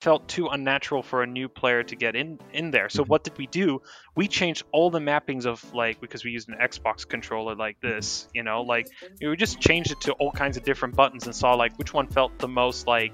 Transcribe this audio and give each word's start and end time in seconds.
felt 0.00 0.26
too 0.28 0.46
unnatural 0.48 1.02
for 1.02 1.22
a 1.22 1.26
new 1.26 1.48
player 1.48 1.82
to 1.82 1.94
get 1.94 2.16
in 2.16 2.38
in 2.52 2.70
there. 2.70 2.88
So 2.88 3.04
Mhm. 3.04 3.08
what 3.08 3.24
did 3.24 3.36
we 3.36 3.46
do? 3.46 3.82
We 4.14 4.28
changed 4.28 4.62
all 4.72 4.90
the 4.90 4.98
mappings 4.98 5.44
of 5.44 5.62
like 5.74 6.00
because 6.00 6.24
we 6.24 6.30
used 6.30 6.48
an 6.48 6.56
Xbox 6.60 7.06
controller 7.06 7.54
like 7.54 7.80
this, 7.80 8.26
you 8.32 8.42
know, 8.42 8.62
like 8.62 8.88
we 9.20 9.36
just 9.36 9.60
changed 9.60 9.90
it 9.90 10.00
to 10.02 10.12
all 10.14 10.32
kinds 10.32 10.56
of 10.56 10.64
different 10.64 10.96
buttons 10.96 11.26
and 11.26 11.34
saw 11.34 11.54
like 11.54 11.76
which 11.78 11.92
one 11.92 12.06
felt 12.06 12.38
the 12.38 12.48
most 12.48 12.86
like 12.86 13.12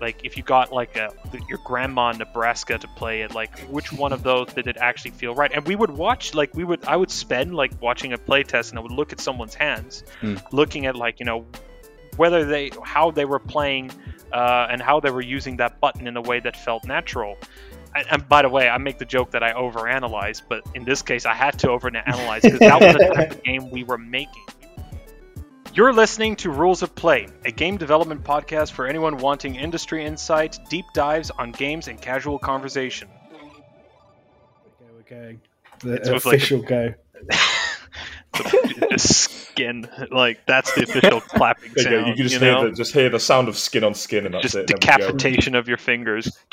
like 0.00 0.20
if 0.24 0.36
you 0.36 0.42
got 0.42 0.72
like 0.72 0.96
a 0.96 1.10
your 1.48 1.58
grandma 1.64 2.10
in 2.10 2.18
Nebraska 2.18 2.76
to 2.78 2.88
play 2.96 3.22
it, 3.22 3.34
like 3.34 3.58
which 3.70 3.90
one 3.92 4.12
of 4.12 4.22
those 4.22 4.48
did 4.52 4.66
it 4.66 4.76
actually 4.76 5.12
feel 5.12 5.34
right? 5.34 5.50
And 5.54 5.66
we 5.66 5.74
would 5.74 5.90
watch 5.90 6.34
like 6.34 6.54
we 6.54 6.64
would 6.64 6.84
I 6.84 6.96
would 6.96 7.10
spend 7.10 7.54
like 7.54 7.72
watching 7.80 8.12
a 8.12 8.18
playtest 8.18 8.70
and 8.70 8.78
I 8.78 8.82
would 8.82 8.92
look 8.92 9.12
at 9.14 9.20
someone's 9.20 9.54
hands, 9.54 10.04
Hmm. 10.20 10.36
looking 10.52 10.84
at 10.84 10.96
like 10.96 11.18
you 11.18 11.24
know 11.24 11.46
whether 12.16 12.44
they 12.44 12.70
how 12.82 13.10
they 13.10 13.24
were 13.24 13.38
playing 13.38 13.90
uh, 14.32 14.68
and 14.70 14.80
how 14.82 15.00
they 15.00 15.10
were 15.10 15.20
using 15.20 15.56
that 15.58 15.80
button 15.80 16.06
in 16.06 16.16
a 16.16 16.20
way 16.22 16.40
that 16.40 16.56
felt 16.56 16.84
natural. 16.86 17.36
And, 17.94 18.06
and 18.10 18.28
by 18.28 18.42
the 18.42 18.48
way, 18.48 18.68
I 18.68 18.78
make 18.78 18.98
the 18.98 19.04
joke 19.04 19.32
that 19.32 19.42
I 19.42 19.52
overanalyze, 19.52 20.42
but 20.48 20.62
in 20.74 20.84
this 20.84 21.02
case, 21.02 21.26
I 21.26 21.34
had 21.34 21.58
to 21.60 21.68
overanalyze 21.68 22.42
because 22.42 22.60
that 22.60 22.80
was 22.80 22.92
the 22.94 23.12
type 23.14 23.30
of 23.32 23.42
game 23.42 23.70
we 23.70 23.84
were 23.84 23.98
making. 23.98 24.44
You're 25.72 25.92
listening 25.92 26.34
to 26.36 26.50
Rules 26.50 26.82
of 26.82 26.94
Play, 26.96 27.28
a 27.44 27.52
game 27.52 27.76
development 27.76 28.24
podcast 28.24 28.72
for 28.72 28.86
anyone 28.88 29.18
wanting 29.18 29.54
industry 29.54 30.04
insight, 30.04 30.58
deep 30.68 30.86
dives 30.94 31.30
on 31.30 31.52
games, 31.52 31.86
and 31.86 32.00
casual 32.00 32.40
conversation. 32.40 33.08
Okay, 33.32 34.90
we're 34.92 35.02
going. 35.02 35.40
The 35.80 35.94
It's 35.94 36.10
with, 36.10 36.26
like, 36.26 36.34
a- 36.34 36.36
official 36.38 36.62
go. 36.62 36.94
the, 38.90 38.98
skin, 38.98 39.88
like 40.10 40.46
that's 40.46 40.72
the 40.74 40.84
official 40.84 41.20
clapping 41.28 41.72
you, 41.76 41.82
sound. 41.82 41.94
go. 41.94 42.06
you 42.06 42.14
can 42.14 42.22
just 42.28 42.34
you 42.34 42.40
hear 42.40 42.64
the 42.64 42.72
just 42.72 42.92
hear 42.92 43.08
the 43.08 43.18
sound 43.18 43.48
of 43.48 43.56
skin 43.56 43.82
on 43.82 43.94
skin, 43.94 44.24
and 44.26 44.34
that's 44.34 44.42
just 44.42 44.54
it. 44.54 44.66
Then 44.68 44.76
we 44.80 44.86
go. 44.86 44.96
decapitation 44.96 45.54
of 45.54 45.68
your 45.68 45.78
fingers. 45.78 46.30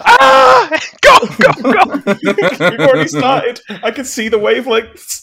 ah! 0.00 0.68
Go, 1.00 1.18
go, 1.38 1.52
go! 1.72 2.02
We've 2.22 2.80
already 2.80 3.08
started. 3.08 3.60
I 3.82 3.90
can 3.90 4.04
see 4.04 4.28
the 4.28 4.38
wavelengths. 4.38 5.22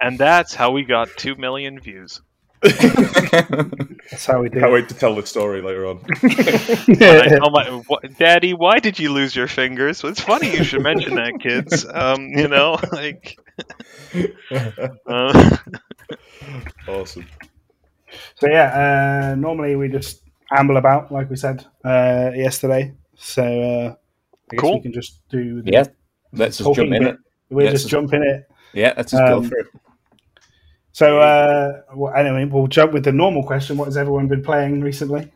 And 0.00 0.18
that's 0.18 0.54
how 0.54 0.72
we 0.72 0.84
got 0.84 1.08
two 1.16 1.36
million 1.36 1.78
views. 1.78 2.20
That's 2.62 4.26
how 4.26 4.40
we 4.42 4.48
do. 4.48 4.60
Can't 4.60 4.70
it. 4.70 4.74
wait 4.74 4.88
to 4.88 4.94
tell 4.94 5.14
the 5.14 5.26
story 5.26 5.62
later 5.62 5.86
on. 5.86 6.00
I 6.22 7.38
my, 7.50 7.82
what, 7.86 8.16
Daddy, 8.18 8.54
why 8.54 8.78
did 8.78 8.98
you 8.98 9.12
lose 9.12 9.34
your 9.34 9.48
fingers? 9.48 10.02
Well, 10.02 10.12
it's 10.12 10.20
funny 10.20 10.52
you 10.56 10.64
should 10.64 10.82
mention 10.82 11.14
that, 11.16 11.40
kids. 11.40 11.84
Um, 11.92 12.28
you 12.28 12.48
know, 12.48 12.78
like. 12.92 13.36
Uh, 15.06 15.56
awesome. 16.88 17.26
So 18.36 18.48
yeah, 18.48 19.30
uh, 19.32 19.34
normally 19.36 19.76
we 19.76 19.88
just 19.88 20.22
amble 20.52 20.76
about, 20.76 21.10
like 21.10 21.30
we 21.30 21.36
said 21.36 21.64
uh, 21.84 22.30
yesterday. 22.34 22.94
So 23.16 23.42
uh, 23.42 23.94
I 24.50 24.54
guess 24.56 24.60
Cool. 24.60 24.74
we 24.74 24.80
can 24.82 24.92
just 24.92 25.20
do. 25.30 25.62
The 25.62 25.72
yeah, 25.72 25.84
let's 26.32 26.58
just 26.58 26.74
jump 26.74 26.92
in 26.92 27.02
bit. 27.02 27.14
it. 27.14 27.16
We're 27.50 27.64
Yeah, 27.64 27.70
just 27.70 27.84
so- 27.84 27.88
jumping 27.90 28.22
it. 28.22 28.48
Yeah, 28.74 28.94
let's 28.96 29.12
just 29.12 29.22
go 29.26 29.38
Um, 29.38 29.44
for 29.48 29.58
it. 29.58 29.66
So 30.92 31.20
uh, 31.20 31.82
well, 31.94 32.14
anyway, 32.14 32.44
we'll 32.44 32.66
jump 32.66 32.92
with 32.92 33.04
the 33.04 33.12
normal 33.12 33.42
question. 33.42 33.76
What 33.76 33.86
has 33.86 33.96
everyone 33.96 34.28
been 34.28 34.42
playing 34.42 34.82
recently? 34.82 35.32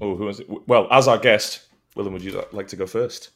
Oh, 0.00 0.16
who 0.16 0.24
was 0.26 0.40
it? 0.40 0.48
Well, 0.68 0.88
as 0.90 1.08
our 1.08 1.18
guest, 1.18 1.66
Willem, 1.94 2.12
would 2.12 2.22
you 2.22 2.42
like 2.52 2.68
to 2.68 2.76
go 2.76 2.86
first? 2.86 3.30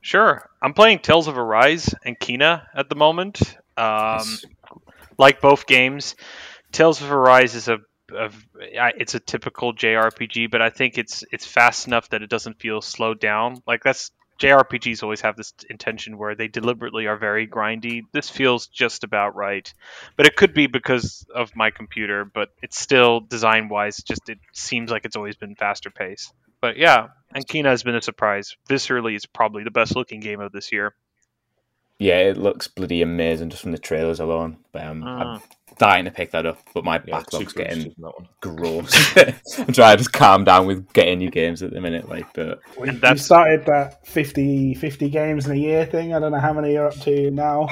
sure. 0.00 0.48
I'm 0.62 0.74
playing 0.74 1.00
Tales 1.00 1.26
of 1.28 1.36
Arise 1.38 1.94
and 2.04 2.18
Kena 2.18 2.66
at 2.74 2.88
the 2.88 2.94
moment. 2.94 3.40
Um, 3.76 4.18
Nice. 4.18 4.44
like 5.18 5.40
both 5.40 5.66
games, 5.66 6.14
Tales 6.72 7.00
of 7.00 7.10
Arise 7.12 7.54
is 7.54 7.68
a 7.68 7.78
it's 8.10 9.14
a 9.14 9.20
typical 9.20 9.74
JRPG, 9.74 10.50
but 10.50 10.62
I 10.62 10.70
think 10.70 10.98
it's 10.98 11.24
it's 11.32 11.46
fast 11.46 11.86
enough 11.86 12.08
that 12.10 12.22
it 12.22 12.30
doesn't 12.30 12.60
feel 12.60 12.80
slowed 12.80 13.20
down. 13.20 13.62
Like 13.66 13.82
that's 13.82 14.10
JRPGs 14.38 15.02
always 15.02 15.20
have 15.22 15.36
this 15.36 15.52
intention 15.68 16.16
where 16.16 16.34
they 16.34 16.48
deliberately 16.48 17.06
are 17.06 17.16
very 17.16 17.46
grindy. 17.46 18.02
This 18.12 18.30
feels 18.30 18.68
just 18.68 19.04
about 19.04 19.34
right, 19.34 19.72
but 20.16 20.26
it 20.26 20.36
could 20.36 20.54
be 20.54 20.66
because 20.66 21.26
of 21.34 21.54
my 21.56 21.70
computer. 21.70 22.24
But 22.24 22.50
it's 22.62 22.78
still 22.78 23.20
design 23.20 23.68
wise, 23.68 23.96
just 23.96 24.28
it 24.28 24.38
seems 24.52 24.90
like 24.90 25.04
it's 25.04 25.16
always 25.16 25.36
been 25.36 25.56
faster 25.56 25.90
paced. 25.90 26.32
But 26.60 26.76
yeah, 26.76 27.08
and 27.34 27.46
Kena 27.46 27.66
has 27.66 27.82
been 27.82 27.96
a 27.96 28.02
surprise. 28.02 28.56
Viscerally, 28.68 29.14
it's 29.14 29.26
probably 29.26 29.64
the 29.64 29.70
best 29.70 29.96
looking 29.96 30.20
game 30.20 30.40
of 30.40 30.52
this 30.52 30.72
year. 30.72 30.94
Yeah, 31.98 32.18
it 32.18 32.36
looks 32.36 32.68
bloody 32.68 33.02
amazing 33.02 33.50
just 33.50 33.62
from 33.62 33.72
the 33.72 33.78
trailers 33.78 34.20
alone. 34.20 34.58
But 34.72 34.84
um, 34.84 35.02
Uh. 35.02 35.06
I'm 35.06 35.42
dying 35.78 36.04
to 36.04 36.10
pick 36.10 36.30
that 36.32 36.44
up, 36.46 36.58
but 36.74 36.84
my 36.84 36.96
Yeah, 37.06 37.18
backlog's 37.20 37.52
getting 37.52 37.84
that 37.84 37.94
one. 37.98 38.28
gross. 38.40 39.16
I'm 39.58 39.72
trying 39.72 39.96
to 39.96 39.98
just 39.98 40.12
calm 40.12 40.44
down 40.44 40.66
with 40.66 40.92
getting 40.92 41.18
new 41.18 41.30
games 41.30 41.62
at 41.62 41.72
the 41.72 41.80
minute. 41.80 42.08
Like, 42.08 42.26
but 42.34 42.60
We, 42.78 42.88
And 42.88 42.96
we 42.96 43.00
that's- 43.00 43.24
started 43.24 43.64
that 43.66 44.06
50, 44.06 44.74
50 44.74 45.08
games 45.08 45.46
in 45.46 45.52
a 45.52 45.56
year 45.56 45.86
thing. 45.86 46.14
I 46.14 46.18
don't 46.18 46.32
know 46.32 46.40
how 46.40 46.52
many 46.52 46.72
you're 46.72 46.88
up 46.88 47.00
to 47.00 47.30
now. 47.30 47.68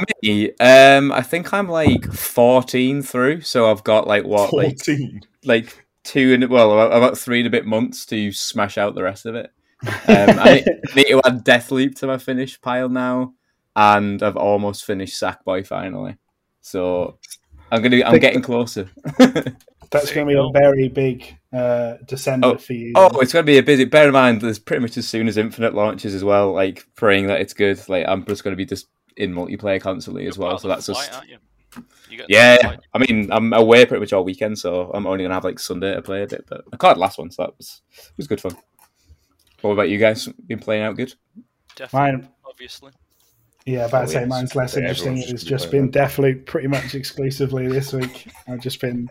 um, 0.60 1.12
I 1.12 1.22
think 1.22 1.52
I'm 1.52 1.68
like 1.68 2.10
14 2.12 3.02
through, 3.02 3.40
so 3.42 3.70
I've 3.70 3.84
got 3.84 4.06
like 4.06 4.24
what, 4.24 4.52
like 4.52 4.76
Fourteen. 4.78 5.20
like 5.44 5.84
two 6.04 6.32
and 6.34 6.48
well, 6.48 6.80
about 6.80 7.18
three 7.18 7.40
and 7.40 7.46
a 7.48 7.50
bit 7.50 7.66
months 7.66 8.06
to 8.06 8.30
smash 8.32 8.78
out 8.78 8.94
the 8.94 9.02
rest 9.02 9.26
of 9.26 9.34
it. 9.34 9.50
Um, 9.82 10.38
I 10.38 10.64
need 10.94 11.04
to 11.08 11.20
add 11.24 11.44
Deathloop 11.44 11.96
to 11.96 12.06
my 12.06 12.18
finish 12.18 12.60
pile 12.60 12.88
now, 12.88 13.34
and 13.74 14.22
I've 14.22 14.36
almost 14.36 14.84
finished 14.84 15.20
Sackboy 15.20 15.66
finally. 15.66 16.16
So 16.60 17.18
I'm 17.70 17.82
gonna, 17.82 18.02
I'm 18.04 18.12
Think- 18.12 18.22
getting 18.22 18.42
closer. 18.42 18.88
That's 19.92 20.12
going 20.12 20.26
to 20.26 20.34
be 20.34 20.38
a 20.38 20.50
very 20.52 20.88
big 20.88 21.38
uh, 21.52 21.94
December 22.06 22.48
Oh, 22.48 22.58
for 22.58 22.72
you. 22.72 22.92
Oh, 22.96 23.20
it's 23.20 23.32
gonna 23.32 23.44
be 23.44 23.58
a 23.58 23.62
busy. 23.62 23.84
Bear 23.84 24.08
in 24.08 24.12
mind, 24.12 24.40
there's 24.40 24.58
pretty 24.58 24.82
much 24.82 24.96
as 24.96 25.06
soon 25.06 25.28
as 25.28 25.36
Infinite 25.36 25.74
launches 25.74 26.12
as 26.12 26.24
well. 26.24 26.52
Like 26.52 26.84
praying 26.96 27.28
that 27.28 27.40
it's 27.40 27.54
good. 27.54 27.80
Like 27.88 28.04
I'm 28.08 28.24
just 28.26 28.42
gonna 28.42 28.56
be 28.56 28.66
just 28.66 28.88
in 29.16 29.32
multiplayer 29.32 29.80
constantly 29.80 30.26
as 30.26 30.36
You're 30.36 30.46
well. 30.48 30.58
So 30.58 30.66
that's 30.68 30.86
flight, 30.86 31.06
just 31.06 31.12
aren't 31.16 31.28
you? 31.30 31.38
You 32.10 32.24
yeah. 32.28 32.76
I 32.94 32.98
mean, 32.98 33.30
I'm 33.30 33.52
away 33.52 33.86
pretty 33.86 34.00
much 34.00 34.12
all 34.12 34.24
weekend, 34.24 34.58
so 34.58 34.90
I'm 34.92 35.06
only 35.06 35.22
gonna 35.22 35.34
have 35.34 35.44
like 35.44 35.60
Sunday 35.60 35.94
to 35.94 36.02
play 36.02 36.24
a 36.24 36.26
bit. 36.26 36.44
But 36.48 36.64
I 36.72 36.76
caught 36.76 36.94
the 36.94 37.00
last 37.00 37.18
one, 37.18 37.30
so 37.30 37.44
that 37.44 37.56
was 37.56 37.82
it 37.96 38.12
was 38.16 38.26
good 38.26 38.40
fun. 38.40 38.56
What 39.60 39.70
about 39.70 39.88
you 39.88 39.98
guys? 39.98 40.26
Been 40.46 40.58
playing 40.58 40.82
out 40.82 40.96
good? 40.96 41.14
Definitely, 41.76 42.12
Mine, 42.22 42.28
obviously. 42.44 42.92
Yeah, 43.66 43.86
about 43.86 44.02
to 44.02 44.08
say 44.08 44.24
mine's 44.24 44.54
less 44.54 44.76
interesting. 44.76 45.18
It's 45.18 45.42
just 45.42 45.72
been 45.72 45.90
Deathloop 45.90 46.46
pretty 46.46 46.68
much 46.68 46.94
exclusively 46.94 47.66
this 47.66 47.92
week. 47.92 48.28
I've 48.46 48.60
just 48.60 48.80
been 48.80 49.10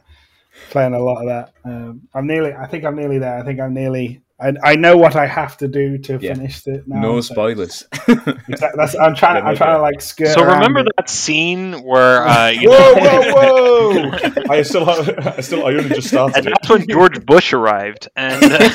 playing 0.69 0.93
a 0.93 0.99
lot 0.99 1.21
of 1.21 1.27
that. 1.27 1.53
Um, 1.69 2.07
I'm 2.13 2.25
nearly. 2.25 2.53
I 2.53 2.65
think 2.65 2.85
I'm 2.85 2.95
nearly 2.95 3.19
there. 3.19 3.37
I 3.37 3.43
think 3.43 3.59
I'm 3.59 3.73
nearly. 3.73 4.21
I, 4.37 4.51
I 4.63 4.75
know 4.75 4.97
what 4.97 5.15
I 5.15 5.27
have 5.27 5.55
to 5.57 5.67
do 5.69 5.97
to 5.99 6.17
Yeah. 6.21 6.33
finish 6.33 6.67
it 6.67 6.85
now. 6.87 6.99
no 6.99 7.21
so- 7.21 7.33
spoilers. 7.33 7.87
Exactly, 8.47 8.77
that's, 8.77 8.95
I'm 8.95 9.15
trying. 9.15 9.37
Yeah, 9.43 9.49
I'm 9.49 9.55
trying 9.55 9.77
to 9.77 9.81
like 9.81 10.01
skirt. 10.01 10.27
So 10.27 10.43
remember 10.43 10.81
it. 10.81 10.87
that 10.97 11.09
scene 11.09 11.81
where 11.83 12.25
uh, 12.27 12.49
you 12.49 12.69
Whoa, 12.69 12.93
whoa, 12.95 14.11
whoa! 14.11 14.43
I 14.49 14.61
still, 14.61 14.85
have, 14.85 15.27
I 15.39 15.41
still, 15.41 15.65
I 15.65 15.71
only 15.73 15.89
just 15.89 16.09
started 16.09 16.37
and 16.37 16.45
it. 16.47 16.49
that's 16.51 16.69
when 16.69 16.87
George 16.87 17.25
Bush 17.25 17.53
arrived, 17.53 18.07
and 18.15 18.43
uh, 18.43 18.69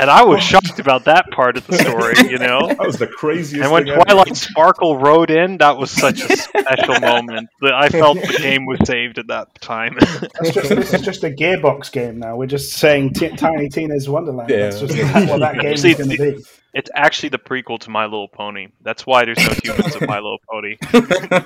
and 0.00 0.10
I 0.10 0.24
was 0.24 0.42
shocked 0.42 0.78
about 0.78 1.04
that 1.04 1.30
part 1.30 1.56
of 1.56 1.66
the 1.66 1.76
story, 1.78 2.30
you 2.30 2.38
know. 2.38 2.66
That 2.68 2.78
was 2.80 2.98
the 2.98 3.06
craziest. 3.06 3.62
And 3.62 3.72
when 3.72 3.84
thing 3.84 3.92
ever. 3.94 4.04
Twilight 4.04 4.36
Sparkle 4.36 4.98
rode 4.98 5.30
in, 5.30 5.58
that 5.58 5.76
was 5.78 5.90
such 5.90 6.20
a 6.22 6.36
special 6.36 7.00
moment. 7.00 7.48
that 7.60 7.74
I 7.74 7.88
felt 7.88 8.18
the 8.20 8.38
game 8.40 8.66
was 8.66 8.78
saved 8.84 9.18
at 9.18 9.28
that 9.28 9.60
time. 9.60 9.96
That's 10.00 10.50
just, 10.52 10.68
this 10.70 10.94
is 10.94 11.02
just 11.02 11.24
a 11.24 11.30
gearbox 11.30 11.92
game 11.92 12.18
now. 12.18 12.36
We're 12.36 12.46
just 12.46 12.72
saying 12.72 13.12
T- 13.14 13.28
Tiny 13.30 13.68
Tina's 13.98 14.08
Wonderland. 14.08 14.50
Yeah. 14.50 14.56
That's 14.70 14.80
just 14.80 15.28
what 15.28 15.40
that 15.40 15.58
game 15.60 15.72
is 15.72 15.82
going 15.82 16.10
to 16.10 16.16
be. 16.16 16.44
it's 16.74 16.90
actually 16.94 17.30
the 17.30 17.38
prequel 17.38 17.78
to 17.80 17.90
My 17.90 18.04
Little 18.04 18.28
Pony. 18.28 18.68
That's 18.82 19.06
why 19.06 19.24
there's 19.24 19.38
no 19.38 19.52
humans 19.62 19.96
in 19.96 20.06
My 20.06 20.16
Little 20.20 20.38
Pony. 20.50 20.76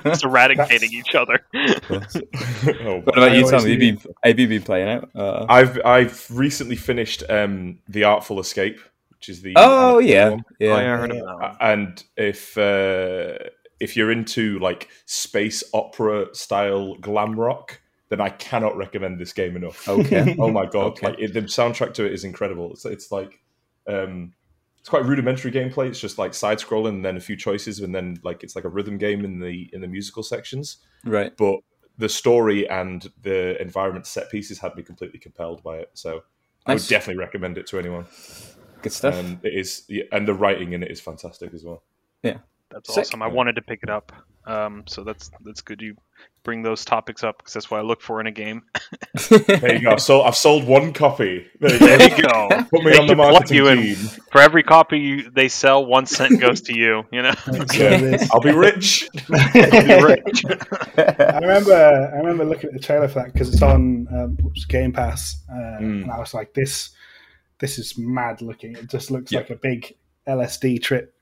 It's 0.05 0.23
eradicating 0.23 0.91
each 0.93 1.15
other. 1.15 1.39
Oh, 2.85 2.99
What 3.01 3.17
about 3.17 3.29
I 3.31 3.35
you, 3.35 3.43
Tom? 3.43 3.59
Have 3.59 3.67
you 3.67 3.77
knew. 3.77 3.93
been 3.97 4.13
have 4.23 4.39
you 4.39 4.47
been 4.47 4.61
playing 4.63 4.89
out? 4.89 5.09
Uh, 5.15 5.45
I've 5.49 5.79
I've 5.85 6.27
recently 6.31 6.75
finished 6.75 7.23
um, 7.29 7.79
the 7.87 8.03
Artful 8.05 8.39
Escape, 8.39 8.79
which 9.11 9.29
is 9.29 9.41
the 9.41 9.53
oh 9.57 9.99
animated 9.99 10.09
yeah, 10.09 10.29
one. 10.29 10.43
yeah. 10.59 10.69
Oh, 10.69 10.75
yeah, 10.77 10.93
I 10.93 10.97
heard 10.97 11.11
of 11.11 11.17
that. 11.17 11.25
one. 11.25 11.43
Uh, 11.43 11.55
and 11.61 12.03
if 12.17 12.57
uh, 12.57 13.37
if 13.79 13.95
you're 13.97 14.11
into 14.11 14.59
like 14.59 14.89
space 15.05 15.63
opera 15.73 16.33
style 16.33 16.95
glam 16.95 17.37
rock, 17.39 17.79
then 18.13 18.21
I 18.21 18.29
cannot 18.29 18.77
recommend 18.77 19.19
this 19.19 19.33
game 19.33 19.55
enough. 19.55 19.87
Okay. 19.93 20.35
oh 20.39 20.51
my 20.51 20.65
god! 20.65 20.93
Okay. 20.93 21.07
Like 21.07 21.19
it, 21.19 21.33
the 21.33 21.41
soundtrack 21.41 21.93
to 21.95 22.05
it 22.05 22.13
is 22.13 22.23
incredible. 22.23 22.71
It's 22.73 22.85
it's 22.85 23.11
like 23.11 23.41
um, 23.87 24.33
it's 24.79 24.89
quite 24.89 25.05
rudimentary 25.05 25.51
gameplay. 25.51 25.87
It's 25.87 25.99
just 25.99 26.17
like 26.17 26.33
side 26.33 26.59
scrolling 26.59 26.89
and 26.89 27.05
then 27.05 27.17
a 27.17 27.19
few 27.19 27.35
choices, 27.35 27.79
and 27.79 27.93
then 27.93 28.19
like 28.23 28.43
it's 28.43 28.55
like 28.55 28.65
a 28.65 28.69
rhythm 28.69 28.97
game 28.97 29.25
in 29.25 29.39
the 29.39 29.69
in 29.73 29.81
the 29.81 29.87
musical 29.87 30.21
sections. 30.21 30.77
Right. 31.03 31.35
But 31.35 31.59
the 31.97 32.09
story 32.09 32.69
and 32.69 33.11
the 33.21 33.59
environment 33.61 34.05
set 34.07 34.29
pieces 34.29 34.59
had 34.59 34.75
me 34.75 34.83
completely 34.83 35.19
compelled 35.19 35.63
by 35.63 35.77
it. 35.77 35.89
So 35.93 36.23
I 36.65 36.73
would 36.73 36.87
definitely 36.87 37.19
recommend 37.19 37.57
it 37.57 37.67
to 37.67 37.79
anyone. 37.79 38.05
Good 38.81 38.93
stuff. 38.93 39.15
Um, 39.15 39.39
it 39.43 39.53
is, 39.53 39.83
yeah, 39.87 40.03
and 40.11 40.27
the 40.27 40.33
writing 40.33 40.73
in 40.73 40.83
it 40.83 40.91
is 40.91 40.99
fantastic 40.99 41.53
as 41.53 41.63
well. 41.63 41.83
Yeah, 42.21 42.37
that's 42.69 42.93
Sick. 42.93 43.05
awesome. 43.05 43.21
I 43.21 43.27
wanted 43.27 43.55
to 43.55 43.61
pick 43.61 43.79
it 43.83 43.89
up. 43.89 44.11
Um, 44.45 44.83
so 44.87 45.03
that's 45.03 45.31
that's 45.45 45.61
good. 45.61 45.81
You 45.81 45.95
bring 46.43 46.61
those 46.61 46.83
topics 46.83 47.23
up 47.23 47.37
because 47.37 47.53
that's 47.53 47.71
what 47.71 47.79
I 47.79 47.83
look 47.83 48.01
for 48.01 48.19
in 48.19 48.27
a 48.27 48.31
game. 48.31 48.63
there 49.29 49.75
you 49.75 49.81
go. 49.81 49.97
So 49.97 50.21
I've 50.21 50.35
sold 50.35 50.65
one 50.65 50.93
copy. 50.93 51.45
There 51.59 51.73
you 51.73 51.79
go. 51.79 51.97
There 51.97 52.17
you 52.17 52.23
go. 52.23 52.47
Put 52.69 52.83
me 52.83 52.91
they 52.91 52.97
on 52.97 53.07
the 53.07 53.15
marketing 53.15 53.57
you 53.57 53.75
team. 53.75 53.95
For 54.31 54.41
every 54.41 54.63
copy 54.63 54.99
you, 54.99 55.29
they 55.31 55.47
sell, 55.47 55.85
one 55.85 56.05
cent 56.05 56.39
goes 56.39 56.61
to 56.61 56.77
you. 56.77 57.05
You 57.11 57.23
know. 57.23 57.33
Yeah. 57.73 58.17
I'll 58.31 58.41
be 58.41 58.51
rich. 58.51 59.09
I'll 59.31 59.51
be 59.53 60.03
rich. 60.03 60.43
I 60.97 61.39
remember. 61.41 62.11
I 62.13 62.17
remember 62.17 62.45
looking 62.45 62.67
at 62.67 62.73
the 62.73 62.79
trailer 62.79 63.07
for 63.07 63.15
that 63.15 63.33
because 63.33 63.51
it's 63.51 63.61
on 63.61 64.07
um, 64.13 64.37
Game 64.67 64.91
Pass, 64.91 65.41
uh, 65.49 65.53
mm. 65.53 66.03
and 66.03 66.11
I 66.11 66.19
was 66.19 66.33
like, 66.33 66.53
"This, 66.53 66.91
this 67.59 67.79
is 67.79 67.97
mad 67.97 68.41
looking. 68.41 68.75
It 68.75 68.89
just 68.89 69.11
looks 69.11 69.31
like 69.31 69.49
a 69.49 69.55
big 69.55 69.95
LSD 70.27 70.83
trip 70.83 71.15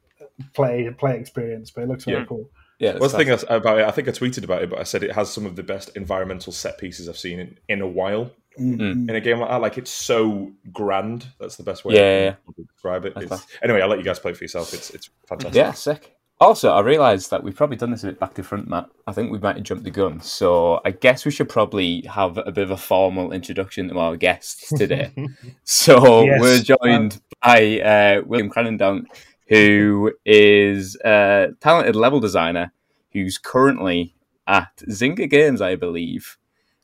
play 0.54 0.90
play 0.98 1.20
experience, 1.20 1.72
but 1.72 1.84
it 1.84 1.90
looks 1.90 2.06
very 2.06 2.20
yeah. 2.20 2.26
cool." 2.26 2.50
Yeah, 2.82 2.98
one 2.98 3.12
thing 3.12 3.30
about 3.30 3.78
it, 3.78 3.86
I 3.86 3.92
think 3.92 4.08
I 4.08 4.12
tweeted 4.12 4.44
about 4.44 4.64
it, 4.64 4.72
but 4.72 4.80
I 4.80 4.84
said 4.84 5.04
it 5.04 5.12
has 5.12 5.32
some 5.32 5.46
of 5.46 5.56
the 5.56 5.62
best 5.62 5.92
environmental 5.96 6.52
set 6.52 6.80
pieces 6.80 7.08
I've 7.08 7.18
seen 7.18 7.40
in, 7.40 7.58
in 7.70 7.82
a 7.82 7.88
while. 7.88 8.32
Mm-hmm. 8.60 9.08
In 9.08 9.16
a 9.16 9.22
game 9.22 9.40
like 9.40 9.50
that, 9.50 9.62
like 9.62 9.78
it's 9.78 9.92
so 9.92 10.52
grand. 10.74 11.28
That's 11.40 11.58
the 11.58 11.64
best 11.64 11.86
way 11.86 11.96
yeah, 11.96 12.32
to 12.32 12.64
describe 12.64 13.06
it. 13.06 13.16
Anyway, 13.62 13.82
I'll 13.82 13.88
let 13.88 14.00
you 14.00 14.04
guys 14.04 14.18
play 14.18 14.34
for 14.34 14.44
yourself. 14.44 14.74
It's 14.74 14.90
it's 14.90 15.12
fantastic. 15.28 15.56
Yeah, 15.56 15.72
sick. 15.74 16.18
Also, 16.42 16.72
I 16.72 16.82
realised 16.82 17.30
that 17.30 17.44
we've 17.44 17.56
probably 17.56 17.78
done 17.78 17.92
this 17.92 18.04
a 18.04 18.08
bit 18.08 18.20
back 18.20 18.34
to 18.34 18.44
front, 18.44 18.68
Matt. 18.68 18.90
I 19.06 19.12
think 19.12 19.32
we 19.32 19.38
might 19.38 19.58
have 19.58 19.64
jumped 19.64 19.84
the 19.84 19.92
gun. 19.92 20.20
So 20.22 20.82
I 20.84 20.90
guess 20.90 21.24
we 21.24 21.30
should 21.30 21.50
probably 21.50 22.02
have 22.10 22.40
a 22.40 22.52
bit 22.52 22.64
of 22.64 22.72
a 22.72 22.78
formal 22.78 23.32
introduction 23.32 23.90
to 23.90 24.00
our 24.00 24.18
guests 24.18 24.70
today. 24.76 25.14
so 25.66 26.24
yes. 26.24 26.42
we're 26.42 26.78
joined 26.78 27.22
by 27.44 27.80
uh, 27.80 28.22
William 28.26 28.50
Kranendonk, 28.50 29.06
who 29.52 30.14
is 30.26 30.96
a 31.04 31.50
talented 31.60 31.94
level 31.94 32.22
designer 32.22 32.72
who's 33.12 33.38
currently 33.38 34.16
at 34.48 34.72
Zynga 34.90 35.30
Games, 35.30 35.60
I 35.60 35.76
believe, 35.76 36.38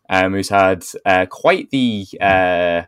um, 0.10 0.34
who's 0.34 0.50
had 0.50 0.84
uh, 1.06 1.28
quite 1.28 1.69
the 1.69 2.06
uh, 2.19 2.81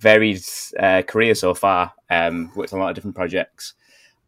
varied 0.00 0.40
uh, 0.80 1.02
career 1.02 1.34
so 1.34 1.52
far, 1.52 1.92
um, 2.08 2.50
worked 2.56 2.72
on 2.72 2.78
a 2.78 2.82
lot 2.82 2.88
of 2.88 2.94
different 2.94 3.16
projects. 3.16 3.74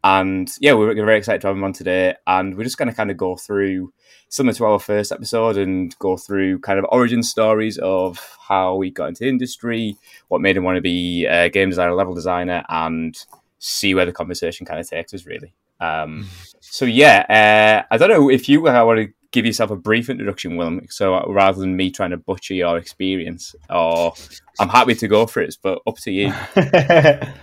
And 0.03 0.51
yeah, 0.59 0.73
we're 0.73 0.93
very 0.93 1.17
excited 1.17 1.41
to 1.41 1.47
have 1.47 1.57
him 1.57 1.63
on 1.63 1.73
today. 1.73 2.13
And 2.27 2.55
we're 2.55 2.63
just 2.63 2.77
going 2.77 2.89
to 2.89 2.95
kind 2.95 3.09
of 3.09 3.17
go 3.17 3.35
through, 3.35 3.91
similar 4.29 4.53
to 4.53 4.65
our 4.65 4.79
first 4.79 5.11
episode, 5.11 5.57
and 5.57 5.97
go 5.97 6.15
through 6.15 6.59
kind 6.59 6.77
of 6.77 6.85
origin 6.91 7.23
stories 7.23 7.79
of 7.79 8.37
how 8.47 8.79
he 8.81 8.91
got 8.91 9.09
into 9.09 9.27
industry, 9.27 9.97
what 10.27 10.41
made 10.41 10.57
him 10.57 10.63
want 10.63 10.75
to 10.75 10.81
be 10.81 11.25
a 11.25 11.49
game 11.49 11.69
designer, 11.69 11.95
level 11.95 12.13
designer, 12.13 12.63
and 12.69 13.17
see 13.61 13.93
where 13.93 14.05
the 14.05 14.11
conversation 14.11 14.65
kind 14.65 14.79
of 14.79 14.89
takes 14.89 15.13
us, 15.13 15.25
really. 15.25 15.53
Um, 15.79 16.27
so 16.59 16.85
yeah, 16.85 17.25
uh, 17.29 17.93
I 17.93 17.97
don't 17.97 18.09
know 18.09 18.29
if 18.29 18.49
you 18.49 18.67
uh, 18.67 18.85
want 18.85 18.99
to 18.99 19.13
give 19.31 19.45
yourself 19.45 19.71
a 19.71 19.75
brief 19.75 20.09
introduction, 20.09 20.57
Willem. 20.57 20.85
So 20.89 21.15
uh, 21.15 21.25
rather 21.27 21.59
than 21.59 21.75
me 21.75 21.91
trying 21.91 22.09
to 22.09 22.17
butcher 22.17 22.53
your 22.53 22.77
experience, 22.77 23.55
or 23.69 24.13
I'm 24.59 24.69
happy 24.69 24.95
to 24.95 25.07
go 25.07 25.25
for 25.25 25.41
it, 25.41 25.55
but 25.61 25.79
up 25.87 25.97
to 25.99 26.11
you. 26.11 26.33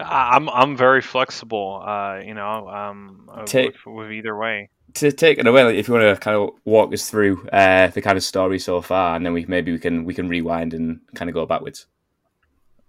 I'm 0.00 0.48
I'm 0.48 0.76
very 0.76 1.02
flexible. 1.02 1.82
Uh, 1.84 2.20
you 2.24 2.34
know, 2.34 2.68
um, 2.68 3.28
take, 3.46 3.74
with, 3.84 3.94
with, 3.94 4.12
either 4.12 4.36
way. 4.36 4.70
To 4.94 5.10
take 5.10 5.38
it 5.38 5.46
away, 5.46 5.64
like, 5.64 5.74
if 5.74 5.88
you 5.88 5.94
want 5.94 6.16
to 6.16 6.20
kind 6.20 6.36
of 6.36 6.50
walk 6.64 6.92
us 6.92 7.10
through 7.10 7.46
uh, 7.48 7.88
the 7.88 8.00
kind 8.00 8.16
of 8.16 8.22
story 8.22 8.60
so 8.60 8.80
far, 8.80 9.16
and 9.16 9.26
then 9.26 9.32
we 9.32 9.44
maybe 9.46 9.72
we 9.72 9.78
can 9.78 10.04
we 10.04 10.14
can 10.14 10.28
rewind 10.28 10.72
and 10.72 11.00
kind 11.16 11.28
of 11.28 11.34
go 11.34 11.46
backwards. 11.46 11.86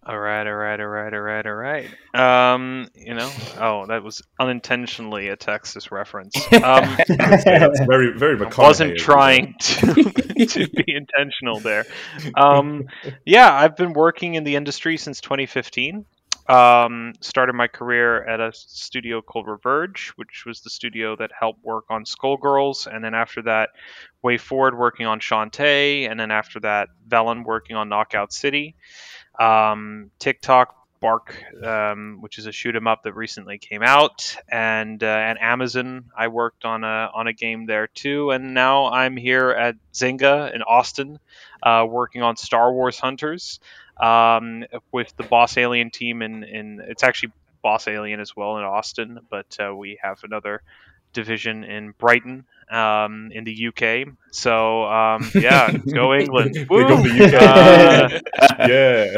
All 0.10 0.18
right, 0.18 0.48
all 0.48 0.56
right, 0.56 0.80
all 0.80 0.88
right, 0.88 1.14
all 1.14 1.20
right, 1.20 1.46
all 1.46 1.54
right. 1.54 1.86
Um, 2.16 2.90
you 2.96 3.14
know, 3.14 3.32
oh, 3.60 3.86
that 3.86 4.04
was 4.04 4.24
unintentionally 4.40 5.28
a 5.28 5.36
Texas 5.36 5.92
reference. 5.92 6.36
Um, 6.52 6.96
it's 7.08 7.80
very, 7.82 8.18
very. 8.18 8.44
I 8.44 8.50
wasn't 8.58 8.98
trying 8.98 9.54
to 9.60 10.04
to 10.48 10.68
be 10.68 10.96
intentional 10.96 11.60
there. 11.60 11.86
Um, 12.36 12.88
yeah, 13.24 13.54
I've 13.54 13.78
been 13.78 13.94
working 13.94 14.34
in 14.34 14.44
the 14.44 14.56
industry 14.56 14.98
since 14.98 15.22
2015. 15.22 16.06
Um, 16.48 17.14
started 17.22 17.54
my 17.54 17.68
career 17.68 18.24
at 18.24 18.40
a 18.40 18.52
studio 18.52 19.22
called 19.22 19.48
Reverge, 19.48 20.14
which 20.16 20.44
was 20.48 20.62
the 20.62 20.72
studio 20.72 21.16
that 21.18 21.30
helped 21.40 21.64
work 21.64 21.86
on 21.92 22.04
Skullgirls, 22.06 22.88
and 22.88 23.04
then 23.04 23.14
after 23.14 23.44
that, 23.44 23.70
WayForward 24.26 24.76
working 24.76 25.06
on 25.06 25.20
Shantae, 25.20 26.10
and 26.10 26.20
then 26.20 26.32
after 26.32 26.60
that, 26.62 26.90
Velan 27.08 27.46
working 27.46 27.76
on 27.76 27.90
Knockout 27.90 28.34
City 28.34 28.76
um, 29.40 30.12
TikTok 30.20 30.76
Bark, 31.00 31.34
um, 31.64 32.18
which 32.20 32.38
is 32.38 32.46
a 32.46 32.52
shoot 32.52 32.76
'em 32.76 32.88
up 32.88 33.04
that 33.04 33.14
recently 33.14 33.58
came 33.58 33.82
out, 33.82 34.36
and 34.50 35.02
uh, 35.02 35.08
and 35.08 35.40
Amazon. 35.42 36.06
I 36.16 36.28
worked 36.28 36.66
on 36.66 36.84
a 36.84 37.10
on 37.14 37.28
a 37.28 37.34
game 37.34 37.66
there 37.66 37.88
too, 37.88 38.32
and 38.32 38.54
now 38.54 38.88
I'm 38.88 39.16
here 39.16 39.50
at 39.50 39.76
Zynga 39.94 40.54
in 40.54 40.62
Austin, 40.62 41.20
uh, 41.64 41.86
working 41.90 42.22
on 42.22 42.36
Star 42.36 42.74
Wars 42.74 43.00
Hunters 43.00 43.60
um, 43.98 44.66
with 44.92 45.16
the 45.16 45.24
Boss 45.24 45.58
Alien 45.58 45.90
team. 45.90 46.22
In 46.22 46.44
in 46.44 46.82
it's 46.86 47.04
actually 47.04 47.32
Boss 47.62 47.88
Alien 47.88 48.20
as 48.20 48.36
well 48.36 48.58
in 48.58 48.64
Austin, 48.64 49.20
but 49.30 49.58
uh, 49.60 49.74
we 49.74 49.98
have 50.02 50.24
another 50.24 50.62
division 51.14 51.64
in 51.64 51.94
Brighton 51.98 52.46
um, 52.70 53.32
in 53.32 53.44
the 53.44 53.68
UK. 53.68 54.14
So 54.32 54.84
um, 54.84 55.32
yeah, 55.34 55.72
go 55.94 56.14
England. 56.14 56.68
Woo! 56.70 56.88
Go 56.88 56.98
the 56.98 57.26
UK. 57.26 58.22
Uh, 58.40 58.56
yeah, 58.68 59.18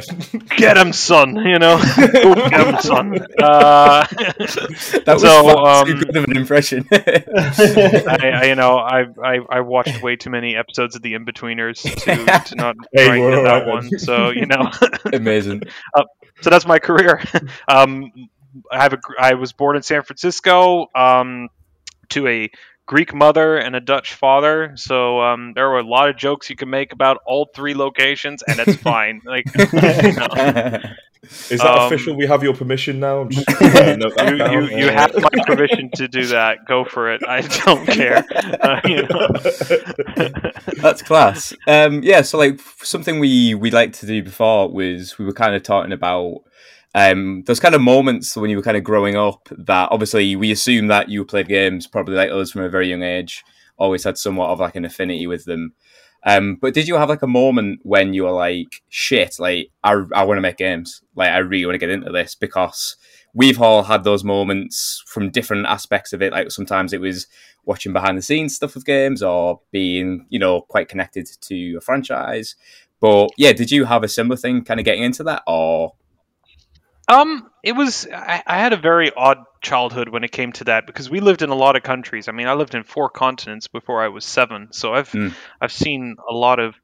get 0.56 0.78
him, 0.78 0.94
son. 0.94 1.36
You 1.36 1.60
know, 1.60 1.78
get 1.98 2.68
him, 2.68 2.80
son. 2.80 3.20
Uh, 3.42 4.06
that 4.08 5.04
was 5.08 5.22
so, 5.22 5.58
um, 5.58 5.86
too 5.86 5.96
good 5.96 6.16
of 6.16 6.24
an 6.26 6.38
impression. 6.38 6.88
I, 6.92 8.32
I, 8.42 8.46
you 8.46 8.56
know, 8.56 8.78
I, 8.78 9.06
I, 9.24 9.40
I 9.50 9.60
watched 9.62 10.02
way 10.02 10.16
too 10.16 10.30
many 10.30 10.56
episodes 10.56 10.96
of 10.96 11.02
The 11.02 11.14
Inbetweeners 11.14 11.82
to, 11.82 12.50
to 12.50 12.56
not 12.56 12.78
hey, 12.94 13.18
get 13.18 13.44
that 13.44 13.68
one. 13.68 14.00
So 14.00 14.30
you 14.30 14.46
know, 14.46 14.72
amazing. 15.12 15.64
Uh, 15.94 16.04
so 16.42 16.50
that's 16.50 16.66
my 16.66 16.80
career. 16.80 17.22
Um, 17.68 18.12
I 18.72 18.82
have 18.82 18.94
a. 18.94 19.00
I 19.20 19.34
was 19.34 19.52
born 19.52 19.76
in 19.76 19.84
San 19.84 20.04
Francisco. 20.04 20.88
Um, 20.96 21.50
to 22.12 22.28
a 22.28 22.50
Greek 22.92 23.14
mother 23.14 23.58
and 23.58 23.76
a 23.76 23.80
Dutch 23.80 24.14
father. 24.16 24.74
So 24.76 25.22
um, 25.22 25.54
there 25.56 25.70
were 25.70 25.80
a 25.80 25.84
lot 25.84 26.10
of 26.10 26.18
jokes 26.18 26.50
you 26.50 26.56
can 26.56 26.70
make 26.70 26.92
about 26.92 27.20
all 27.26 27.50
three 27.56 27.74
locations, 27.74 28.44
and 28.44 28.60
it's 28.60 28.76
fine. 28.82 29.22
Like, 29.26 29.46
you 29.56 30.14
know. 30.14 30.80
Is 31.50 31.62
that 31.62 31.78
um, 31.78 31.86
official? 31.86 32.16
We 32.16 32.26
have 32.26 32.42
your 32.42 32.56
permission 32.56 33.00
now. 33.00 33.26
Just, 33.26 33.48
uh, 33.48 33.96
you, 34.28 34.68
you, 34.68 34.78
you, 34.78 34.90
have 34.90 35.14
my 35.16 35.44
permission 35.46 35.92
to 35.96 36.08
do 36.08 36.26
that. 36.28 36.66
Go 36.68 36.84
for 36.84 37.12
it. 37.14 37.22
I 37.26 37.42
don't 37.42 37.86
care. 37.86 38.26
Uh, 38.60 38.82
you 38.86 39.04
know. 39.04 39.28
That's 40.82 41.04
class. 41.04 41.54
Um, 41.68 42.02
yeah. 42.02 42.24
So 42.24 42.40
like 42.40 42.60
something 42.82 43.20
we 43.20 43.54
we 43.54 43.70
liked 43.70 44.00
to 44.00 44.08
do 44.08 44.24
before 44.24 44.70
was 44.70 45.20
we 45.20 45.26
were 45.26 45.32
kind 45.32 45.54
of 45.54 45.62
talking 45.62 45.92
about 45.92 46.42
um, 46.94 47.44
those 47.46 47.60
kind 47.60 47.76
of 47.76 47.82
moments 47.82 48.36
when 48.36 48.50
you 48.50 48.58
were 48.58 48.64
kind 48.64 48.78
of 48.78 48.84
growing 48.84 49.16
up 49.16 49.48
that 49.52 49.90
obviously 49.92 50.36
we 50.36 50.52
assume 50.52 50.88
that 50.88 51.10
you 51.10 51.24
played 51.24 51.48
games 51.48 51.88
probably 51.88 52.16
like 52.16 52.32
us 52.32 52.52
from 52.52 52.64
a 52.64 52.70
very 52.70 52.90
young 52.90 53.04
age, 53.04 53.44
always 53.78 54.04
had 54.04 54.18
somewhat 54.18 54.50
of 54.50 54.60
like 54.60 54.76
an 54.76 54.86
affinity 54.86 55.26
with 55.28 55.46
them. 55.46 55.74
Um, 56.24 56.58
but 56.62 56.74
did 56.74 56.88
you 56.88 56.96
have 56.96 57.10
like 57.10 57.24
a 57.24 57.28
moment 57.28 57.80
when 57.84 58.14
you 58.14 58.24
were 58.24 58.32
like, 58.32 58.84
shit, 58.90 59.38
like 59.40 59.72
I, 59.84 60.04
I 60.14 60.24
want 60.24 60.38
to 60.38 60.42
make 60.42 60.58
games, 60.58 61.02
like 61.16 61.30
I 61.30 61.38
really 61.38 61.66
want 61.66 61.76
to 61.76 61.80
get 61.80 61.90
into 61.90 62.12
this 62.12 62.36
because 62.36 62.98
we've 63.34 63.62
all 63.62 63.84
had 63.84 64.04
those 64.04 64.24
moments 64.24 65.04
from 65.08 65.32
different 65.32 65.66
aspects 65.66 66.14
of 66.14 66.22
it. 66.22 66.34
Like 66.34 66.52
sometimes 66.52 66.94
it 66.94 67.02
was 67.02 67.28
watching 67.66 67.94
behind 67.94 68.18
the 68.18 68.22
scenes 68.22 68.56
stuff 68.56 68.76
with 68.76 68.86
games 68.86 69.24
or 69.24 69.62
being, 69.72 70.26
you 70.30 70.40
know, 70.40 70.62
quite 70.62 70.90
connected 70.90 71.28
to 71.42 71.76
a 71.78 71.82
franchise. 71.82 72.56
But 73.00 73.30
yeah, 73.38 73.54
did 73.54 73.72
you 73.72 73.86
have 73.86 74.04
a 74.04 74.08
similar 74.10 74.36
thing 74.36 74.64
kind 74.64 74.80
of 74.80 74.86
getting 74.86 75.04
into 75.04 75.24
that 75.24 75.42
or 75.48 75.94
um, 77.12 77.52
it 77.64 77.74
was. 77.74 78.08
I, 78.12 78.42
I, 78.46 78.60
had 78.60 78.74
a 78.74 78.78
very 78.78 79.12
odd 79.12 79.40
childhood 79.62 80.10
when 80.10 80.24
it 80.24 80.32
came 80.32 80.52
to 80.54 80.64
that 80.66 80.88
because 80.88 81.10
we 81.10 81.20
lived 81.20 81.42
in 81.42 81.50
a 81.50 81.56
lot 81.56 81.76
of 81.76 81.84
countries. 81.84 82.28
I 82.28 82.32
mean, 82.32 82.48
I 82.48 82.54
lived 82.54 82.74
in 82.74 82.84
four 82.84 83.10
continents 83.10 83.68
before 83.68 84.02
I 84.02 84.08
was 84.08 84.24
seven, 84.24 84.70
so 84.72 84.94
I've 84.94 85.12
mm. 85.12 85.34
I've 85.60 85.74
seen 85.74 86.16
a 86.30 86.34
lot 86.34 86.60
of 86.60 86.76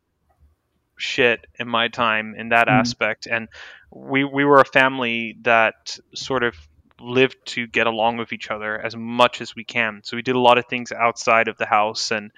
shit 0.98 1.46
in 1.60 1.68
my 1.68 1.88
time 1.88 2.36
in 2.38 2.50
that 2.50 2.68
mm. 2.68 2.72
aspect. 2.72 3.28
And 3.28 3.48
we 3.92 4.24
we 4.24 4.44
were 4.44 4.60
a 4.60 4.66
family 4.66 5.38
that 5.44 5.98
sort 6.14 6.44
of 6.44 6.56
lived 7.00 7.38
to 7.46 7.68
get 7.68 7.88
along 7.88 8.18
with 8.18 8.34
each 8.34 8.50
other 8.50 8.78
as 8.78 8.96
much 8.96 9.40
as 9.40 9.56
we 9.56 9.64
can. 9.64 10.02
So 10.04 10.18
we 10.18 10.24
did 10.24 10.36
a 10.36 10.40
lot 10.40 10.58
of 10.58 10.66
things 10.66 10.92
outside 10.92 11.48
of 11.48 11.58
the 11.58 11.66
house 11.66 12.12
and 12.12 12.32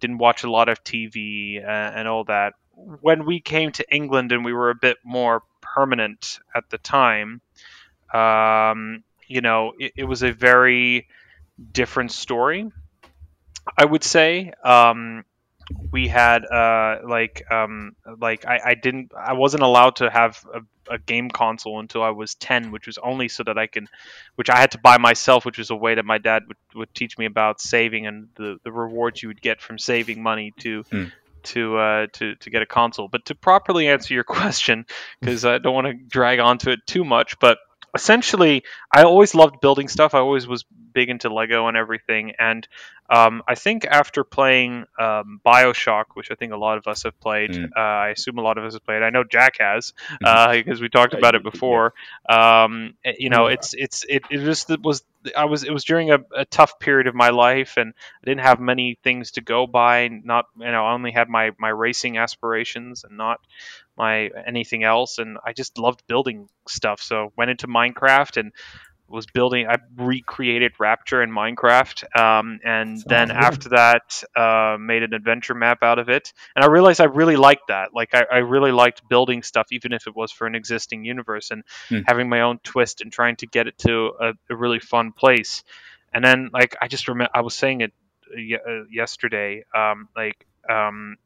didn't 0.00 0.18
watch 0.18 0.42
a 0.42 0.50
lot 0.50 0.68
of 0.68 0.82
TV 0.82 1.62
uh, 1.62 1.68
and 1.68 2.08
all 2.08 2.24
that. 2.24 2.54
When 2.76 3.24
we 3.24 3.40
came 3.40 3.72
to 3.72 3.94
England 3.94 4.32
and 4.32 4.44
we 4.44 4.52
were 4.52 4.70
a 4.70 4.74
bit 4.74 4.98
more 5.02 5.42
permanent 5.60 6.38
at 6.54 6.68
the 6.70 6.78
time, 6.78 7.40
um, 8.12 9.02
you 9.26 9.40
know, 9.40 9.72
it, 9.78 9.92
it, 9.96 10.04
was 10.04 10.22
a 10.22 10.32
very 10.32 11.08
different 11.72 12.12
story. 12.12 12.70
I 13.76 13.84
would 13.84 14.04
say 14.04 14.52
um, 14.62 15.24
we 15.90 16.06
had 16.06 16.44
uh, 16.44 16.98
like 17.08 17.50
um, 17.50 17.96
like 18.20 18.46
I, 18.46 18.60
I, 18.64 18.74
didn't 18.74 19.12
I 19.18 19.32
wasn't 19.32 19.64
allowed 19.64 19.96
to 19.96 20.10
have 20.10 20.44
a 20.54 20.60
a 20.90 20.98
game 20.98 21.30
console 21.30 21.80
until 21.80 22.02
I 22.02 22.10
was 22.10 22.34
10, 22.34 22.70
which 22.70 22.86
was 22.86 22.98
only 22.98 23.28
so 23.28 23.42
that 23.44 23.58
I 23.58 23.66
can, 23.66 23.88
which 24.36 24.50
I 24.50 24.58
had 24.58 24.72
to 24.72 24.78
buy 24.78 24.98
myself, 24.98 25.44
which 25.44 25.58
was 25.58 25.70
a 25.70 25.76
way 25.76 25.94
that 25.94 26.04
my 26.04 26.18
dad 26.18 26.44
would, 26.48 26.56
would 26.74 26.94
teach 26.94 27.18
me 27.18 27.26
about 27.26 27.60
saving 27.60 28.06
and 28.06 28.28
the, 28.36 28.58
the 28.64 28.72
rewards 28.72 29.22
you 29.22 29.28
would 29.28 29.40
get 29.40 29.60
from 29.60 29.78
saving 29.78 30.22
money 30.22 30.52
to. 30.60 30.84
Mm. 30.84 31.12
To, 31.54 31.76
uh, 31.78 32.06
to 32.14 32.34
to 32.36 32.50
get 32.50 32.62
a 32.62 32.66
console, 32.66 33.08
but 33.08 33.26
to 33.26 33.34
properly 33.34 33.88
answer 33.88 34.14
your 34.14 34.24
question, 34.38 34.86
because 35.20 35.44
I 35.44 35.58
don't 35.58 35.74
want 35.74 35.86
to 35.86 35.94
drag 35.94 36.38
onto 36.40 36.70
it 36.70 36.80
too 36.86 37.04
much, 37.04 37.38
but 37.38 37.58
essentially, 37.94 38.62
I 38.94 39.04
always 39.04 39.34
loved 39.34 39.60
building 39.60 39.88
stuff. 39.88 40.14
I 40.14 40.18
always 40.18 40.46
was 40.46 40.64
big 40.92 41.08
into 41.10 41.32
Lego 41.32 41.68
and 41.68 41.76
everything. 41.76 42.32
And 42.38 42.66
um, 43.10 43.42
I 43.46 43.54
think 43.54 43.84
after 43.84 44.24
playing 44.24 44.84
um, 44.98 45.40
Bioshock, 45.44 46.04
which 46.14 46.30
I 46.30 46.34
think 46.34 46.52
a 46.52 46.56
lot 46.56 46.78
of 46.78 46.86
us 46.86 47.02
have 47.04 47.18
played, 47.20 47.50
Mm. 47.50 47.68
uh, 47.76 47.80
I 47.80 48.08
assume 48.08 48.38
a 48.38 48.42
lot 48.42 48.58
of 48.58 48.64
us 48.64 48.72
have 48.74 48.84
played. 48.84 49.02
I 49.02 49.10
know 49.10 49.22
Jack 49.24 49.58
has 49.60 49.92
uh, 50.24 50.52
because 50.52 50.80
we 50.80 50.88
talked 50.88 51.14
about 51.14 51.34
it 51.34 51.42
before. 51.42 51.92
Um, 52.28 52.94
eh, 53.04 53.12
you 53.18 53.30
know, 53.30 53.46
it's 53.46 53.74
it's 53.74 54.04
it, 54.08 54.24
it 54.30 54.38
just 54.44 54.70
it 54.70 54.82
was 54.82 55.04
I 55.34 55.46
was 55.46 55.64
it 55.64 55.72
was 55.72 55.84
during 55.84 56.10
a, 56.10 56.18
a 56.34 56.44
tough 56.44 56.78
period 56.78 57.06
of 57.06 57.14
my 57.14 57.30
life, 57.30 57.76
and 57.76 57.94
I 58.22 58.24
didn't 58.24 58.42
have 58.42 58.60
many 58.60 58.98
things 59.02 59.32
to 59.32 59.40
go 59.40 59.66
by. 59.66 60.08
Not 60.08 60.46
you 60.58 60.70
know, 60.70 60.84
I 60.86 60.92
only 60.92 61.12
had 61.12 61.28
my 61.28 61.52
my 61.58 61.68
racing 61.70 62.18
aspirations 62.18 63.04
and 63.04 63.16
not 63.16 63.40
my 63.96 64.30
anything 64.46 64.84
else 64.84 65.18
and 65.18 65.38
I 65.44 65.52
just 65.52 65.78
loved 65.78 66.02
building 66.06 66.48
stuff 66.68 67.00
so 67.00 67.32
went 67.36 67.50
into 67.50 67.66
Minecraft 67.66 68.36
and 68.36 68.52
was 69.08 69.26
building 69.26 69.66
I 69.68 69.76
recreated 69.96 70.72
Rapture 70.78 71.22
in 71.22 71.30
Minecraft 71.30 72.04
um, 72.18 72.58
and 72.64 72.98
Sounds 72.98 73.04
then 73.04 73.28
good. 73.28 73.36
after 73.36 73.68
that 73.70 74.22
uh, 74.36 74.76
made 74.80 75.02
an 75.02 75.14
adventure 75.14 75.54
map 75.54 75.82
out 75.82 75.98
of 75.98 76.08
it 76.08 76.32
and 76.54 76.64
I 76.64 76.68
realized 76.68 77.00
I 77.00 77.04
really 77.04 77.36
liked 77.36 77.68
that 77.68 77.94
like 77.94 78.14
I, 78.14 78.24
I 78.30 78.36
really 78.38 78.72
liked 78.72 79.08
building 79.08 79.42
stuff 79.42 79.68
even 79.70 79.92
if 79.92 80.06
it 80.06 80.16
was 80.16 80.32
for 80.32 80.46
an 80.46 80.54
existing 80.54 81.04
universe 81.04 81.50
and 81.50 81.62
Hmm. 81.88 82.00
having 82.06 82.28
my 82.28 82.40
own 82.40 82.58
twist 82.64 83.00
and 83.00 83.12
trying 83.12 83.36
to 83.36 83.46
get 83.46 83.66
it 83.66 83.78
to 83.78 84.12
a, 84.20 84.32
a 84.50 84.56
really 84.56 84.80
fun 84.80 85.12
place 85.12 85.62
and 86.12 86.24
then 86.24 86.50
like 86.52 86.76
I 86.80 86.88
just 86.88 87.08
remember 87.08 87.30
I 87.34 87.42
was 87.42 87.54
saying 87.54 87.82
it 87.82 87.92
uh, 88.32 88.38
ye- 88.38 88.54
uh, 88.56 88.84
yesterday 88.90 89.64
um, 89.74 90.08
like 90.16 90.46
um, 90.68 91.16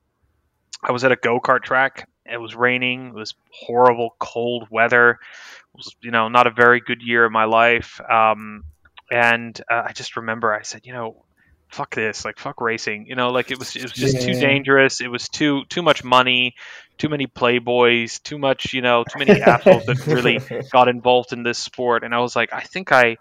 I 0.83 0.93
was 0.93 1.05
at 1.05 1.13
a 1.13 1.17
go 1.17 1.41
kart 1.41 1.63
track. 1.63 2.09
It 2.25 2.39
was 2.39 2.55
raining. 2.55 3.09
It 3.09 3.15
was 3.15 3.35
horrible, 3.53 4.15
cold 4.19 4.69
weather. 4.71 5.11
It 5.11 5.77
was, 5.77 5.95
you 6.03 6.11
know, 6.11 6.29
not 6.29 6.47
a 6.47 6.51
very 6.51 6.81
good 6.81 7.03
year 7.03 7.25
of 7.25 7.33
my 7.33 7.45
life. 7.45 8.01
Um, 8.01 8.65
and 9.11 9.61
uh, 9.71 9.83
I 9.87 9.93
just 9.93 10.17
remember 10.17 10.55
I 10.55 10.63
said, 10.63 10.87
you 10.87 10.93
know, 10.93 11.25
fuck 11.69 11.95
this, 11.95 12.25
like 12.25 12.39
fuck 12.39 12.61
racing. 12.61 13.07
You 13.07 13.17
know, 13.17 13.31
like 13.31 13.51
it 13.51 13.59
was 13.59 13.75
it 13.77 13.83
was 13.83 13.93
just 13.93 14.21
too 14.21 14.35
dangerous. 14.35 15.01
It 15.01 15.09
was 15.09 15.29
too 15.29 15.65
too 15.69 15.83
much 15.83 16.05
money, 16.05 16.55
too 16.99 17.09
many 17.09 17.27
playboys, 17.27 18.23
too 18.23 18.39
much, 18.39 18.73
you 18.73 18.83
know, 18.83 19.05
too 19.05 19.19
many 19.19 19.41
assholes 19.41 19.87
that 19.87 20.07
really 20.07 20.41
got 20.73 20.89
involved 20.89 21.33
in 21.33 21.43
this 21.43 21.59
sport. 21.59 22.05
And 22.05 22.15
I 22.15 22.19
was 22.19 22.37
like, 22.37 22.53
I 22.53 22.61
think 22.61 22.93
I, 22.93 23.17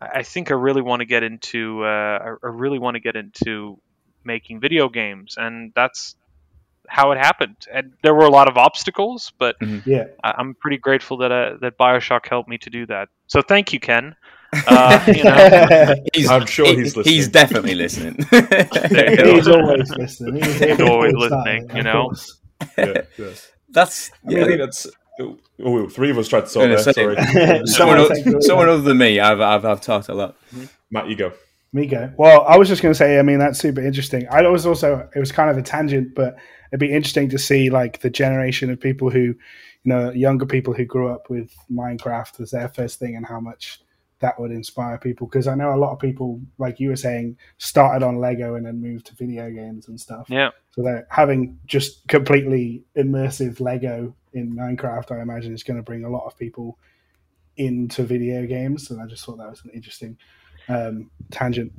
I 0.00 0.22
think 0.22 0.50
I 0.50 0.54
really 0.54 0.82
want 0.82 1.00
to 1.00 1.06
get 1.06 1.22
into, 1.22 1.84
uh, 1.84 2.36
I 2.42 2.46
really 2.46 2.78
want 2.78 2.94
to 2.94 3.00
get 3.00 3.16
into 3.16 3.78
making 4.24 4.60
video 4.60 4.88
games, 4.88 5.36
and 5.38 5.72
that's 5.74 6.16
how 6.90 7.12
it 7.12 7.18
happened. 7.18 7.56
And 7.72 7.92
there 8.02 8.14
were 8.14 8.24
a 8.26 8.30
lot 8.30 8.48
of 8.48 8.56
obstacles, 8.56 9.32
but 9.38 9.56
Yeah. 9.86 10.06
I- 10.24 10.34
I'm 10.38 10.54
pretty 10.54 10.76
grateful 10.78 11.16
that 11.18 11.30
uh, 11.32 11.56
that 11.62 11.78
Bioshock 11.78 12.28
helped 12.28 12.48
me 12.48 12.58
to 12.58 12.70
do 12.70 12.84
that. 12.86 13.08
So 13.28 13.40
thank 13.42 13.72
you, 13.72 13.80
Ken. 13.80 14.16
Uh, 14.66 14.98
you 15.06 15.22
know, 15.22 15.94
He's, 16.12 16.28
I'm 16.28 16.44
sure 16.46 16.66
he- 16.66 16.74
he's 16.82 16.94
He's 16.94 16.96
listening. 16.96 17.30
definitely 17.30 17.74
listening. 17.76 18.16
There 18.30 19.10
you 19.10 19.16
go. 19.16 19.34
He's 19.36 19.46
always 19.48 19.90
listening. 19.96 20.42
He's, 20.42 20.58
He's 20.58 20.80
always 20.80 21.14
listening, 21.24 21.62
started, 21.68 21.76
you 21.76 21.82
know? 21.84 22.02
course. 22.06 22.38
yeah, 22.76 22.94
yeah. 23.16 23.26
That's 23.68 24.10
I 24.26 24.28
mean, 24.28 24.42
I 24.42 24.46
think 24.46 24.58
that's. 24.58 24.86
Oh, 25.62 25.88
three 25.88 26.10
of 26.10 26.18
us 26.18 26.26
tried 26.26 26.40
to 26.42 26.46
solve 26.48 26.64
Gonna 26.64 26.82
there. 26.82 26.82
say- 26.82 26.92
Sorry, 26.94 27.16
someone, 27.16 27.66
Someone 27.66 28.08
take 28.16 28.26
o- 28.26 28.38
it. 28.38 28.42
someone 28.42 28.68
other 28.68 28.82
than 28.82 28.98
me. 28.98 29.20
I've, 29.20 29.40
I've 29.40 29.64
I've 29.64 29.80
talked 29.82 30.08
a 30.08 30.14
lot. 30.14 30.34
Matt, 30.90 31.06
you 31.08 31.14
go. 31.14 31.32
Me 31.72 31.86
go. 31.86 32.12
Well, 32.18 32.44
I 32.48 32.56
was 32.58 32.68
just 32.68 32.82
going 32.82 32.92
to 32.92 32.98
say, 32.98 33.18
I 33.18 33.22
mean, 33.22 33.38
that's 33.38 33.58
super 33.58 33.80
interesting. 33.80 34.26
I 34.28 34.42
was 34.48 34.66
also, 34.66 35.08
it 35.14 35.20
was 35.20 35.30
kind 35.30 35.50
of 35.50 35.56
a 35.56 35.62
tangent, 35.62 36.14
but 36.16 36.36
it'd 36.70 36.80
be 36.80 36.92
interesting 36.92 37.28
to 37.30 37.38
see 37.38 37.70
like 37.70 38.00
the 38.00 38.10
generation 38.10 38.70
of 38.70 38.80
people 38.80 39.08
who, 39.08 39.20
you 39.20 39.36
know, 39.84 40.10
younger 40.10 40.46
people 40.46 40.74
who 40.74 40.84
grew 40.84 41.08
up 41.08 41.30
with 41.30 41.54
Minecraft 41.72 42.40
as 42.40 42.50
their 42.50 42.68
first 42.68 42.98
thing 42.98 43.14
and 43.14 43.24
how 43.24 43.38
much 43.38 43.80
that 44.18 44.38
would 44.38 44.50
inspire 44.50 44.98
people. 44.98 45.28
Because 45.28 45.46
I 45.46 45.54
know 45.54 45.72
a 45.72 45.78
lot 45.78 45.92
of 45.92 46.00
people, 46.00 46.40
like 46.58 46.80
you 46.80 46.88
were 46.88 46.96
saying, 46.96 47.36
started 47.58 48.04
on 48.04 48.18
Lego 48.18 48.56
and 48.56 48.66
then 48.66 48.80
moved 48.80 49.06
to 49.06 49.14
video 49.14 49.48
games 49.50 49.86
and 49.88 49.98
stuff. 49.98 50.26
yeah, 50.28 50.50
So 50.72 50.82
that 50.82 51.06
having 51.08 51.58
just 51.66 52.06
completely 52.08 52.82
immersive 52.96 53.60
Lego 53.60 54.14
in 54.32 54.56
Minecraft, 54.56 55.12
I 55.12 55.22
imagine, 55.22 55.54
is 55.54 55.62
going 55.62 55.78
to 55.78 55.84
bring 55.84 56.04
a 56.04 56.10
lot 56.10 56.26
of 56.26 56.36
people 56.36 56.78
into 57.56 58.02
video 58.02 58.44
games. 58.46 58.90
And 58.90 59.00
I 59.00 59.06
just 59.06 59.24
thought 59.24 59.38
that 59.38 59.50
was 59.50 59.64
an 59.64 59.70
interesting 59.70 60.18
um, 60.70 61.10
tangent. 61.30 61.72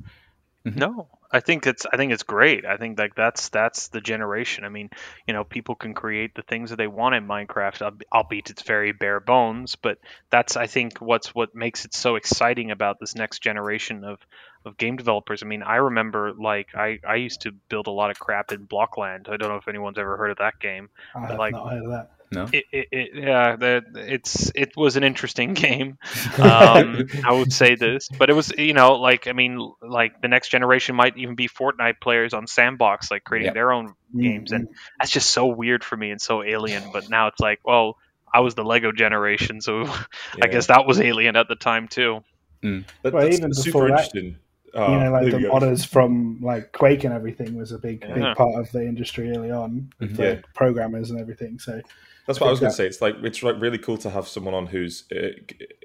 no, 0.63 1.07
I 1.31 1.39
think 1.39 1.65
it's 1.65 1.85
I 1.91 1.97
think 1.97 2.11
it's 2.11 2.23
great. 2.23 2.65
I 2.65 2.77
think 2.77 2.99
like 2.99 3.15
that's 3.15 3.49
that's 3.49 3.87
the 3.87 4.01
generation. 4.01 4.63
I 4.63 4.69
mean, 4.69 4.89
you 5.25 5.33
know, 5.33 5.43
people 5.43 5.73
can 5.75 5.93
create 5.93 6.35
the 6.35 6.43
things 6.43 6.69
that 6.69 6.75
they 6.75 6.87
want 6.87 7.15
in 7.15 7.25
Minecraft, 7.27 7.81
al- 7.81 7.97
albeit 8.13 8.49
it's 8.51 8.61
very 8.61 8.91
bare 8.91 9.19
bones. 9.19 9.75
But 9.75 9.97
that's 10.29 10.55
I 10.57 10.67
think 10.67 10.99
what's 10.99 11.33
what 11.33 11.55
makes 11.55 11.85
it 11.85 11.93
so 11.95 12.15
exciting 12.15 12.69
about 12.69 12.99
this 12.99 13.15
next 13.15 13.41
generation 13.41 14.03
of 14.03 14.19
of 14.65 14.77
game 14.77 14.97
developers. 14.97 15.41
I 15.41 15.47
mean, 15.47 15.63
I 15.63 15.77
remember 15.77 16.33
like 16.33 16.75
I 16.75 16.99
I 17.07 17.15
used 17.15 17.41
to 17.41 17.51
build 17.69 17.87
a 17.87 17.91
lot 17.91 18.11
of 18.11 18.19
crap 18.19 18.51
in 18.51 18.67
Blockland. 18.67 19.27
I 19.29 19.37
don't 19.37 19.49
know 19.49 19.55
if 19.55 19.67
anyone's 19.67 19.97
ever 19.97 20.17
heard 20.17 20.29
of 20.31 20.37
that 20.37 20.59
game. 20.59 20.89
I 21.15 21.27
have 21.27 21.39
Like- 21.39 21.53
not 21.53 21.71
heard 21.71 21.83
of 21.85 21.89
that. 21.91 22.11
No. 22.33 22.47
It, 22.53 22.63
it, 22.71 22.87
it 22.91 23.09
yeah, 23.13 23.57
the, 23.57 23.83
it's 23.93 24.51
it 24.55 24.77
was 24.77 24.95
an 24.95 25.03
interesting 25.03 25.53
game. 25.65 25.97
Um, 26.41 27.07
I 27.25 27.33
would 27.33 27.51
say 27.51 27.75
this, 27.75 28.07
but 28.07 28.29
it 28.29 28.33
was 28.33 28.51
you 28.57 28.73
know 28.73 28.93
like 28.93 29.27
I 29.27 29.33
mean 29.33 29.73
like 29.81 30.21
the 30.21 30.27
next 30.27 30.49
generation 30.49 30.95
might 30.95 31.17
even 31.17 31.35
be 31.35 31.47
Fortnite 31.47 31.99
players 31.99 32.33
on 32.33 32.47
Sandbox, 32.47 33.11
like 33.11 33.23
creating 33.23 33.47
Yep. 33.47 33.53
their 33.53 33.71
own 33.71 33.93
games, 34.17 34.51
and 34.51 34.65
mm-hmm. 34.65 34.73
that's 34.99 35.11
just 35.11 35.29
so 35.29 35.47
weird 35.47 35.83
for 35.83 35.97
me 35.97 36.11
and 36.11 36.21
so 36.21 36.43
alien. 36.43 36.83
But 36.93 37.09
now 37.09 37.27
it's 37.27 37.39
like, 37.39 37.59
well, 37.65 37.97
I 38.33 38.39
was 38.39 38.55
the 38.55 38.63
Lego 38.63 38.91
generation, 38.91 39.61
so 39.61 39.83
I 40.41 40.47
guess 40.47 40.67
that 40.67 40.85
was 40.85 40.99
alien 40.99 41.35
at 41.35 41.47
the 41.47 41.55
time 41.55 41.87
too. 41.87 42.23
Mm. 42.63 42.85
That, 43.03 43.13
Well, 43.13 43.27
even 43.27 43.53
super 43.53 43.65
before 43.65 43.87
that, 43.89 43.93
interesting. 43.93 44.37
Oh, 44.73 44.93
you 44.93 44.99
know, 44.99 45.07
ah, 45.07 45.11
like 45.11 45.31
the 45.31 45.39
you 45.41 45.47
go. 45.47 45.53
modders 45.53 45.85
from 45.85 46.39
like 46.41 46.71
Quake 46.71 47.03
and 47.03 47.13
everything 47.13 47.57
was 47.57 47.71
a 47.71 47.77
big, 47.77 48.05
Yeah. 48.07 48.13
big 48.13 48.35
part 48.35 48.55
of 48.55 48.71
the 48.71 48.83
industry 48.83 49.29
early 49.31 49.51
on 49.51 49.91
with 49.99 50.13
mm-hmm. 50.13 50.21
Yeah. 50.21 50.33
the 50.35 50.43
programmers 50.53 51.11
and 51.11 51.19
everything. 51.19 51.59
So 51.59 51.81
That's 52.27 52.39
what 52.39 52.47
I 52.47 52.51
was 52.51 52.59
going 52.59 52.71
to 52.71 52.75
say. 52.75 52.85
It's 52.85 53.01
like 53.01 53.15
it's 53.23 53.41
like 53.41 53.59
really 53.59 53.77
cool 53.77 53.97
to 53.97 54.09
have 54.09 54.27
someone 54.27 54.53
on 54.53 54.67
whose 54.67 55.05
uh, 55.11 55.29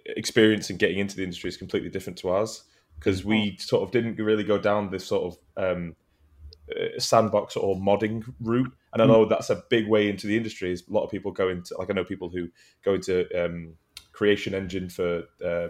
experience 0.05 0.71
in 0.71 0.77
getting 0.77 0.99
into 0.99 1.17
the 1.17 1.25
industry 1.25 1.49
is 1.49 1.57
completely 1.57 1.89
different 1.89 2.19
to 2.19 2.29
ours 2.29 2.65
because 2.99 3.25
we 3.25 3.57
sort 3.59 3.83
of 3.83 3.91
didn't 3.91 4.17
really 4.17 4.45
go 4.45 4.59
down 4.59 4.91
this 4.91 5.07
sort 5.07 5.35
of 5.35 5.39
um, 5.63 5.97
uh, 6.71 6.99
sandbox 6.99 7.57
or 7.57 7.77
modding 7.77 8.25
route. 8.41 8.73
And 8.93 9.03
I 9.03 9.07
know 9.07 9.27
that's 9.27 9.51
a 9.51 9.63
big 9.69 9.89
way 9.89 10.09
into 10.09 10.27
the 10.27 10.37
industry. 10.37 10.73
Is 10.73 10.83
a 10.89 10.93
lot 10.93 11.05
of 11.05 11.11
people 11.11 11.33
go 11.33 11.49
into 11.49 11.77
like 11.79 11.91
I 11.91 11.95
know 11.95 12.05
people 12.05 12.29
who 12.29 12.49
go 12.85 12.95
into 12.95 13.27
um, 13.45 13.75
Creation 14.13 14.55
Engine 14.55 14.89
for 14.89 15.25
uh, 15.45 15.69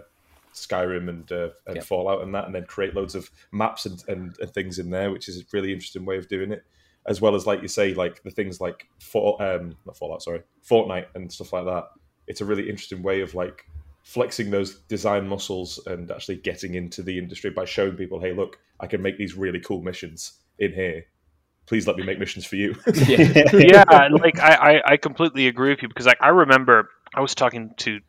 Skyrim 0.53 1.09
and 1.09 1.31
uh, 1.31 1.49
and 1.65 1.77
Yeah. 1.77 1.81
Fallout 1.81 2.21
and 2.21 2.33
that, 2.35 2.45
and 2.45 2.55
then 2.55 2.65
create 2.65 2.93
loads 2.93 3.15
of 3.15 3.29
maps 3.51 3.85
and, 3.85 4.03
and, 4.07 4.35
and 4.39 4.53
things 4.53 4.79
in 4.79 4.89
there, 4.89 5.11
which 5.11 5.27
is 5.29 5.39
a 5.39 5.43
really 5.53 5.71
interesting 5.71 6.05
way 6.05 6.17
of 6.17 6.27
doing 6.27 6.51
it 6.51 6.65
as 7.07 7.21
well 7.21 7.35
as 7.35 7.45
like 7.47 7.61
you 7.61 7.67
say, 7.67 7.93
like 7.93 8.21
the 8.23 8.31
things 8.31 8.59
like 8.59 8.87
for 8.99 9.41
um 9.41 9.75
not 9.85 9.97
Fallout, 9.97 10.21
sorry, 10.21 10.43
Fortnite 10.67 11.07
and 11.15 11.31
stuff 11.31 11.53
like 11.53 11.65
that. 11.65 11.85
It's 12.27 12.41
a 12.41 12.45
really 12.45 12.69
interesting 12.69 13.01
way 13.01 13.21
of 13.21 13.33
like 13.33 13.65
flexing 14.03 14.51
those 14.51 14.79
design 14.87 15.27
muscles 15.27 15.79
and 15.85 16.09
actually 16.11 16.37
getting 16.37 16.75
into 16.75 17.03
the 17.03 17.17
industry 17.17 17.49
by 17.49 17.65
showing 17.65 17.95
people, 17.95 18.19
hey, 18.19 18.33
look, 18.33 18.57
I 18.79 18.87
can 18.87 19.01
make 19.01 19.17
these 19.17 19.35
really 19.35 19.59
cool 19.59 19.81
missions 19.81 20.39
in 20.59 20.71
here. 20.71 21.05
Please 21.65 21.87
let 21.87 21.97
me 21.97 22.05
make 22.05 22.17
missions 22.17 22.45
for 22.45 22.55
you. 22.55 22.75
Yeah. 23.07 23.43
yeah, 23.53 24.07
like 24.11 24.39
I, 24.39 24.55
I, 24.55 24.91
I 24.93 24.97
completely 24.97 25.47
agree 25.47 25.71
with 25.71 25.81
you 25.81 25.89
because 25.89 26.05
like 26.05 26.19
I 26.21 26.29
remember 26.29 26.89
I 27.13 27.21
was 27.21 27.35
talking 27.35 27.73
to 27.77 27.99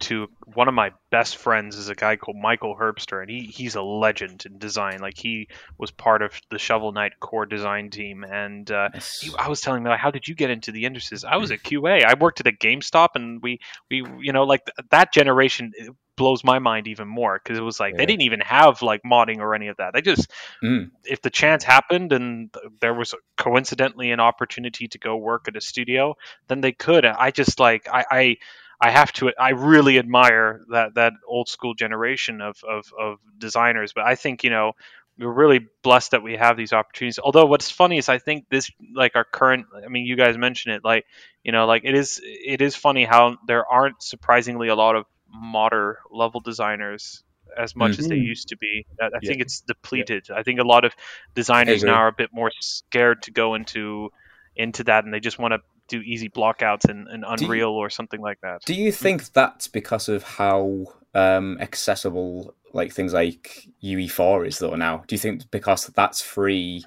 to 0.00 0.28
one 0.54 0.68
of 0.68 0.74
my 0.74 0.92
best 1.10 1.36
friends 1.36 1.76
is 1.76 1.88
a 1.88 1.94
guy 1.94 2.16
called 2.16 2.36
Michael 2.36 2.76
Herbster 2.76 3.20
and 3.20 3.30
he 3.30 3.40
he's 3.40 3.74
a 3.74 3.82
legend 3.82 4.44
in 4.46 4.58
design. 4.58 5.00
Like 5.00 5.16
he 5.16 5.48
was 5.76 5.90
part 5.90 6.22
of 6.22 6.32
the 6.50 6.58
Shovel 6.58 6.92
Knight 6.92 7.18
core 7.20 7.46
design 7.46 7.90
team 7.90 8.24
and 8.24 8.70
uh, 8.70 8.90
he, 9.20 9.30
I 9.38 9.48
was 9.48 9.60
telling 9.60 9.82
him 9.82 9.88
like 9.88 10.00
how 10.00 10.10
did 10.10 10.28
you 10.28 10.34
get 10.34 10.50
into 10.50 10.72
the 10.72 10.84
industries? 10.84 11.24
I 11.24 11.36
was 11.36 11.50
a 11.52 11.58
QA. 11.58 12.04
I 12.04 12.14
worked 12.14 12.40
at 12.40 12.46
a 12.46 12.52
GameStop 12.52 13.08
and 13.14 13.42
we 13.42 13.60
we 13.90 14.04
you 14.20 14.32
know 14.32 14.44
like 14.44 14.64
th- 14.66 14.88
that 14.90 15.12
generation 15.12 15.72
it 15.76 15.92
blows 16.16 16.42
my 16.42 16.58
mind 16.58 16.88
even 16.88 17.06
more 17.06 17.40
because 17.42 17.56
it 17.58 17.62
was 17.62 17.78
like 17.78 17.96
they 17.96 18.04
didn't 18.04 18.22
even 18.22 18.40
have 18.40 18.82
like 18.82 19.02
modding 19.04 19.38
or 19.38 19.54
any 19.54 19.68
of 19.68 19.76
that. 19.76 19.94
They 19.94 20.02
just 20.02 20.30
Mm. 20.62 20.90
if 21.04 21.22
the 21.22 21.30
chance 21.30 21.62
happened 21.62 22.12
and 22.12 22.52
there 22.80 22.92
was 22.92 23.14
coincidentally 23.36 24.10
an 24.10 24.18
opportunity 24.20 24.88
to 24.88 24.98
go 24.98 25.16
work 25.16 25.46
at 25.46 25.56
a 25.56 25.60
studio, 25.60 26.16
then 26.48 26.60
they 26.60 26.72
could. 26.72 27.04
I 27.04 27.30
just 27.30 27.60
like 27.60 27.88
I 27.88 28.04
I, 28.10 28.36
I 28.80 28.90
have 28.90 29.12
to 29.14 29.32
I 29.38 29.50
really 29.50 29.98
admire 29.98 30.62
that 30.70 30.94
that 30.94 31.14
old 31.26 31.48
school 31.48 31.74
generation 31.74 32.40
of, 32.40 32.62
of 32.64 32.92
of 32.98 33.18
designers. 33.38 33.92
But 33.92 34.04
I 34.04 34.14
think 34.14 34.44
you 34.44 34.50
know 34.50 34.72
we're 35.18 35.32
really 35.32 35.66
blessed 35.82 36.12
that 36.12 36.22
we 36.22 36.36
have 36.36 36.56
these 36.56 36.72
opportunities. 36.72 37.18
Although 37.18 37.46
what's 37.46 37.70
funny 37.70 37.98
is 37.98 38.08
I 38.08 38.18
think 38.18 38.46
this 38.50 38.70
like 38.94 39.16
our 39.16 39.24
current 39.24 39.66
I 39.84 39.88
mean 39.88 40.06
you 40.06 40.16
guys 40.16 40.38
mentioned 40.38 40.76
it 40.76 40.84
like 40.84 41.06
you 41.42 41.50
know 41.50 41.66
like 41.66 41.82
it 41.84 41.94
is 41.94 42.20
it 42.22 42.62
is 42.62 42.76
funny 42.76 43.04
how 43.04 43.36
there 43.46 43.66
aren't 43.66 44.02
surprisingly 44.02 44.68
a 44.68 44.76
lot 44.76 44.94
of 44.94 45.06
modern 45.28 45.96
level 46.10 46.40
designers 46.40 47.24
as 47.56 47.74
much 47.74 47.92
mm-hmm. 47.92 48.00
as 48.00 48.08
they 48.08 48.16
mm-hmm. 48.16 48.24
used 48.24 48.48
to 48.48 48.56
be. 48.56 48.86
I, 49.00 49.06
I 49.06 49.08
yeah. 49.22 49.28
think 49.28 49.40
it's 49.40 49.60
depleted. 49.62 50.26
Yeah. 50.30 50.36
I 50.36 50.44
think 50.44 50.60
a 50.60 50.64
lot 50.64 50.84
of 50.84 50.94
designers 51.34 51.82
now 51.82 51.94
are 51.94 52.08
a 52.08 52.12
bit 52.12 52.30
more 52.32 52.52
scared 52.60 53.22
to 53.22 53.32
go 53.32 53.54
into 53.54 54.10
into 54.54 54.84
that 54.84 55.04
and 55.04 55.12
they 55.12 55.20
just 55.20 55.38
want 55.38 55.52
to 55.52 55.60
do 55.88 56.00
easy 56.00 56.28
blockouts 56.28 56.88
in, 56.88 57.08
in 57.12 57.24
Unreal 57.24 57.70
you, 57.70 57.74
or 57.74 57.90
something 57.90 58.20
like 58.20 58.40
that. 58.42 58.62
Do 58.64 58.74
you 58.74 58.92
think 58.92 59.32
that's 59.32 59.68
because 59.68 60.08
of 60.08 60.22
how 60.22 60.86
um, 61.14 61.58
accessible 61.60 62.54
like 62.72 62.92
things 62.92 63.14
like 63.14 63.68
UE4 63.82 64.46
is 64.46 64.58
though 64.58 64.76
now? 64.76 65.04
Do 65.06 65.14
you 65.14 65.18
think 65.18 65.50
because 65.50 65.86
that's 65.86 66.20
free 66.20 66.84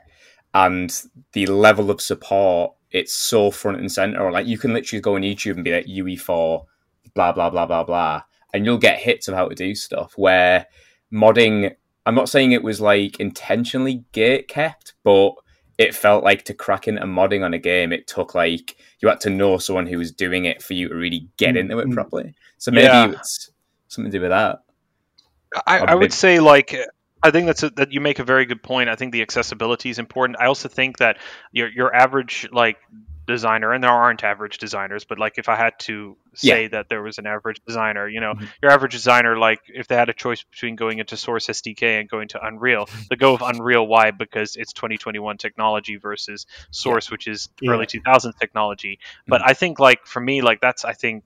and 0.54 1.04
the 1.34 1.48
level 1.48 1.90
of 1.90 2.02
support 2.02 2.74
it's 2.92 3.14
so 3.14 3.52
front 3.52 3.80
and 3.80 3.92
center, 3.92 4.22
or 4.22 4.32
like 4.32 4.46
you 4.46 4.58
can 4.58 4.74
literally 4.74 5.02
go 5.02 5.16
on 5.16 5.22
YouTube 5.22 5.56
and 5.56 5.64
be 5.64 5.72
like 5.72 5.86
UE4, 5.88 6.66
blah 7.14 7.32
blah 7.32 7.50
blah 7.50 7.66
blah 7.66 7.84
blah, 7.84 8.22
and 8.54 8.66
you'll 8.66 8.78
get 8.78 9.00
hits 9.00 9.28
of 9.28 9.36
how 9.36 9.48
to 9.48 9.56
do 9.56 9.74
stuff. 9.74 10.14
Where 10.18 10.66
modding, 11.12 11.74
I'm 12.06 12.16
not 12.16 12.30
saying 12.30 12.52
it 12.52 12.64
was 12.64 12.82
like 12.82 13.20
intentionally 13.20 14.04
gate 14.12 14.48
kept, 14.48 14.94
but 15.04 15.32
it 15.82 15.96
felt 15.96 16.24
like 16.24 16.46
to 16.46 16.54
crack 16.54 16.88
into 16.88 17.02
modding 17.02 17.44
on 17.44 17.56
a 17.56 17.60
game, 17.60 17.92
it 17.92 18.06
took 18.06 18.36
like 18.36 18.78
you 19.00 19.10
had 19.10 19.20
to 19.22 19.32
know 19.32 19.58
someone 19.58 19.88
who 19.88 19.98
was 19.98 20.12
doing 20.12 20.46
it 20.46 20.62
for 20.62 20.74
you 20.74 20.90
to 20.90 20.96
really 20.96 21.28
get 21.38 21.58
into 21.58 21.80
it 21.80 21.86
mm-hmm. 21.86 21.94
properly. 21.94 22.36
So 22.60 22.70
maybe 22.70 22.86
yeah. 22.86 23.12
it's 23.12 23.50
something 23.88 24.12
to 24.12 24.18
do 24.20 24.22
with 24.22 24.30
that. 24.30 24.60
I, 25.66 25.80
I 25.80 25.96
would 25.96 26.14
say 26.14 26.40
like 26.40 26.78
I 27.24 27.32
think 27.32 27.48
that's 27.48 27.64
a, 27.64 27.72
that 27.72 27.92
you 27.92 28.00
make 28.00 28.20
a 28.20 28.24
very 28.24 28.46
good 28.46 28.62
point. 28.62 28.90
I 28.90 28.96
think 28.96 29.12
the 29.12 29.24
accessibility 29.24 29.90
is 29.90 29.98
important. 29.98 30.40
I 30.40 30.46
also 30.46 30.70
think 30.70 31.00
that 31.00 31.18
your 31.52 31.68
your 31.68 31.94
average 31.94 32.48
like 32.52 32.78
designer, 33.28 33.74
and 33.74 33.84
there 33.84 33.92
aren't 33.92 34.24
average 34.24 34.58
designers, 34.58 35.04
but 35.06 35.20
like 35.20 35.38
if 35.38 35.50
I 35.50 35.56
had 35.56 35.78
to 35.82 36.18
say 36.34 36.64
yeah. 36.64 36.68
that 36.70 36.90
there 36.90 37.02
was 37.02 37.18
an 37.18 37.28
average 37.28 37.62
designer, 37.66 38.08
you 38.08 38.20
know, 38.20 38.34
mm-hmm. 38.34 38.46
your 38.62 38.72
average 38.72 38.94
designer, 38.94 39.38
like 39.38 39.60
if 39.68 39.88
they 39.88 39.96
had 39.96 40.10
a 40.10 40.14
choice 40.14 40.44
between 40.44 40.76
going 40.76 41.00
into 41.00 41.18
Source 41.18 41.48
SDK 41.48 42.00
and 42.00 42.10
going 42.10 42.30
to 42.30 42.46
Unreal, 42.46 42.90
they 43.10 43.16
go 43.16 43.34
with 43.34 43.42
Unreal. 43.42 43.86
Why? 43.86 44.12
Because 44.12 44.56
it's 44.56 44.74
2021 44.74 45.38
technology 45.38 45.98
versus 45.98 46.46
Source, 46.72 47.10
yeah. 47.10 47.14
which 47.14 47.28
is 47.28 47.50
yeah. 47.62 47.72
early 47.72 47.86
2000s 47.86 48.38
technology. 48.40 49.00
But 49.28 49.42
mm-hmm. 49.42 49.50
I 49.50 49.54
think 49.54 49.80
like 49.80 50.06
for 50.06 50.20
me, 50.20 50.42
like 50.42 50.62
that's 50.62 50.86
I 50.86 50.94
think 50.94 51.24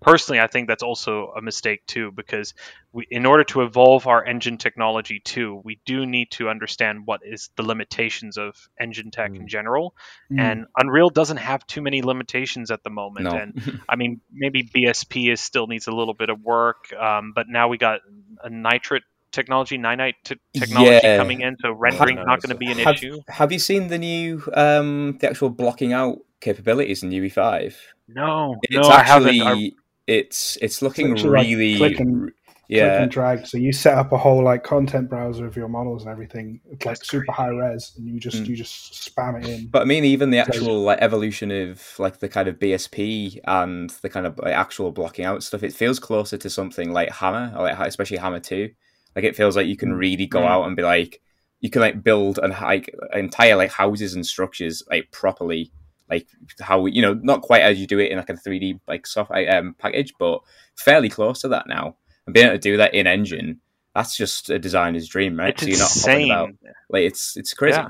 personally, 0.00 0.40
I 0.40 0.46
think 0.46 0.68
that's 0.68 0.82
also 0.82 1.32
a 1.36 1.42
mistake 1.42 1.86
too, 1.86 2.10
because 2.10 2.54
we, 2.92 3.06
in 3.10 3.26
order 3.26 3.44
to 3.44 3.62
evolve 3.62 4.06
our 4.06 4.24
engine 4.24 4.58
technology 4.58 5.20
too, 5.20 5.60
we 5.64 5.80
do 5.84 6.06
need 6.06 6.30
to 6.32 6.48
understand 6.48 7.06
what 7.06 7.20
is 7.24 7.50
the 7.56 7.62
limitations 7.62 8.36
of 8.38 8.56
engine 8.78 9.10
tech 9.10 9.32
mm. 9.32 9.40
in 9.40 9.48
general. 9.48 9.94
Mm. 10.32 10.40
And 10.40 10.66
Unreal 10.76 11.10
doesn't 11.10 11.36
have 11.36 11.66
too 11.66 11.82
many 11.82 12.02
limitations 12.02 12.70
at 12.70 12.82
the 12.82 12.90
moment. 12.90 13.24
No. 13.24 13.36
and 13.36 13.80
I 13.88 13.96
mean, 13.96 14.20
maybe 14.32 14.64
BSP 14.64 15.32
is 15.32 15.40
still 15.40 15.66
needs 15.66 15.86
a 15.86 15.92
little 15.92 16.14
bit 16.14 16.30
of 16.30 16.40
work, 16.42 16.92
um, 16.94 17.32
but 17.34 17.46
now 17.48 17.68
we 17.68 17.78
got 17.78 18.00
a 18.42 18.50
nitrate 18.50 19.02
technology, 19.32 19.78
Nanite 19.78 20.14
t- 20.24 20.36
technology 20.54 21.00
yeah. 21.02 21.16
coming 21.16 21.40
in, 21.42 21.56
so 21.60 21.72
rendering 21.72 22.16
not 22.16 22.42
going 22.42 22.50
to 22.50 22.56
be 22.56 22.70
an 22.70 22.78
have, 22.78 22.94
issue. 22.94 23.20
Have 23.28 23.52
you 23.52 23.58
seen 23.58 23.88
the 23.88 23.98
new, 23.98 24.42
um, 24.54 25.18
the 25.20 25.28
actual 25.28 25.50
blocking 25.50 25.92
out 25.92 26.18
capabilities 26.40 27.02
in 27.02 27.10
UE5? 27.10 27.76
No, 28.08 28.56
it's 28.62 28.74
no, 28.74 28.92
actually, 28.92 29.40
I 29.40 29.44
haven't 29.44 29.74
it's 30.10 30.58
it's 30.60 30.82
looking 30.82 31.12
it's 31.12 31.22
really 31.22 31.78
like 31.78 31.96
click 31.96 32.00
and, 32.00 32.32
yeah 32.68 33.06
drag. 33.06 33.46
So 33.46 33.58
you 33.58 33.72
set 33.72 33.96
up 33.96 34.12
a 34.12 34.18
whole 34.18 34.42
like 34.42 34.64
content 34.64 35.08
browser 35.08 35.46
of 35.46 35.56
your 35.56 35.68
models 35.68 36.02
and 36.02 36.10
everything. 36.10 36.60
It's 36.70 36.84
like 36.84 37.04
super 37.04 37.30
high 37.30 37.48
res, 37.48 37.92
and 37.96 38.08
you 38.08 38.18
just 38.18 38.42
mm. 38.42 38.48
you 38.48 38.56
just 38.56 38.92
spam 38.92 39.40
it 39.40 39.48
in. 39.48 39.68
But 39.68 39.82
I 39.82 39.84
mean, 39.84 40.04
even 40.04 40.30
the 40.30 40.38
actual 40.38 40.80
like 40.82 40.98
evolution 41.00 41.52
of 41.52 41.82
like 41.98 42.18
the 42.18 42.28
kind 42.28 42.48
of 42.48 42.58
BSP 42.58 43.38
and 43.44 43.90
the 44.02 44.08
kind 44.08 44.26
of 44.26 44.38
like, 44.38 44.52
actual 44.52 44.90
blocking 44.90 45.24
out 45.24 45.44
stuff, 45.44 45.62
it 45.62 45.72
feels 45.72 46.00
closer 46.00 46.36
to 46.38 46.50
something 46.50 46.92
like 46.92 47.10
Hammer, 47.10 47.52
or 47.56 47.62
like 47.62 47.78
especially 47.78 48.18
Hammer 48.18 48.40
Two. 48.40 48.70
Like 49.14 49.24
it 49.24 49.36
feels 49.36 49.56
like 49.56 49.66
you 49.68 49.76
can 49.76 49.92
mm. 49.92 49.98
really 49.98 50.26
go 50.26 50.40
mm. 50.40 50.48
out 50.48 50.66
and 50.66 50.76
be 50.76 50.82
like, 50.82 51.20
you 51.60 51.70
can 51.70 51.82
like 51.82 52.02
build 52.02 52.38
and 52.42 52.52
like 52.52 52.92
entire 53.14 53.54
like 53.54 53.70
houses 53.70 54.14
and 54.14 54.26
structures 54.26 54.82
like 54.90 55.10
properly 55.12 55.72
like 56.10 56.26
how 56.60 56.86
you 56.86 57.00
know 57.00 57.14
not 57.14 57.42
quite 57.42 57.62
as 57.62 57.78
you 57.78 57.86
do 57.86 57.98
it 57.98 58.10
in 58.10 58.18
like 58.18 58.28
a 58.28 58.34
3D 58.34 58.80
like 58.88 59.06
soft 59.06 59.30
um, 59.30 59.74
package, 59.78 60.12
but 60.18 60.40
fairly 60.76 61.08
close 61.08 61.40
to 61.42 61.48
that 61.48 61.66
now. 61.68 61.96
And 62.26 62.34
being 62.34 62.46
able 62.46 62.56
to 62.56 62.60
do 62.60 62.76
that 62.76 62.94
in 62.94 63.06
engine, 63.06 63.60
that's 63.94 64.16
just 64.16 64.50
a 64.50 64.58
designer's 64.58 65.08
dream, 65.08 65.38
right? 65.38 65.50
It's 65.50 65.62
so 65.62 65.68
you're 65.68 65.78
not 65.78 65.96
insane. 65.96 66.30
about 66.30 66.50
like 66.90 67.04
it's 67.04 67.36
it's 67.36 67.54
crazy. 67.54 67.78
Yeah, 67.78 67.88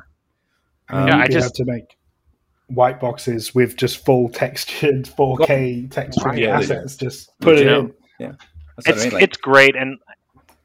um, 0.91 1.09
yeah 1.09 1.17
I 1.19 1.27
just 1.29 1.55
to 1.57 1.65
make 1.65 1.97
white 2.69 3.01
boxes 3.01 3.55
with 3.55 3.77
just 3.77 4.05
full 4.05 4.29
textured 4.29 5.07
4K 5.07 5.91
textured 5.91 6.39
yeah, 6.39 6.59
assets. 6.59 6.97
Just 6.97 7.33
put 7.41 7.59
it 7.59 7.67
in. 7.67 7.93
Yeah, 8.19 8.33
it's 8.79 8.89
I 8.89 9.05
mean. 9.05 9.15
like, 9.15 9.23
it's 9.23 9.39
great, 9.39 9.77
and 9.77 9.99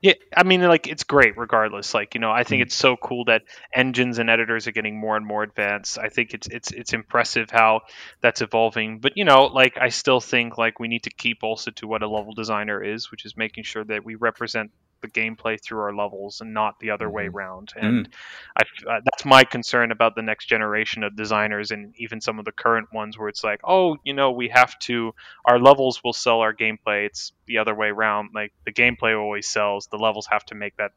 yeah, 0.01 0.13
I 0.35 0.43
mean, 0.43 0.61
like 0.61 0.87
it's 0.87 1.03
great 1.03 1.37
regardless. 1.37 1.93
Like 1.93 2.13
you 2.13 2.19
know, 2.19 2.31
I 2.31 2.43
think 2.43 2.59
mm. 2.59 2.65
it's 2.65 2.75
so 2.75 2.95
cool 2.95 3.25
that 3.25 3.43
engines 3.73 4.19
and 4.19 4.29
editors 4.29 4.67
are 4.67 4.71
getting 4.71 4.99
more 4.99 5.17
and 5.17 5.25
more 5.25 5.43
advanced. 5.43 5.97
I 5.97 6.09
think 6.09 6.33
it's 6.33 6.47
it's 6.47 6.71
it's 6.71 6.93
impressive 6.93 7.49
how 7.49 7.81
that's 8.21 8.41
evolving. 8.41 8.99
But 8.99 9.13
you 9.15 9.25
know, 9.25 9.45
like 9.45 9.77
I 9.79 9.89
still 9.89 10.19
think 10.19 10.57
like 10.57 10.79
we 10.79 10.87
need 10.87 11.03
to 11.03 11.09
keep 11.09 11.43
also 11.43 11.71
to 11.71 11.87
what 11.87 12.03
a 12.03 12.07
level 12.07 12.33
designer 12.33 12.83
is, 12.83 13.09
which 13.09 13.25
is 13.25 13.35
making 13.35 13.63
sure 13.63 13.83
that 13.85 14.05
we 14.05 14.15
represent 14.15 14.71
the 15.05 15.11
gameplay 15.21 15.61
through 15.61 15.79
our 15.79 15.93
levels 15.93 16.41
and 16.41 16.53
not 16.53 16.79
the 16.79 16.89
other 16.89 17.09
way 17.09 17.27
mm-hmm. 17.27 17.37
around. 17.37 17.73
And 17.75 18.07
mm. 18.07 18.13
I, 18.57 18.61
uh, 18.89 19.01
that's 19.03 19.25
my 19.25 19.43
concern 19.43 19.91
about 19.91 20.15
the 20.15 20.21
next 20.21 20.47
generation 20.47 21.03
of 21.03 21.15
designers 21.15 21.71
and 21.71 21.93
even 21.97 22.21
some 22.21 22.39
of 22.39 22.45
the 22.45 22.51
current 22.51 22.87
ones 22.93 23.17
where 23.17 23.29
it's 23.29 23.43
like, 23.43 23.61
oh, 23.63 23.97
you 24.03 24.13
know, 24.13 24.31
we 24.31 24.49
have 24.49 24.77
to, 24.79 25.13
our 25.45 25.59
levels 25.59 26.03
will 26.03 26.13
sell 26.13 26.41
our 26.41 26.53
gameplay. 26.53 27.05
It's 27.05 27.33
the 27.45 27.57
other 27.57 27.75
way 27.75 27.87
around. 27.87 28.29
Like 28.33 28.53
the 28.65 28.73
gameplay 28.73 29.19
always 29.19 29.47
sells, 29.47 29.87
the 29.87 29.97
levels 29.97 30.27
have 30.31 30.45
to 30.45 30.55
make 30.55 30.75
that 30.77 30.91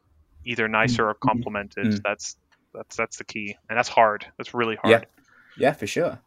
either 0.45 0.69
nicer 0.69 1.09
or 1.09 1.15
mm-hmm. 1.15 1.29
complemented. 1.29 1.87
Mm. 1.87 2.03
That's, 2.03 2.37
that's, 2.75 2.97
that's 2.97 3.17
the 3.17 3.25
key. 3.25 3.57
And 3.69 3.79
that's 3.79 3.89
hard. 3.89 4.27
That's 4.37 4.55
really 4.55 4.77
hard. 4.77 4.91
Yeah, 4.91 5.67
yeah 5.67 5.73
for 5.73 5.87
sure. 5.87 6.21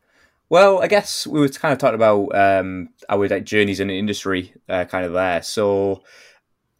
Well, 0.50 0.82
I 0.82 0.88
guess 0.88 1.26
we 1.26 1.40
were 1.40 1.48
kind 1.48 1.72
of 1.72 1.80
talking 1.80 1.96
about 1.96 2.36
um, 2.36 2.90
our 3.08 3.26
like 3.30 3.46
journeys 3.46 3.80
in 3.80 3.88
the 3.88 3.98
industry, 3.98 4.54
uh, 4.68 4.84
kind 4.84 5.06
of 5.06 5.14
there. 5.14 5.42
So, 5.44 6.04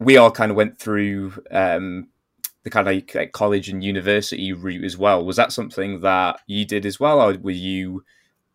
we 0.04 0.16
all 0.16 0.30
kind 0.30 0.50
of 0.50 0.56
went 0.56 0.78
through 0.78 1.34
um, 1.50 2.08
the 2.64 2.70
kind 2.70 2.86
of 2.86 2.94
like, 2.94 3.14
like, 3.14 3.32
college 3.32 3.68
and 3.68 3.82
university 3.82 4.52
route 4.52 4.84
as 4.84 4.96
well. 4.96 5.24
Was 5.24 5.36
that 5.36 5.52
something 5.52 6.00
that 6.00 6.40
you 6.46 6.64
did 6.64 6.86
as 6.86 7.00
well, 7.00 7.20
or 7.20 7.36
were 7.38 7.50
you 7.50 8.04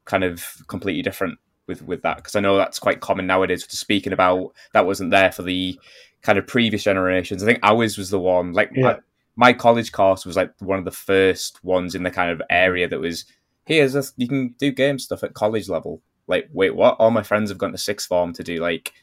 kind 0.05 0.23
of 0.23 0.45
completely 0.67 1.01
different 1.01 1.39
with 1.67 1.81
with 1.81 2.01
that? 2.03 2.17
Because 2.17 2.35
I 2.35 2.39
know 2.39 2.57
that's 2.57 2.79
quite 2.79 3.01
common 3.01 3.27
nowadays. 3.27 3.65
To 3.67 3.75
speaking 3.75 4.13
about 4.13 4.53
that 4.73 4.85
wasn't 4.85 5.11
there 5.11 5.31
for 5.31 5.43
the 5.43 5.79
kind 6.21 6.37
of 6.37 6.47
previous 6.47 6.83
generations. 6.83 7.43
I 7.43 7.45
think 7.45 7.59
ours 7.63 7.97
was 7.97 8.09
the 8.09 8.19
one 8.19 8.53
like 8.53 8.71
yeah. 8.75 8.83
my, 8.83 8.99
my, 9.35 9.53
college 9.53 9.91
course 9.91 10.25
was 10.25 10.35
like 10.35 10.51
one 10.59 10.79
of 10.79 10.85
the 10.85 10.91
first 10.91 11.63
ones 11.63 11.95
in 11.95 12.03
the 12.03 12.11
kind 12.11 12.31
of 12.31 12.41
area 12.49 12.87
that 12.87 12.99
was 12.99 13.25
here's 13.65 13.95
a, 13.95 14.03
you 14.15 14.27
can 14.27 14.55
do 14.57 14.71
game 14.71 14.97
stuff 14.97 15.23
at 15.23 15.33
college 15.33 15.69
level. 15.69 16.01
Like, 16.27 16.49
wait, 16.51 16.75
what? 16.75 16.95
All 16.99 17.11
my 17.11 17.23
friends 17.23 17.49
have 17.49 17.57
gone 17.57 17.71
to 17.71 17.77
sixth 17.77 18.07
form 18.07 18.33
to 18.33 18.43
do 18.43 18.57
like 18.57 18.93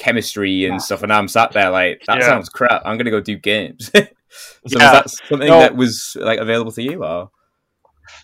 chemistry 0.00 0.64
and 0.64 0.82
stuff, 0.82 1.02
and 1.02 1.12
I'm 1.12 1.28
sat 1.28 1.52
there 1.52 1.70
like 1.70 2.02
that 2.06 2.18
yeah. 2.18 2.26
sounds 2.26 2.48
crap. 2.48 2.82
I'm 2.84 2.96
gonna 2.96 3.10
go 3.10 3.20
do 3.20 3.36
games. 3.36 3.90
so 3.94 4.00
yeah. 4.00 4.04
was 4.64 4.72
that 4.72 5.10
something 5.10 5.48
no. 5.48 5.60
that 5.60 5.76
was 5.76 6.16
like 6.18 6.40
available 6.40 6.72
to 6.72 6.82
you, 6.82 7.04
or? 7.04 7.30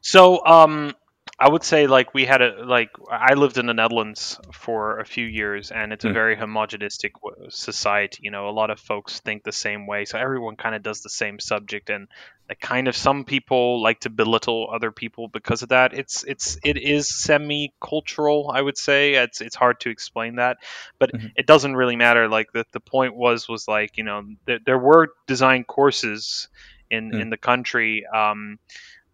So, 0.02 0.44
um, 0.44 0.94
I 1.38 1.50
would 1.50 1.64
say 1.64 1.86
like 1.86 2.14
we 2.14 2.24
had 2.24 2.40
a 2.40 2.64
like 2.64 2.90
I 3.10 3.34
lived 3.34 3.58
in 3.58 3.66
the 3.66 3.74
Netherlands 3.74 4.40
for 4.52 5.00
a 5.00 5.04
few 5.04 5.26
years, 5.26 5.70
and 5.70 5.92
it's 5.92 6.06
a 6.06 6.08
mm. 6.08 6.14
very 6.14 6.34
homogenistic 6.34 7.10
society. 7.50 8.20
You 8.22 8.30
know, 8.30 8.48
a 8.48 8.50
lot 8.50 8.70
of 8.70 8.80
folks 8.80 9.20
think 9.20 9.44
the 9.44 9.52
same 9.52 9.86
way, 9.86 10.06
so 10.06 10.18
everyone 10.18 10.56
kind 10.56 10.74
of 10.74 10.82
does 10.82 11.02
the 11.02 11.10
same 11.10 11.38
subject, 11.38 11.90
and 11.90 12.08
like 12.48 12.58
kind 12.58 12.88
of 12.88 12.96
some 12.96 13.24
people 13.24 13.82
like 13.82 14.00
to 14.00 14.10
belittle 14.10 14.70
other 14.72 14.90
people 14.90 15.28
because 15.28 15.62
of 15.62 15.68
that. 15.68 15.92
It's 15.92 16.24
it's 16.24 16.58
it 16.64 16.78
is 16.78 17.14
semi 17.14 17.74
cultural, 17.82 18.50
I 18.50 18.62
would 18.62 18.78
say. 18.78 19.14
It's 19.14 19.42
it's 19.42 19.56
hard 19.56 19.80
to 19.80 19.90
explain 19.90 20.36
that, 20.36 20.56
but 20.98 21.12
mm-hmm. 21.12 21.26
it 21.36 21.46
doesn't 21.46 21.76
really 21.76 21.96
matter. 21.96 22.28
Like 22.28 22.50
the 22.52 22.64
the 22.72 22.80
point 22.80 23.14
was 23.14 23.46
was 23.46 23.68
like 23.68 23.98
you 23.98 24.04
know 24.04 24.24
there, 24.46 24.60
there 24.64 24.78
were 24.78 25.08
design 25.26 25.64
courses 25.64 26.48
in 26.90 27.10
mm. 27.10 27.20
in 27.20 27.28
the 27.28 27.36
country. 27.36 28.06
Um, 28.06 28.58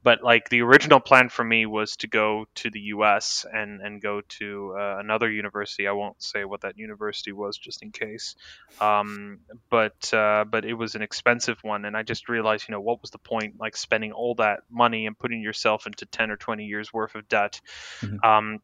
but 0.02 0.22
like 0.22 0.48
the 0.48 0.62
original 0.62 1.00
plan 1.00 1.28
for 1.28 1.44
me 1.44 1.66
was 1.66 1.96
to 1.96 2.06
go 2.06 2.46
to 2.56 2.70
the 2.70 2.80
U.S. 2.80 3.46
and 3.52 3.80
and 3.80 4.02
go 4.02 4.20
to 4.20 4.74
uh, 4.78 4.96
another 4.98 5.30
university. 5.30 5.86
I 5.86 5.92
won't 5.92 6.22
say 6.22 6.44
what 6.44 6.62
that 6.62 6.78
university 6.78 7.32
was, 7.32 7.56
just 7.56 7.82
in 7.82 7.92
case. 7.92 8.34
Um, 8.80 9.40
but 9.70 10.12
uh, 10.12 10.44
but 10.48 10.64
it 10.64 10.74
was 10.74 10.94
an 10.94 11.02
expensive 11.02 11.58
one, 11.62 11.84
and 11.84 11.96
I 11.96 12.02
just 12.02 12.28
realized, 12.28 12.68
you 12.68 12.72
know, 12.72 12.80
what 12.80 13.00
was 13.00 13.10
the 13.10 13.18
point, 13.18 13.60
like 13.60 13.76
spending 13.76 14.12
all 14.12 14.34
that 14.36 14.60
money 14.70 15.06
and 15.06 15.18
putting 15.18 15.42
yourself 15.42 15.86
into 15.86 16.06
ten 16.06 16.30
or 16.30 16.36
twenty 16.36 16.64
years 16.64 16.92
worth 16.92 17.14
of 17.14 17.28
debt. 17.28 17.60
Mm-hmm. 18.00 18.28
Um, 18.28 18.58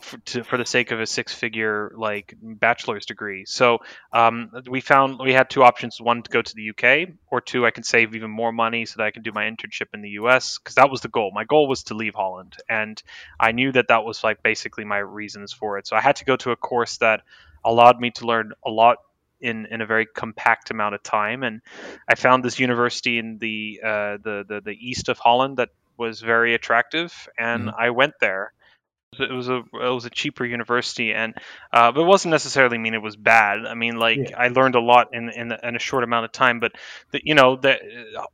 for, 0.00 0.18
to, 0.18 0.44
for, 0.44 0.56
the 0.56 0.64
sake 0.64 0.90
of 0.90 1.00
a 1.00 1.06
six-figure 1.06 1.92
like 1.96 2.34
bachelor's 2.42 3.06
degree. 3.06 3.44
So 3.44 3.78
um, 4.12 4.50
we 4.68 4.80
found 4.80 5.18
we 5.18 5.32
had 5.32 5.50
two 5.50 5.62
options: 5.62 6.00
one 6.00 6.22
to 6.22 6.30
go 6.30 6.42
to 6.42 6.54
the 6.54 6.70
UK, 6.70 7.14
or 7.30 7.40
two 7.40 7.66
I 7.66 7.70
can 7.70 7.82
save 7.82 8.14
even 8.14 8.30
more 8.30 8.52
money 8.52 8.86
so 8.86 8.94
that 8.98 9.04
I 9.04 9.10
can 9.10 9.22
do 9.22 9.32
my 9.32 9.44
internship 9.44 9.88
in 9.92 10.02
the 10.02 10.10
US. 10.10 10.58
Because 10.58 10.76
that 10.76 10.90
was 10.90 11.00
the 11.00 11.08
goal. 11.08 11.32
My 11.34 11.44
goal 11.44 11.68
was 11.68 11.84
to 11.84 11.94
leave 11.94 12.14
Holland, 12.14 12.56
and 12.68 13.02
I 13.38 13.52
knew 13.52 13.72
that 13.72 13.88
that 13.88 14.04
was 14.04 14.22
like 14.22 14.42
basically 14.42 14.84
my 14.84 14.98
reasons 14.98 15.52
for 15.52 15.78
it. 15.78 15.86
So 15.86 15.96
I 15.96 16.00
had 16.00 16.16
to 16.16 16.24
go 16.24 16.36
to 16.36 16.50
a 16.50 16.56
course 16.56 16.98
that 16.98 17.22
allowed 17.64 18.00
me 18.00 18.10
to 18.12 18.26
learn 18.26 18.52
a 18.64 18.70
lot 18.70 18.98
in, 19.40 19.66
in 19.66 19.80
a 19.80 19.86
very 19.86 20.06
compact 20.06 20.70
amount 20.70 20.94
of 20.94 21.02
time. 21.02 21.42
And 21.42 21.60
I 22.08 22.14
found 22.14 22.44
this 22.44 22.58
university 22.58 23.18
in 23.18 23.38
the 23.38 23.80
uh, 23.84 24.16
the, 24.22 24.44
the, 24.48 24.60
the 24.64 24.72
east 24.72 25.08
of 25.08 25.18
Holland 25.18 25.58
that 25.58 25.70
was 25.96 26.20
very 26.20 26.54
attractive, 26.54 27.28
and 27.38 27.68
mm. 27.68 27.74
I 27.78 27.90
went 27.90 28.14
there 28.20 28.52
it 29.20 29.30
was 29.30 29.48
a 29.48 29.58
it 29.58 29.94
was 29.94 30.04
a 30.04 30.10
cheaper 30.10 30.44
university, 30.44 31.12
and 31.12 31.34
uh, 31.72 31.92
but 31.92 32.02
it 32.02 32.06
wasn't 32.06 32.30
necessarily 32.30 32.78
mean 32.78 32.94
it 32.94 33.02
was 33.02 33.16
bad. 33.16 33.66
I 33.66 33.74
mean, 33.74 33.96
like 33.96 34.30
yeah. 34.30 34.38
I 34.38 34.48
learned 34.48 34.74
a 34.74 34.80
lot 34.80 35.08
in 35.12 35.28
in, 35.30 35.52
in, 35.52 35.76
a 35.76 35.78
short 35.78 36.04
amount 36.04 36.24
of 36.24 36.32
time. 36.32 36.60
But 36.60 36.72
the, 37.10 37.20
you 37.24 37.34
know, 37.34 37.56
the, 37.56 37.78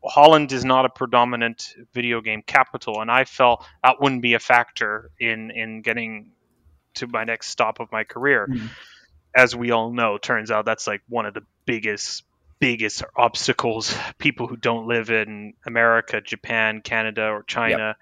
Holland 0.04 0.52
is 0.52 0.64
not 0.64 0.84
a 0.84 0.88
predominant 0.88 1.74
video 1.92 2.20
game 2.20 2.42
capital, 2.46 3.00
and 3.00 3.10
I 3.10 3.24
felt 3.24 3.64
that 3.82 4.00
wouldn't 4.00 4.22
be 4.22 4.34
a 4.34 4.40
factor 4.40 5.10
in 5.18 5.50
in 5.50 5.82
getting 5.82 6.32
to 6.94 7.06
my 7.06 7.24
next 7.24 7.48
stop 7.48 7.80
of 7.80 7.90
my 7.92 8.04
career. 8.04 8.48
Mm. 8.50 8.68
As 9.34 9.54
we 9.54 9.70
all 9.70 9.92
know, 9.92 10.18
turns 10.18 10.50
out 10.50 10.64
that's 10.64 10.86
like 10.86 11.02
one 11.08 11.26
of 11.26 11.34
the 11.34 11.42
biggest 11.64 12.24
biggest 12.58 13.02
obstacles 13.16 13.96
people 14.18 14.46
who 14.46 14.56
don't 14.56 14.86
live 14.86 15.10
in 15.10 15.54
America, 15.64 16.20
Japan, 16.20 16.82
Canada, 16.82 17.28
or 17.28 17.42
China. 17.42 17.88
Yep 17.88 17.96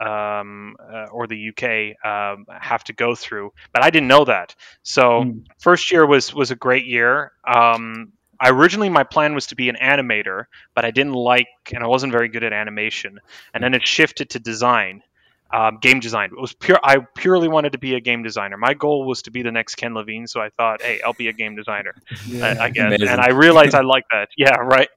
um, 0.00 0.76
uh, 0.80 1.06
or 1.10 1.26
the 1.26 1.50
UK 1.50 2.04
um, 2.04 2.46
have 2.50 2.84
to 2.84 2.92
go 2.92 3.14
through. 3.14 3.52
But 3.72 3.84
I 3.84 3.90
didn't 3.90 4.08
know 4.08 4.24
that. 4.24 4.54
So 4.82 5.24
mm. 5.24 5.46
first 5.58 5.90
year 5.90 6.06
was 6.06 6.34
was 6.34 6.50
a 6.50 6.56
great 6.56 6.86
year. 6.86 7.32
Um, 7.46 8.12
I 8.40 8.50
originally 8.50 8.88
my 8.88 9.04
plan 9.04 9.34
was 9.34 9.46
to 9.46 9.56
be 9.56 9.68
an 9.68 9.76
animator, 9.82 10.44
but 10.74 10.84
I 10.84 10.90
didn't 10.90 11.14
like 11.14 11.48
and 11.74 11.82
I 11.82 11.88
wasn't 11.88 12.12
very 12.12 12.28
good 12.28 12.44
at 12.44 12.52
animation. 12.52 13.18
And 13.52 13.62
then 13.62 13.74
it 13.74 13.86
shifted 13.86 14.30
to 14.30 14.38
design 14.38 15.02
um, 15.50 15.78
game 15.80 16.00
design. 16.00 16.30
It 16.36 16.40
was 16.40 16.52
pure. 16.52 16.78
I 16.82 16.98
purely 17.16 17.48
wanted 17.48 17.72
to 17.72 17.78
be 17.78 17.94
a 17.94 18.00
game 18.00 18.22
designer. 18.22 18.56
My 18.56 18.74
goal 18.74 19.06
was 19.06 19.22
to 19.22 19.30
be 19.30 19.42
the 19.42 19.52
next 19.52 19.76
Ken 19.76 19.94
Levine. 19.94 20.26
So 20.26 20.40
I 20.40 20.50
thought, 20.50 20.82
hey, 20.82 21.00
I'll 21.02 21.14
be 21.14 21.28
a 21.28 21.32
game 21.32 21.56
designer. 21.56 21.94
Yeah, 22.26 22.56
I, 22.60 22.64
I 22.64 22.70
guess, 22.70 22.86
amazing. 22.86 23.08
and 23.08 23.20
I 23.20 23.30
realized 23.30 23.74
I 23.74 23.80
like 23.80 24.04
that. 24.12 24.28
Yeah, 24.36 24.56
right. 24.56 24.88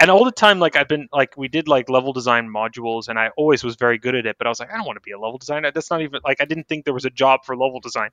And 0.00 0.10
all 0.10 0.24
the 0.24 0.32
time, 0.32 0.58
like 0.58 0.74
I've 0.76 0.88
been 0.88 1.08
like 1.12 1.36
we 1.36 1.46
did 1.46 1.68
like 1.68 1.88
level 1.88 2.12
design 2.12 2.48
modules, 2.48 3.08
and 3.08 3.18
I 3.18 3.30
always 3.36 3.62
was 3.62 3.76
very 3.76 3.98
good 3.98 4.14
at 4.16 4.26
it. 4.26 4.36
But 4.38 4.46
I 4.46 4.50
was 4.50 4.58
like, 4.58 4.72
I 4.72 4.76
don't 4.76 4.86
want 4.86 4.96
to 4.96 5.00
be 5.02 5.12
a 5.12 5.18
level 5.18 5.38
designer. 5.38 5.70
That's 5.70 5.90
not 5.90 6.02
even 6.02 6.20
like 6.24 6.40
I 6.40 6.44
didn't 6.44 6.66
think 6.68 6.84
there 6.84 6.94
was 6.94 7.04
a 7.04 7.10
job 7.10 7.44
for 7.44 7.56
level 7.56 7.78
design 7.80 8.10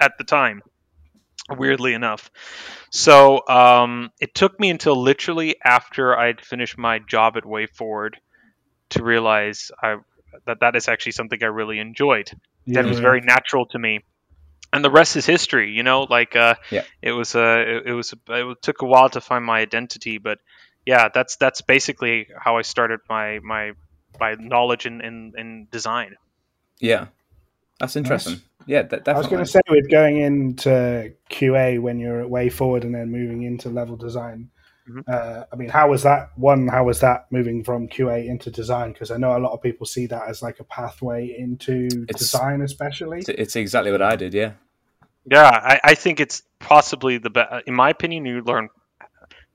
at 0.00 0.12
the 0.18 0.24
time. 0.24 0.62
Weirdly 1.50 1.94
enough, 1.94 2.30
so 2.90 3.42
um, 3.48 4.10
it 4.20 4.34
took 4.34 4.60
me 4.60 4.68
until 4.68 4.96
literally 5.00 5.56
after 5.64 6.14
I'd 6.16 6.42
finished 6.42 6.76
my 6.76 6.98
job 6.98 7.38
at 7.38 7.44
WayForward 7.44 8.16
to 8.90 9.02
realize 9.02 9.70
I 9.82 9.96
that 10.46 10.60
that 10.60 10.76
is 10.76 10.88
actually 10.88 11.12
something 11.12 11.42
I 11.42 11.46
really 11.46 11.78
enjoyed. 11.78 12.30
Yeah. 12.64 12.82
That 12.82 12.88
was 12.88 13.00
very 13.00 13.20
natural 13.20 13.66
to 13.66 13.78
me. 13.78 14.00
And 14.72 14.84
the 14.84 14.90
rest 14.90 15.16
is 15.16 15.24
history, 15.24 15.70
you 15.70 15.82
know. 15.82 16.02
Like, 16.02 16.36
uh, 16.36 16.56
yeah. 16.70 16.84
it 17.00 17.12
was, 17.12 17.34
uh, 17.34 17.64
it, 17.66 17.86
it 17.86 17.92
was, 17.92 18.12
it 18.28 18.62
took 18.62 18.82
a 18.82 18.86
while 18.86 19.08
to 19.10 19.20
find 19.20 19.44
my 19.44 19.60
identity, 19.60 20.18
but 20.18 20.38
yeah, 20.88 21.10
that's 21.12 21.36
that's 21.36 21.60
basically 21.60 22.28
how 22.34 22.56
I 22.56 22.62
started 22.62 23.00
my 23.10 23.40
my 23.40 23.72
my 24.18 24.36
knowledge 24.38 24.86
in 24.86 25.02
in, 25.02 25.32
in 25.36 25.68
design. 25.70 26.16
Yeah, 26.80 27.08
that's 27.78 27.94
interesting. 27.94 28.34
Nice. 28.34 28.42
Yeah, 28.66 28.82
I 29.06 29.12
was 29.16 29.26
going 29.26 29.44
to 29.44 29.50
say 29.50 29.60
with 29.68 29.90
going 29.90 30.18
into 30.18 31.14
QA 31.30 31.80
when 31.80 31.98
you're 31.98 32.20
at 32.20 32.28
WayForward 32.28 32.84
and 32.84 32.94
then 32.94 33.10
moving 33.10 33.42
into 33.42 33.68
level 33.68 33.96
design. 33.96 34.50
Mm-hmm. 34.88 35.00
Uh, 35.06 35.44
I 35.52 35.56
mean, 35.56 35.68
how 35.68 35.90
was 35.90 36.02
that 36.04 36.30
one? 36.36 36.68
How 36.68 36.84
was 36.84 37.00
that 37.00 37.26
moving 37.30 37.62
from 37.62 37.88
QA 37.88 38.26
into 38.26 38.50
design? 38.50 38.92
Because 38.92 39.10
I 39.10 39.16
know 39.16 39.36
a 39.36 39.38
lot 39.38 39.52
of 39.52 39.62
people 39.62 39.86
see 39.86 40.06
that 40.06 40.28
as 40.28 40.42
like 40.42 40.60
a 40.60 40.64
pathway 40.64 41.36
into 41.38 41.88
it's, 42.08 42.20
design, 42.20 42.62
especially. 42.62 43.22
It's 43.28 43.56
exactly 43.56 43.92
what 43.92 44.02
I 44.02 44.16
did. 44.16 44.34
Yeah. 44.34 44.52
Yeah, 45.30 45.44
I, 45.44 45.80
I 45.84 45.94
think 45.94 46.20
it's 46.20 46.42
possibly 46.58 47.18
the 47.18 47.28
best. 47.28 47.66
In 47.66 47.74
my 47.74 47.90
opinion, 47.90 48.24
you 48.24 48.42
learn 48.42 48.70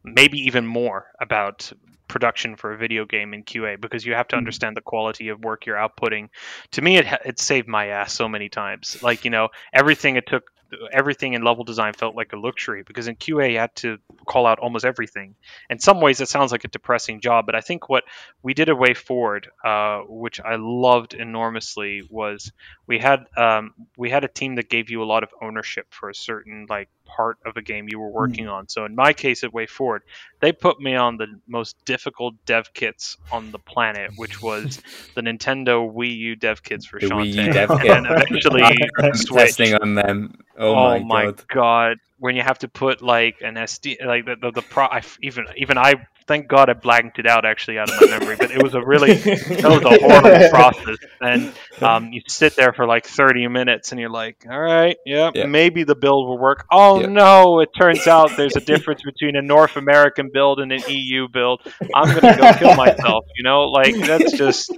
maybe 0.03 0.37
even 0.39 0.67
more 0.67 1.07
about 1.19 1.71
production 2.07 2.55
for 2.55 2.73
a 2.73 2.77
video 2.77 3.05
game 3.05 3.33
in 3.33 3.43
QA 3.43 3.79
because 3.81 4.05
you 4.05 4.13
have 4.13 4.27
to 4.27 4.35
mm-hmm. 4.35 4.39
understand 4.39 4.77
the 4.77 4.81
quality 4.81 5.29
of 5.29 5.43
work 5.43 5.65
you're 5.65 5.77
outputting. 5.77 6.29
To 6.71 6.81
me, 6.81 6.97
it 6.97 7.07
it 7.25 7.39
saved 7.39 7.67
my 7.67 7.87
ass 7.87 8.13
so 8.13 8.29
many 8.29 8.49
times. 8.49 9.01
Like 9.01 9.25
you 9.25 9.31
know, 9.31 9.49
everything 9.73 10.15
it 10.15 10.27
took 10.27 10.43
everything 10.91 11.33
in 11.33 11.43
level 11.43 11.63
design 11.63 11.93
felt 11.93 12.15
like 12.15 12.33
a 12.33 12.37
luxury 12.37 12.83
because 12.83 13.07
in 13.07 13.15
QA 13.15 13.51
you 13.51 13.57
had 13.57 13.75
to 13.77 13.97
call 14.25 14.45
out 14.45 14.59
almost 14.59 14.85
everything. 14.85 15.35
In 15.69 15.79
some 15.79 16.01
ways, 16.01 16.21
it 16.21 16.29
sounds 16.29 16.51
like 16.51 16.63
a 16.63 16.67
depressing 16.67 17.21
job, 17.21 17.45
but 17.45 17.55
I 17.55 17.61
think 17.61 17.89
what 17.89 18.03
we 18.41 18.53
did 18.53 18.69
a 18.69 18.73
WayForward, 18.73 19.47
uh, 19.63 20.01
which 20.07 20.39
I 20.39 20.55
loved 20.55 21.13
enormously, 21.13 22.03
was 22.09 22.51
we 22.87 22.99
had 22.99 23.25
um, 23.37 23.73
we 23.97 24.09
had 24.09 24.23
a 24.23 24.27
team 24.27 24.55
that 24.55 24.69
gave 24.69 24.89
you 24.89 25.03
a 25.03 25.05
lot 25.05 25.23
of 25.23 25.29
ownership 25.41 25.87
for 25.91 26.09
a 26.09 26.15
certain 26.15 26.67
like 26.69 26.89
part 27.05 27.37
of 27.45 27.57
a 27.57 27.61
game 27.61 27.87
you 27.89 27.99
were 27.99 28.09
hmm. 28.09 28.15
working 28.15 28.45
mm. 28.45 28.53
on. 28.53 28.67
So 28.67 28.85
in 28.85 28.95
my 28.95 29.13
case 29.13 29.43
at 29.43 29.51
WayForward, 29.51 29.99
they 30.39 30.51
put 30.51 30.79
me 30.79 30.95
on 30.95 31.17
the 31.17 31.27
most 31.47 31.75
difficult 31.85 32.33
dev 32.45 32.73
kits 32.73 33.17
on 33.31 33.51
the 33.51 33.59
planet, 33.59 34.11
which 34.15 34.41
was 34.41 34.81
the 35.15 35.21
Nintendo 35.21 35.91
Wii 35.91 36.15
U 36.17 36.35
dev 36.35 36.63
kits 36.63 36.85
for 36.85 36.99
the 36.99 37.07
Shantae. 37.07 37.33
Wii 37.33 37.45
U 37.45 37.53
dev 37.53 37.69
kit. 37.81 37.91
and 37.91 38.07
eventually 38.09 38.63
testing 39.25 39.75
on 39.75 39.95
them. 39.95 40.35
Oh, 40.57 40.75
oh 40.75 40.99
my, 40.99 40.99
my 40.99 41.25
god. 41.25 41.45
god. 41.47 41.97
When 42.23 42.37
you 42.37 42.41
have 42.41 42.59
to 42.59 42.69
put 42.69 43.01
like 43.01 43.41
an 43.41 43.55
SD, 43.55 44.05
like 44.05 44.23
the 44.23 44.37
the, 44.37 44.51
the 44.51 44.61
pro, 44.61 44.85
I, 44.85 45.01
even 45.21 45.43
even 45.57 45.77
I 45.77 46.07
thank 46.25 46.47
God 46.47 46.69
I 46.69 46.73
blanked 46.73 47.19
it 47.19 47.27
out 47.27 47.43
actually 47.43 47.79
out 47.79 47.89
of 47.89 47.99
my 47.99 48.17
memory. 48.17 48.37
But 48.37 48.51
it 48.51 48.63
was 48.63 48.75
a 48.75 48.81
really 48.81 49.15
that 49.15 49.69
was 49.69 49.83
a 49.83 49.99
horrible 50.01 50.49
process. 50.49 50.97
And 51.19 51.53
um, 51.81 52.13
you 52.13 52.21
sit 52.25 52.55
there 52.55 52.71
for 52.71 52.85
like 52.85 53.05
30 53.05 53.49
minutes 53.49 53.91
and 53.91 53.99
you're 53.99 54.09
like, 54.09 54.45
all 54.49 54.57
right, 54.57 54.95
yeah, 55.05 55.31
yeah. 55.35 55.47
maybe 55.47 55.83
the 55.83 55.95
build 55.95 56.29
will 56.29 56.37
work. 56.37 56.65
Oh 56.71 57.01
yeah. 57.01 57.07
no, 57.07 57.59
it 57.59 57.71
turns 57.77 58.07
out 58.07 58.31
there's 58.37 58.55
a 58.55 58.61
difference 58.61 59.01
between 59.03 59.35
a 59.35 59.41
North 59.41 59.75
American 59.75 60.29
build 60.31 60.61
and 60.61 60.71
an 60.71 60.81
EU 60.87 61.27
build. 61.27 61.61
I'm 61.93 62.17
gonna 62.17 62.37
go 62.37 62.53
kill 62.53 62.75
myself. 62.75 63.25
You 63.35 63.43
know, 63.43 63.63
like 63.63 63.95
that's 63.95 64.31
just. 64.31 64.71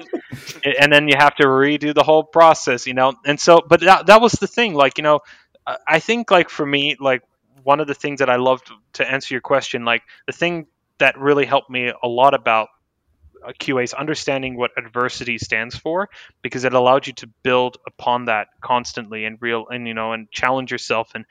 And 0.63 0.91
then 0.91 1.07
you 1.07 1.13
have 1.15 1.35
to 1.35 1.43
redo 1.43 1.93
the 1.93 2.03
whole 2.03 2.23
process. 2.23 2.87
You 2.87 2.95
know, 2.95 3.13
and 3.23 3.39
so, 3.39 3.61
but 3.67 3.81
that 3.81 4.07
that 4.07 4.19
was 4.19 4.31
the 4.33 4.47
thing. 4.47 4.73
Like 4.73 4.97
you 4.97 5.03
know, 5.03 5.19
I 5.87 5.99
think 5.99 6.31
like 6.31 6.49
for 6.49 6.65
me, 6.65 6.95
like 6.99 7.21
one 7.65 7.79
of 7.79 7.87
the 7.87 7.95
things 7.95 8.19
that 8.19 8.29
I 8.29 8.35
loved 8.35 8.71
to 8.93 9.11
answer 9.11 9.33
your 9.33 9.41
question, 9.41 9.85
like 9.85 10.03
the 10.27 10.33
thing 10.33 10.67
that 10.99 11.17
really 11.17 11.45
helped 11.45 11.69
me 11.69 11.91
a 12.01 12.07
lot 12.07 12.35
about 12.35 12.69
QA's 13.59 13.93
understanding 13.93 14.55
what 14.55 14.71
adversity 14.77 15.37
stands 15.37 15.75
for 15.75 16.09
because 16.41 16.63
it 16.63 16.73
allowed 16.73 17.07
you 17.07 17.13
to 17.13 17.29
build 17.43 17.77
upon 17.87 18.25
that 18.25 18.47
constantly 18.61 19.25
and 19.25 19.37
real 19.39 19.67
and 19.67 19.87
you 19.87 19.93
know 19.93 20.13
and 20.13 20.31
challenge 20.31 20.71
yourself 20.71 21.11
and 21.13 21.25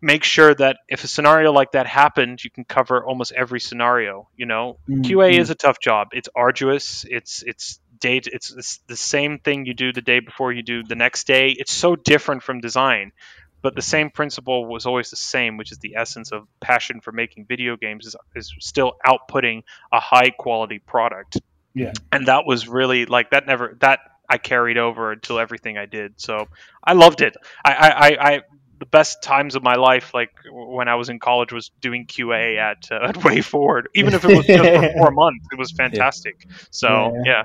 make 0.00 0.24
sure 0.24 0.54
that 0.54 0.78
if 0.88 1.04
a 1.04 1.06
scenario 1.06 1.52
like 1.52 1.72
that 1.72 1.86
happened 1.86 2.42
you 2.42 2.50
can 2.50 2.64
cover 2.64 3.04
almost 3.04 3.32
every 3.32 3.60
scenario 3.60 4.28
you 4.36 4.46
know? 4.46 4.78
Mm-hmm. 4.88 5.02
QA 5.02 5.38
is 5.38 5.50
a 5.50 5.54
tough 5.54 5.80
job. 5.80 6.08
It's 6.12 6.28
arduous. 6.34 7.04
It's 7.08 7.42
it's 7.46 7.80
day 7.98 8.22
it's, 8.24 8.50
it's 8.50 8.80
the 8.86 8.96
same 8.96 9.38
thing 9.38 9.66
you 9.66 9.74
do 9.74 9.92
the 9.92 10.00
day 10.00 10.20
before 10.20 10.52
you 10.52 10.62
do 10.62 10.82
the 10.82 10.94
next 10.94 11.26
day. 11.26 11.50
It's 11.50 11.72
so 11.72 11.96
different 11.96 12.42
from 12.42 12.60
design 12.60 13.12
but 13.62 13.74
the 13.74 13.82
same 13.82 14.10
principle 14.10 14.66
was 14.66 14.86
always 14.86 15.10
the 15.10 15.16
same, 15.16 15.56
which 15.56 15.72
is 15.72 15.78
the 15.78 15.96
essence 15.96 16.32
of 16.32 16.46
passion 16.60 17.00
for 17.00 17.12
making 17.12 17.46
video 17.46 17.76
games 17.76 18.06
is, 18.06 18.16
is 18.34 18.54
still 18.60 18.94
outputting 19.06 19.62
a 19.92 20.00
high 20.00 20.30
quality 20.30 20.78
product. 20.78 21.38
Yeah. 21.74 21.92
And 22.10 22.26
that 22.26 22.46
was 22.46 22.66
really 22.68 23.06
like 23.06 23.30
that 23.30 23.46
never 23.46 23.76
that 23.80 24.00
I 24.28 24.38
carried 24.38 24.78
over 24.78 25.12
until 25.12 25.38
everything 25.38 25.76
I 25.76 25.86
did. 25.86 26.14
So 26.20 26.48
I 26.82 26.94
loved 26.94 27.20
it. 27.20 27.36
I, 27.64 27.72
I, 27.72 28.32
I 28.32 28.42
the 28.78 28.86
best 28.86 29.22
times 29.22 29.56
of 29.56 29.62
my 29.62 29.74
life, 29.74 30.14
like 30.14 30.30
when 30.50 30.88
I 30.88 30.94
was 30.94 31.10
in 31.10 31.18
college, 31.18 31.52
was 31.52 31.70
doing 31.80 32.06
QA 32.06 32.58
at 32.58 32.90
uh, 32.90 33.04
at 33.08 33.14
WayForward. 33.16 33.84
Even 33.94 34.14
if 34.14 34.24
it 34.24 34.36
was 34.36 34.46
just 34.46 34.64
for 34.64 34.92
four 34.98 35.10
months, 35.12 35.46
it 35.52 35.58
was 35.58 35.70
fantastic. 35.70 36.46
Yeah. 36.48 36.56
So 36.70 36.88
yeah. 36.88 37.22
yeah. 37.26 37.42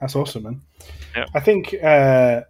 that's 0.00 0.14
awesome, 0.14 0.42
man. 0.44 0.62
Yeah. 1.16 1.26
I 1.34 1.40
think 1.40 1.74
uh, 1.82 2.42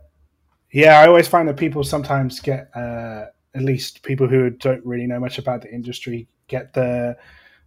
yeah, 0.75 0.99
I 0.99 1.07
always 1.07 1.29
find 1.29 1.49
that 1.49 1.57
people 1.57 1.85
sometimes 1.85 2.41
get, 2.41 2.69
uh, 2.75 3.27
at 3.55 3.63
least 3.63 4.03
people 4.03 4.27
who 4.27 4.51
don't 4.51 4.85
really 4.85 5.07
know 5.07 5.21
much 5.21 5.39
about 5.39 5.63
the 5.63 5.73
industry, 5.73 6.27
get 6.49 6.75
the. 6.75 7.17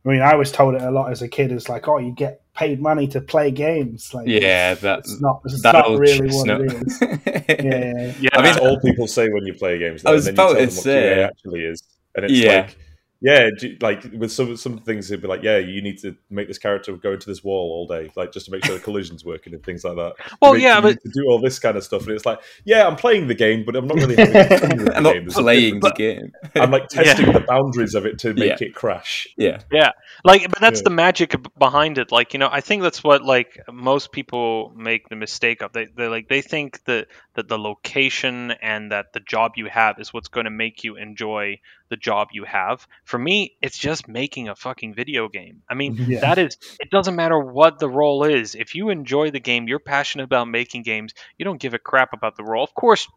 I 0.06 0.10
mean, 0.10 0.22
I 0.22 0.36
was 0.36 0.52
told 0.52 0.76
it 0.76 0.82
a 0.82 0.92
lot 0.92 1.12
as 1.12 1.22
a 1.22 1.28
kid. 1.28 1.54
It's 1.54 1.70
like, 1.70 1.88
oh, 1.88 2.00
you 2.00 2.12
get 2.12 2.42
paid 2.54 2.82
money 2.82 3.08
to 3.08 3.22
play 3.22 3.50
games. 3.50 4.14
Like, 4.14 4.28
yeah, 4.28 4.74
that's 4.74 5.22
not. 5.22 5.42
It's 5.46 5.64
not 5.64 5.98
really 5.98 6.28
what 6.30 6.50
it 6.50 6.74
is. 6.74 7.02
yeah, 7.02 8.14
yeah. 8.20 8.30
I 8.34 8.42
mean, 8.42 8.60
all 8.60 8.78
people 8.82 9.08
say 9.08 9.30
when 9.30 9.46
you 9.46 9.54
play 9.54 9.80
games. 9.80 10.04
Though, 10.04 10.12
I 10.12 10.14
was 10.14 10.28
and 10.28 10.38
then 10.38 10.46
about 10.46 10.60
you 10.60 10.68
tell 10.68 10.84
them 10.84 11.04
what 11.06 11.18
QA 11.18 11.28
actually 11.28 11.64
is, 11.64 11.84
and 12.16 12.26
it's 12.26 12.34
yeah. 12.34 12.56
like 12.58 12.78
yeah, 13.20 13.50
like 13.82 14.04
with 14.16 14.32
some 14.32 14.56
some 14.58 14.78
things, 14.78 15.10
it'd 15.10 15.22
be 15.22 15.28
like, 15.28 15.42
yeah, 15.42 15.58
you 15.58 15.82
need 15.82 15.98
to 16.00 16.16
make 16.30 16.48
this 16.48 16.60
character 16.60 16.96
go 16.96 17.14
into 17.14 17.28
this 17.28 17.44
wall 17.44 17.72
all 17.72 17.88
day, 17.88 18.12
like 18.16 18.32
just 18.32 18.46
to 18.46 18.52
make 18.52 18.64
sure 18.64 18.76
the 18.76 18.84
collision's 18.84 19.26
working 19.26 19.54
and 19.54 19.64
things 19.64 19.84
like 19.84 19.96
that. 19.96 20.14
Well, 20.42 20.56
yeah, 20.56 20.80
but 20.82 21.02
to 21.02 21.10
do 21.10 21.26
all 21.28 21.40
this 21.40 21.58
kind 21.58 21.78
of 21.78 21.84
stuff, 21.84 22.04
and 22.04 22.12
it's 22.12 22.26
like, 22.26 22.40
yeah, 22.64 22.86
I'm 22.88 22.96
playing 22.96 23.28
the 23.28 23.34
game, 23.36 23.66
but 23.66 23.76
I'm 23.76 23.88
not 23.88 23.98
really 23.98 24.16
having 24.16 24.78
the 24.86 24.94
I'm 24.96 25.04
not 25.04 25.26
playing 25.30 25.80
the 25.80 25.92
game. 25.92 26.32
I'm 26.56 26.70
like 26.70 26.88
testing 26.90 27.32
the 27.34 27.40
boundaries 27.40 27.96
of 27.96 28.06
it 28.06 28.20
to 28.20 28.34
make 28.34 28.62
it 28.62 28.76
crash. 28.76 29.28
Yeah, 29.36 29.62
yeah, 29.72 29.92
like, 30.24 30.50
but 30.50 30.60
that's 30.60 30.82
Yeah. 30.82 30.84
the 30.86 30.92
magic 30.92 31.36
behind 31.58 31.98
it. 31.98 32.12
Like, 32.12 32.34
you 32.34 32.40
know, 32.40 32.50
I 32.52 32.62
think 32.62 32.84
that's 32.84 33.04
what 33.04 33.24
like 33.24 33.60
most 33.72 34.12
people 34.12 34.74
make 34.76 35.10
the 35.10 35.16
mistake 35.16 35.62
of. 35.62 35.74
They 35.74 35.86
they 35.86 36.08
like 36.08 36.28
they 36.30 36.42
think 36.42 36.84
that 36.86 37.08
that 37.34 37.48
the 37.48 37.58
location 37.58 38.52
and 38.52 38.92
that 38.92 39.14
the 39.14 39.20
job 39.20 39.54
you 39.56 39.66
have 39.68 40.00
is 40.00 40.14
what's 40.14 40.28
going 40.28 40.46
to 40.46 40.52
make 40.52 40.84
you 40.84 40.98
enjoy 40.98 41.60
the 41.90 41.98
job 41.98 42.30
you 42.32 42.44
have. 42.44 42.88
For 43.06 43.18
me, 43.18 43.56
it's 43.62 43.78
just 43.78 44.08
making 44.08 44.50
a 44.50 44.56
fucking 44.56 44.94
video 44.94 45.28
game. 45.30 45.62
I 45.70 45.74
mean, 45.74 45.96
Yeah. 45.96 46.20
that 46.22 46.38
is 46.38 46.58
it 46.80 46.90
doesn't 46.90 47.16
matter 47.16 47.40
what 47.40 47.80
the 47.80 47.90
role 47.90 48.24
is. 48.24 48.56
If 48.56 48.76
you 48.76 48.90
enjoy 48.90 49.32
the 49.32 49.40
game, 49.40 49.68
you're 49.68 49.80
passionate 49.80 50.26
about 50.26 50.48
making 50.48 50.84
games, 50.84 51.14
you 51.38 51.46
don't 51.46 51.60
give 51.60 51.74
a 51.74 51.80
crap 51.80 52.14
about 52.14 52.36
the 52.36 52.44
role. 52.44 52.64
Of 52.64 52.74
course, 52.74 53.08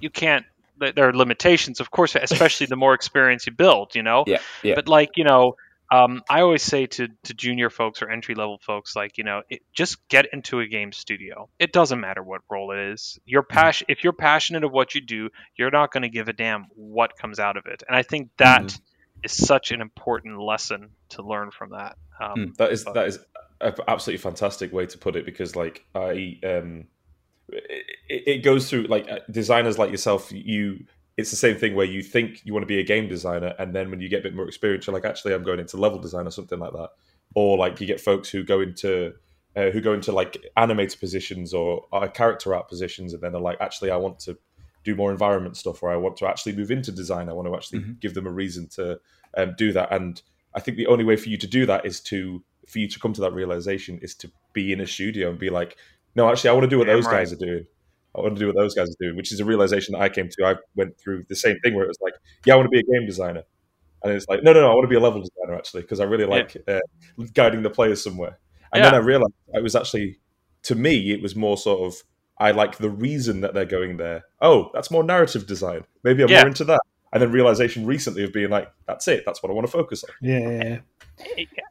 you 0.00 0.10
can't 0.10 0.44
there 0.78 1.08
are 1.08 1.12
limitations, 1.12 1.80
of 1.80 1.90
course, 1.90 2.16
especially 2.16 2.66
the 2.66 2.76
more 2.76 2.94
experience 2.94 3.46
you 3.46 3.52
build, 3.52 3.94
you 3.94 4.02
know? 4.02 4.24
yeah, 4.26 4.38
yeah. 4.62 4.74
But 4.74 4.88
like, 4.88 5.10
you 5.16 5.24
know, 5.24 5.54
um, 5.92 6.22
I 6.28 6.40
always 6.40 6.62
say 6.62 6.86
to, 6.86 7.08
to 7.24 7.34
junior 7.34 7.70
folks 7.70 8.02
or 8.02 8.10
entry 8.10 8.34
level 8.34 8.58
folks, 8.62 8.96
like, 8.96 9.18
you 9.18 9.24
know, 9.24 9.42
it, 9.48 9.60
just 9.72 10.06
get 10.08 10.26
into 10.32 10.60
a 10.60 10.66
game 10.66 10.92
studio. 10.92 11.48
It 11.58 11.72
doesn't 11.72 12.00
matter 12.00 12.22
what 12.22 12.40
role 12.50 12.72
it 12.72 12.92
is. 12.92 13.18
Your 13.26 13.42
passion, 13.42 13.86
if 13.90 14.02
you're 14.02 14.12
passionate 14.14 14.64
of 14.64 14.72
what 14.72 14.94
you 14.94 15.00
do, 15.00 15.30
you're 15.56 15.70
not 15.70 15.92
going 15.92 16.02
to 16.02 16.08
give 16.08 16.28
a 16.28 16.32
damn 16.32 16.66
what 16.74 17.16
comes 17.16 17.38
out 17.38 17.56
of 17.56 17.66
it. 17.66 17.82
And 17.86 17.96
I 17.96 18.02
think 18.02 18.30
that 18.38 18.76
is 19.22 19.32
such 19.32 19.70
an 19.70 19.80
important 19.80 20.40
lesson 20.40 20.90
to 21.10 21.22
learn 21.22 21.50
from 21.50 21.70
that. 21.70 21.96
Um, 22.20 22.34
Mm. 22.36 22.56
That 22.56 22.72
is 22.72 22.84
but- 22.84 22.94
that 22.94 23.06
is 23.08 23.18
an 23.60 23.74
absolutely 23.88 24.18
fantastic 24.22 24.72
way 24.72 24.86
to 24.86 24.98
put 24.98 25.16
it 25.16 25.24
because 25.24 25.56
like 25.56 25.84
I 25.94 26.38
um 26.44 26.86
it, 27.48 27.84
it 28.08 28.38
goes 28.44 28.68
through 28.68 28.84
like 28.84 29.10
uh, 29.10 29.18
designers 29.30 29.78
like 29.78 29.90
yourself 29.90 30.30
you 30.32 30.84
it's 31.16 31.30
the 31.30 31.36
same 31.36 31.56
thing 31.56 31.74
where 31.74 31.86
you 31.86 32.02
think 32.02 32.40
you 32.44 32.52
want 32.52 32.62
to 32.62 32.66
be 32.66 32.80
a 32.80 32.84
game 32.84 33.08
designer 33.08 33.54
and 33.58 33.74
then 33.74 33.90
when 33.90 34.00
you 34.00 34.08
get 34.08 34.20
a 34.20 34.22
bit 34.22 34.34
more 34.34 34.46
experience 34.48 34.86
you're 34.86 34.94
like 34.94 35.04
actually 35.04 35.32
I'm 35.34 35.44
going 35.44 35.60
into 35.60 35.76
level 35.76 35.98
design 35.98 36.26
or 36.26 36.30
something 36.30 36.58
like 36.58 36.72
that 36.72 36.90
or 37.34 37.56
like 37.56 37.80
you 37.80 37.86
get 37.86 38.00
folks 38.00 38.28
who 38.28 38.42
go 38.42 38.60
into 38.60 39.12
uh, 39.56 39.70
who 39.70 39.80
go 39.80 39.92
into 39.94 40.10
like 40.12 40.36
animator 40.56 40.98
positions 40.98 41.54
or 41.54 41.86
uh, 41.92 42.08
character 42.08 42.54
art 42.54 42.68
positions 42.68 43.12
and 43.12 43.22
then 43.22 43.32
they're 43.32 43.40
like 43.40 43.58
actually 43.60 43.90
I 43.90 43.96
want 43.96 44.18
to 44.20 44.36
do 44.82 44.94
more 44.96 45.10
environment 45.12 45.56
stuff 45.56 45.82
or 45.82 45.90
I 45.90 45.96
want 45.96 46.16
to 46.18 46.26
actually 46.26 46.56
move 46.56 46.70
into 46.70 46.90
design 46.92 47.28
I 47.28 47.32
want 47.32 47.48
to 47.48 47.54
actually 47.54 47.80
Mhm. 47.80 48.00
give 48.00 48.14
them 48.14 48.26
a 48.26 48.30
reason 48.32 48.66
to 48.74 49.00
um, 49.36 49.54
do 49.56 49.72
that 49.72 49.92
and 49.92 50.20
I 50.54 50.60
think 50.60 50.76
the 50.76 50.86
only 50.88 51.04
way 51.04 51.16
for 51.16 51.28
you 51.28 51.36
to 51.38 51.46
do 51.46 51.66
that 51.66 51.84
is 51.86 52.00
to 52.02 52.42
for 52.68 52.78
you 52.78 52.88
to 52.88 52.98
come 52.98 53.12
to 53.12 53.20
that 53.20 53.32
realization 53.32 53.98
is 54.02 54.14
to 54.16 54.30
be 54.52 54.72
in 54.72 54.80
a 54.80 54.86
studio 54.86 55.28
and 55.30 55.38
be 55.38 55.50
like, 55.50 55.76
no, 56.16 56.30
actually, 56.30 56.48
I 56.50 56.52
want 56.54 56.64
to 56.64 56.70
do 56.70 56.78
what 56.78 56.86
Damn 56.86 56.96
those 56.96 57.06
right. 57.06 57.18
guys 57.18 57.32
are 57.32 57.36
doing. 57.36 57.66
I 58.16 58.20
want 58.20 58.34
to 58.36 58.38
do 58.40 58.46
what 58.46 58.56
those 58.56 58.74
guys 58.74 58.88
are 58.88 58.96
doing, 59.00 59.16
which 59.16 59.32
is 59.32 59.40
a 59.40 59.44
realization 59.44 59.92
that 59.92 60.00
I 60.00 60.08
came 60.08 60.28
to. 60.28 60.46
I 60.46 60.54
went 60.76 60.98
through 60.98 61.24
the 61.28 61.36
same 61.36 61.58
thing 61.62 61.74
where 61.74 61.84
it 61.84 61.88
was 61.88 61.98
like, 62.00 62.14
yeah, 62.46 62.54
I 62.54 62.56
want 62.56 62.66
to 62.66 62.70
be 62.70 62.78
a 62.78 62.82
game 62.92 63.06
designer, 63.06 63.42
and 64.02 64.12
it's 64.12 64.28
like, 64.28 64.42
no, 64.42 64.52
no, 64.52 64.60
no, 64.60 64.70
I 64.70 64.74
want 64.74 64.84
to 64.84 64.88
be 64.88 64.96
a 64.96 65.00
level 65.00 65.20
designer 65.20 65.56
actually 65.56 65.82
because 65.82 66.00
I 66.00 66.04
really 66.04 66.26
like 66.26 66.56
uh, 66.68 66.80
guiding 67.32 67.62
the 67.62 67.70
players 67.70 68.02
somewhere. 68.02 68.38
And 68.72 68.84
then 68.84 68.94
I 68.94 68.98
realized 68.98 69.32
it 69.52 69.62
was 69.62 69.76
actually, 69.76 70.18
to 70.64 70.74
me, 70.74 71.12
it 71.12 71.22
was 71.22 71.36
more 71.36 71.56
sort 71.56 71.80
of 71.80 72.02
I 72.38 72.50
like 72.50 72.78
the 72.78 72.90
reason 72.90 73.42
that 73.42 73.54
they're 73.54 73.64
going 73.64 73.96
there. 73.96 74.24
Oh, 74.40 74.70
that's 74.74 74.90
more 74.90 75.04
narrative 75.04 75.46
design. 75.46 75.84
Maybe 76.02 76.24
I'm 76.24 76.28
Yeah. 76.28 76.40
more 76.40 76.48
into 76.48 76.64
that. 76.64 76.80
And 77.12 77.22
then 77.22 77.30
realization 77.30 77.86
recently 77.86 78.24
of 78.24 78.32
being 78.32 78.50
like, 78.50 78.68
that's 78.86 79.08
it. 79.08 79.24
That's 79.26 79.42
what 79.42 79.50
I 79.50 79.54
want 79.54 79.66
to 79.66 79.72
focus 79.72 80.04
on. 80.04 80.10
Yeah, 80.20 80.38
yeah, 80.38 80.64
yeah. 80.64 80.78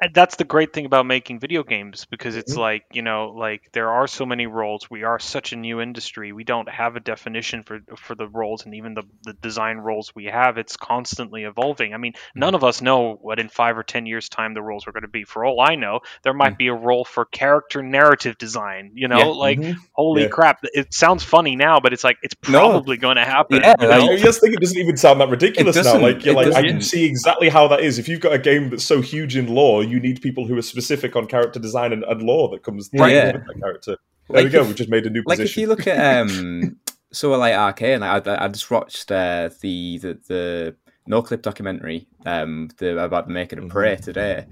And 0.02 0.14
that's 0.14 0.38
the 0.38 0.46
great 0.46 0.72
thing 0.72 0.86
about 0.86 1.06
making 1.06 1.42
video 1.42 1.64
games 1.64 2.06
because 2.06 2.38
it's 2.38 2.54
Mhm. 2.56 2.60
like 2.60 2.84
you 2.94 3.02
know 3.02 3.34
like 3.36 3.70
there 3.74 3.90
are 3.90 4.08
so 4.08 4.26
many 4.26 4.48
roles 4.48 4.90
we 4.90 5.04
are 5.04 5.20
such 5.20 5.52
a 5.52 5.58
new 5.58 5.82
industry 5.82 6.32
we 6.32 6.46
don't 6.46 6.70
have 6.70 6.96
a 6.96 7.02
definition 7.02 7.64
for 7.64 7.80
for 7.98 8.16
the 8.16 8.28
roles 8.28 8.64
and 8.64 8.74
even 8.76 8.94
the, 8.94 9.04
the 9.24 9.34
design 9.34 9.78
roles 9.80 10.14
we 10.16 10.26
have 10.26 10.58
it's 10.58 10.78
constantly 10.78 11.44
evolving 11.44 11.94
i 11.94 11.98
mean 11.98 12.14
none 12.36 12.56
of 12.56 12.64
us 12.64 12.82
know 12.82 13.18
what 13.22 13.38
in 13.38 13.50
five 13.50 13.78
or 13.78 13.84
ten 13.84 14.06
years 14.06 14.30
time 14.30 14.54
the 14.54 14.62
roles 14.62 14.88
are 14.88 14.94
going 14.94 15.02
to 15.04 15.10
be 15.10 15.26
for 15.26 15.44
all 15.44 15.60
i 15.60 15.76
know 15.76 16.00
there 16.24 16.34
might 16.34 16.58
be 16.58 16.68
a 16.68 16.74
role 16.74 17.04
for 17.04 17.26
character 17.26 17.82
narrative 17.84 18.38
design 18.38 18.92
you 18.94 19.10
know 19.10 19.18
Yeah. 19.20 19.26
like 19.26 19.60
Mhm. 19.60 19.76
holy 19.92 20.22
Yeah. 20.24 20.28
crap 20.30 20.60
it 20.64 20.94
sounds 20.94 21.22
funny 21.24 21.58
now 21.58 21.82
but 21.82 21.92
it's 21.92 22.04
like 22.06 22.18
it's 22.24 22.36
No. 22.48 22.70
probably 22.72 22.96
going 22.96 23.18
to 23.18 23.26
happen 23.26 23.60
Yeah, 23.62 23.76
you 23.80 23.88
know? 23.88 24.12
I 24.14 24.18
just 24.18 24.40
think 24.40 24.54
it 24.54 24.62
doesn't 24.62 24.78
even 24.80 24.96
sound 24.96 25.20
that 25.20 25.30
ridiculous 25.30 25.76
now. 25.84 25.98
Like 25.98 26.24
you're 26.24 26.34
like, 26.34 26.54
I 26.54 26.62
can 26.62 26.80
see 26.82 27.03
exactly 27.06 27.50
how 27.50 27.68
that 27.68 27.82
is. 27.82 28.00
If 28.00 28.08
you've 28.08 28.20
got 28.22 28.34
a 28.34 28.38
game 28.40 28.70
that's 28.70 28.84
so 28.84 29.02
huge 29.02 29.36
in 29.36 29.48
lore, 29.54 29.84
you 29.84 30.00
need 30.00 30.22
people 30.22 30.46
who 30.48 30.58
are 30.58 30.62
specific 30.62 31.16
on 31.16 31.28
character 31.28 31.60
design 31.60 31.94
and, 31.94 32.04
and 32.04 32.22
lore 32.22 32.50
that 32.50 32.64
comes 32.64 32.90
Right. 32.94 33.14
Yeah. 33.14 33.32
with 33.34 33.48
that 33.48 33.60
character. 33.60 33.98
There 34.30 34.44
we 34.44 34.50
go. 34.50 34.62
if- 34.62 34.68
we 34.70 34.74
just 34.74 34.90
made 34.90 35.06
a 35.06 35.10
new 35.10 35.24
like 35.26 35.40
position. 35.40 35.52
if 35.52 35.58
you 35.64 35.68
look 35.68 35.88
at 35.88 36.22
um 36.22 36.78
so 37.12 37.30
like 37.32 37.54
Arkane 37.54 38.00
like, 38.00 38.28
I, 38.28 38.46
I 38.46 38.48
just 38.48 38.70
watched 38.72 39.12
uh, 39.12 39.50
the 39.62 39.98
the 40.00 40.20
the 40.28 40.76
Noclip 41.10 41.42
documentary 41.42 42.08
um 42.26 42.70
the 42.78 42.98
about 43.04 43.28
the 43.28 43.34
making 43.34 43.60
of 43.60 43.68
prey 43.70 43.98
today 43.98 44.46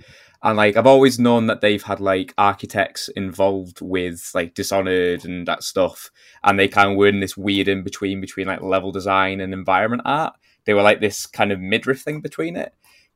and 0.44 0.58
like 0.58 0.76
i've 0.76 0.86
always 0.86 1.18
known 1.18 1.48
that 1.48 1.62
they've 1.62 1.82
had 1.84 2.02
like 2.02 2.34
architects 2.38 3.08
involved 3.16 3.80
with 3.80 4.30
like 4.36 4.54
dishonored 4.54 5.24
and 5.24 5.48
that 5.48 5.64
stuff 5.64 6.12
and 6.44 6.60
they 6.60 6.68
kind 6.68 6.92
of 6.92 6.98
were 6.98 7.08
in 7.08 7.22
this 7.22 7.38
weird 7.38 7.70
in 7.70 7.84
between 7.84 8.20
between 8.20 8.48
like 8.48 8.62
level 8.62 8.92
design 8.92 9.40
and 9.40 9.54
environment 9.54 10.02
art 10.04 10.34
they 10.66 10.74
were 10.74 10.82
like 10.82 11.00
this 11.00 11.26
kind 11.26 11.52
of 11.52 11.60
midriff 11.60 12.02
thing 12.02 12.22
between 12.22 12.56
it 12.56 12.74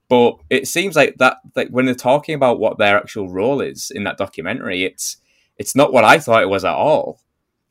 but 0.08 0.38
it 0.50 0.68
seems 0.68 0.96
like 0.96 1.16
that 1.18 1.38
like 1.56 1.70
when 1.70 1.86
they're 1.86 1.96
talking 1.96 2.36
about 2.36 2.60
what 2.60 2.78
their 2.78 2.98
actual 2.98 3.30
role 3.30 3.62
is 3.62 3.92
in 3.92 4.04
that 4.04 4.18
documentary 4.18 4.84
it's 4.84 5.18
it's 5.58 5.76
not 5.76 5.92
what 5.94 6.04
i 6.04 6.20
thought 6.20 6.44
it 6.44 6.50
was 6.50 6.66
at 6.66 6.74
all 6.76 7.20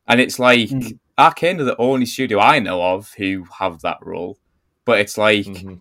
and 0.07 0.21
it's 0.21 0.39
like 0.39 0.69
Mm. 0.69 0.99
Arkane 1.17 1.61
are 1.61 1.65
the 1.65 1.77
only 1.77 2.07
studio 2.07 2.41
I 2.41 2.59
know 2.59 2.83
of 2.83 3.15
who 3.17 3.47
have 3.61 3.81
that 3.83 3.99
role. 4.03 4.37
But 4.85 4.99
it's 4.99 5.17
like 5.17 5.47
Mhm. 5.47 5.81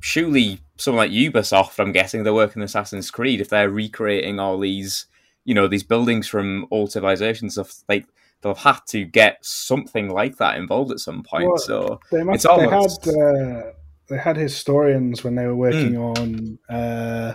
surely 0.00 0.60
someone 0.76 1.06
like 1.08 1.10
Ubisoft, 1.10 1.78
I'm 1.78 1.90
guessing 1.90 2.22
they're 2.22 2.34
working 2.34 2.60
Assassin's 2.62 3.10
Creed, 3.10 3.40
if 3.40 3.48
they're 3.48 3.70
recreating 3.70 4.38
all 4.38 4.58
these 4.58 5.06
you 5.46 5.54
know, 5.54 5.66
these 5.68 5.82
buildings 5.82 6.28
from 6.28 6.66
old 6.70 6.92
civilizations 6.92 7.54
stuff, 7.54 7.82
like 7.88 8.06
they'll 8.44 8.54
have 8.54 8.84
to 8.84 9.04
get 9.04 9.38
something 9.42 10.10
like 10.10 10.36
that 10.36 10.58
involved 10.58 10.92
at 10.92 11.00
some 11.00 11.22
point. 11.22 11.48
Well, 11.48 11.58
so 11.58 12.00
They 12.12 12.22
must. 12.22 12.44
It's 12.44 12.54
They 12.56 12.68
had. 12.68 13.18
Uh, 13.18 13.72
they 14.06 14.18
had 14.18 14.36
historians 14.36 15.24
when 15.24 15.34
they 15.34 15.46
were 15.46 15.56
working 15.56 15.96
on. 15.96 16.58
Uh, 16.68 17.34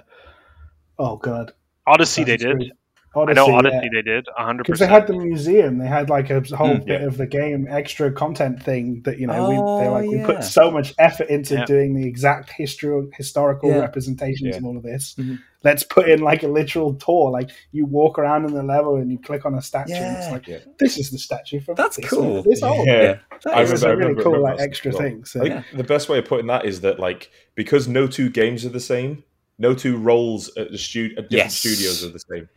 oh 1.00 1.18
God, 1.18 1.52
odyssey 1.88 2.24
they 2.24 2.38
did 2.38 2.72
Creed. 3.14 3.38
i 3.38 3.42
Odyssey, 3.42 3.52
know 3.52 3.70
yeah. 3.72 3.90
they 3.92 4.02
did 4.02 4.28
100% 4.40 4.58
because 4.58 4.80
they 4.80 4.88
had 4.88 5.08
the 5.08 5.14
museum. 5.18 5.78
They 5.80 5.88
had 5.88 6.10
like 6.10 6.30
a 6.30 6.42
whole 6.56 6.76
Mm, 6.78 6.86
bit 6.86 7.02
of 7.02 7.18
the 7.18 7.26
game 7.28 7.68
extra 7.70 8.12
content 8.12 8.62
thing 8.62 9.02
that 9.06 9.18
you 9.18 9.28
know 9.28 9.50
we 9.50 9.56
they 9.56 9.62
Oh, 9.62 9.92
like 9.94 10.06
we 10.10 10.24
put 10.24 10.44
so 10.44 10.70
much 10.70 10.94
effort 11.00 11.28
into 11.30 11.56
Yeah. 11.56 11.66
doing 11.66 11.96
the 11.96 12.08
exact 12.08 12.50
history 12.52 13.08
historical 13.18 13.70
Yeah. 13.70 13.80
representations 13.80 14.50
Yeah. 14.50 14.56
and 14.58 14.66
all 14.66 14.78
of 14.78 14.84
this. 14.84 15.16
Mhm. 15.18 15.40
Let's 15.64 15.84
put 15.84 16.08
in 16.08 16.22
like 16.22 16.44
a 16.44 16.48
literal 16.48 16.94
tour. 16.94 17.32
Like 17.32 17.50
you 17.72 17.86
walk 17.86 18.18
around 18.20 18.46
in 18.46 18.54
the 18.54 18.64
level 18.64 18.96
and 18.96 19.12
you 19.12 19.18
click 19.20 19.46
on 19.46 19.56
a 19.56 19.62
statue. 19.62 19.94
And 19.94 20.18
it's 20.18 20.28
Yeah. 20.28 20.32
like 20.34 20.48
Yeah. 20.48 20.58
this 20.78 20.98
is 20.98 21.10
the 21.12 21.18
statue 21.18 21.60
from 21.60 21.76
That's 21.76 21.98
this, 21.98 22.10
cool. 22.10 22.44
This 22.44 22.62
old. 22.64 22.86
Yeah. 22.88 22.94
yeah, 23.02 23.16
that 23.44 23.56
I 23.58 23.62
It 23.64 23.70
was 23.72 23.82
remember- 23.84 23.86
a 23.86 23.90
I 23.90 23.92
really 23.92 24.00
remember- 24.02 24.24
cool 24.24 24.32
remember 24.34 24.58
like 24.58 24.62
extra 24.68 24.90
as 24.90 24.96
well. 24.96 25.04
thing. 25.04 25.26
So 25.26 25.42
I 25.42 25.50
think 25.50 25.66
the 25.76 25.84
best 25.84 26.08
way 26.10 26.20
of 26.20 26.26
putting 26.26 26.48
that 26.48 26.66
is 26.66 26.82
that 26.82 27.00
like 27.00 27.30
because 27.56 27.88
no 27.88 28.06
two 28.08 28.30
games 28.30 28.66
are 28.66 28.70
the 28.70 28.80
same, 28.80 29.24
no 29.58 29.74
two 29.74 29.98
roles 29.98 30.56
at 30.56 30.72
the 30.72 30.78
stu- 30.78 31.06
at 31.18 31.30
different 31.30 31.32
Yes. 31.32 31.56
studios 31.56 32.06
are 32.06 32.10
the 32.10 32.20
same. 32.20 32.48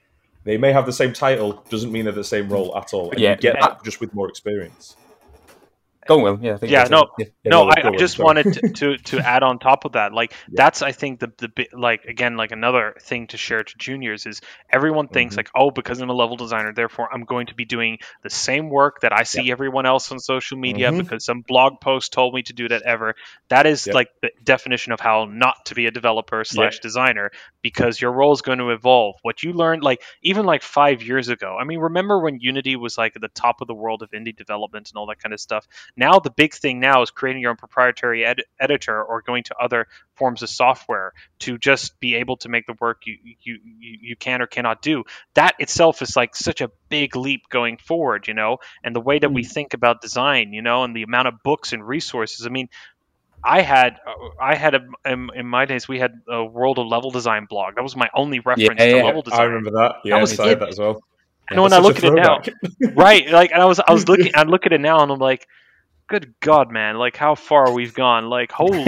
They 0.44 0.56
may 0.56 0.72
have 0.72 0.86
the 0.86 0.92
same 0.92 1.12
title, 1.12 1.62
doesn't 1.70 1.92
mean 1.92 2.04
they're 2.04 2.12
the 2.12 2.24
same 2.24 2.48
role 2.48 2.76
at 2.76 2.92
all. 2.92 3.10
And 3.10 3.20
Yeah. 3.20 3.30
you 3.30 3.36
get 3.36 3.56
that 3.60 3.84
just 3.84 4.00
with 4.00 4.12
more 4.14 4.28
experience. 4.28 4.96
Go 6.06 6.18
Will. 6.18 6.38
Yeah, 6.42 6.54
I 6.54 6.56
think 6.56 6.72
Yeah, 6.72 6.84
no. 6.84 7.10
Yeah, 7.18 7.26
no, 7.44 7.68
I, 7.68 7.74
I 7.88 7.96
just 7.96 8.18
wanted 8.18 8.54
to, 8.54 8.68
to 8.70 8.96
to 8.98 9.18
add 9.26 9.42
on 9.42 9.58
top 9.58 9.84
of 9.84 9.92
that. 9.92 10.12
Like 10.12 10.34
that's 10.48 10.82
I 10.82 10.92
think 10.92 11.20
the 11.20 11.32
the 11.38 11.68
like 11.72 12.04
again 12.06 12.36
like 12.36 12.50
another 12.50 12.94
thing 13.00 13.28
to 13.28 13.36
share 13.36 13.62
to 13.62 13.74
juniors 13.78 14.26
is 14.26 14.40
everyone 14.70 15.08
thinks 15.08 15.34
Mhm. 15.34 15.38
like 15.38 15.50
oh 15.54 15.70
because 15.70 16.00
I'm 16.00 16.10
a 16.10 16.12
level 16.14 16.36
designer 16.36 16.72
therefore 16.72 17.08
I'm 17.12 17.24
going 17.24 17.46
to 17.46 17.54
be 17.54 17.64
doing 17.64 17.98
the 18.22 18.30
same 18.30 18.68
work 18.68 19.00
that 19.02 19.12
I 19.12 19.22
see 19.22 19.50
everyone 19.52 19.86
else 19.86 20.10
on 20.10 20.18
social 20.18 20.58
media 20.58 20.90
Mhm. 20.90 20.98
because 20.98 21.24
some 21.24 21.42
blog 21.42 21.80
post 21.80 22.12
told 22.12 22.34
me 22.34 22.42
to 22.42 22.52
do 22.52 22.68
that 22.68 22.82
ever. 22.82 23.14
That 23.48 23.66
is 23.66 23.86
like 23.86 24.08
the 24.22 24.30
definition 24.42 24.92
of 24.92 25.00
how 25.00 25.26
not 25.26 25.66
to 25.66 25.74
be 25.74 25.86
a 25.86 25.90
developer 25.92 26.42
slash 26.44 26.80
designer 26.80 27.30
because 27.62 28.00
your 28.00 28.12
role 28.12 28.32
is 28.32 28.42
going 28.42 28.58
to 28.58 28.70
evolve. 28.70 29.16
What 29.22 29.42
you 29.44 29.52
learned 29.52 29.84
like 29.84 30.02
even 30.22 30.46
like 30.46 30.62
five 30.62 31.02
years 31.02 31.28
ago. 31.28 31.56
I 31.60 31.64
mean 31.64 31.78
remember 31.78 32.20
when 32.20 32.40
Unity 32.40 32.74
was 32.74 32.98
like 32.98 33.14
at 33.14 33.22
the 33.22 33.28
top 33.28 33.60
of 33.60 33.68
the 33.68 33.74
world 33.74 34.02
of 34.02 34.10
indie 34.10 34.36
development 34.36 34.90
and 34.90 34.98
all 34.98 35.06
that 35.06 35.20
kind 35.20 35.32
of 35.32 35.40
stuff. 35.40 35.66
Now 35.96 36.18
the 36.18 36.30
big 36.30 36.54
thing 36.54 36.80
now 36.80 37.02
is 37.02 37.10
creating 37.10 37.42
your 37.42 37.50
own 37.50 37.56
proprietary 37.56 38.24
ed- 38.24 38.42
editor 38.58 39.02
or 39.02 39.22
going 39.22 39.44
to 39.44 39.56
other 39.56 39.86
forms 40.14 40.42
of 40.42 40.48
software 40.48 41.12
to 41.40 41.58
just 41.58 41.98
be 42.00 42.14
able 42.16 42.36
to 42.38 42.48
make 42.48 42.66
the 42.66 42.74
work 42.80 43.02
you, 43.06 43.18
you 43.42 43.58
you 43.78 44.16
can 44.16 44.40
or 44.40 44.46
cannot 44.46 44.82
do. 44.82 45.04
That 45.34 45.54
itself 45.58 46.02
is 46.02 46.16
like 46.16 46.34
such 46.36 46.60
a 46.60 46.70
big 46.88 47.16
leap 47.16 47.48
going 47.48 47.76
forward, 47.76 48.28
you 48.28 48.34
know, 48.34 48.58
and 48.82 48.94
the 48.94 49.00
way 49.00 49.18
that 49.18 49.32
we 49.32 49.42
hmm. 49.42 49.48
think 49.48 49.74
about 49.74 50.00
design, 50.00 50.52
you 50.52 50.62
know, 50.62 50.84
and 50.84 50.96
the 50.96 51.02
amount 51.02 51.28
of 51.28 51.42
books 51.42 51.72
and 51.72 51.86
resources. 51.86 52.46
I 52.46 52.50
mean, 52.50 52.68
I 53.44 53.62
had 53.62 53.98
uh, 54.06 54.28
I 54.40 54.54
had 54.54 54.74
a, 54.74 54.86
in, 55.04 55.28
in, 55.34 55.46
my 55.46 55.66
days 55.66 55.88
we 55.88 55.98
had 55.98 56.20
a 56.28 56.44
World 56.44 56.78
of 56.78 56.86
Level 56.86 57.10
Design 57.10 57.46
blog. 57.46 57.74
That 57.74 57.82
was 57.82 57.96
my 57.96 58.08
only 58.14 58.38
reference 58.38 58.80
yeah, 58.80 58.86
to 58.86 58.96
yeah. 58.96 59.02
level 59.02 59.22
design. 59.22 59.40
I 59.40 59.44
remember 59.44 59.70
that. 59.72 59.96
Yeah, 60.04 60.14
that 60.14 60.20
was 60.20 60.38
I 60.38 60.54
that 60.54 60.68
as 60.68 60.78
well. 60.78 61.02
And 61.50 61.56
yeah, 61.56 61.62
when 61.62 61.72
I 61.72 61.78
look 61.78 61.96
at 61.96 62.04
it 62.04 62.14
now, 62.14 62.40
right? 62.94 63.28
Like, 63.28 63.50
and 63.50 63.60
I 63.60 63.64
was 63.64 63.80
I 63.80 63.92
was 63.92 64.08
looking, 64.08 64.32
I 64.36 64.44
look 64.44 64.64
at 64.66 64.72
it 64.72 64.80
now, 64.80 65.02
and 65.02 65.10
I'm 65.10 65.18
like, 65.18 65.48
good 66.12 66.34
God, 66.40 66.70
man! 66.70 66.96
Like, 66.96 67.16
how 67.16 67.34
far 67.34 67.72
we've 67.72 67.94
gone? 67.94 68.28
Like, 68.28 68.52
holy 68.52 68.84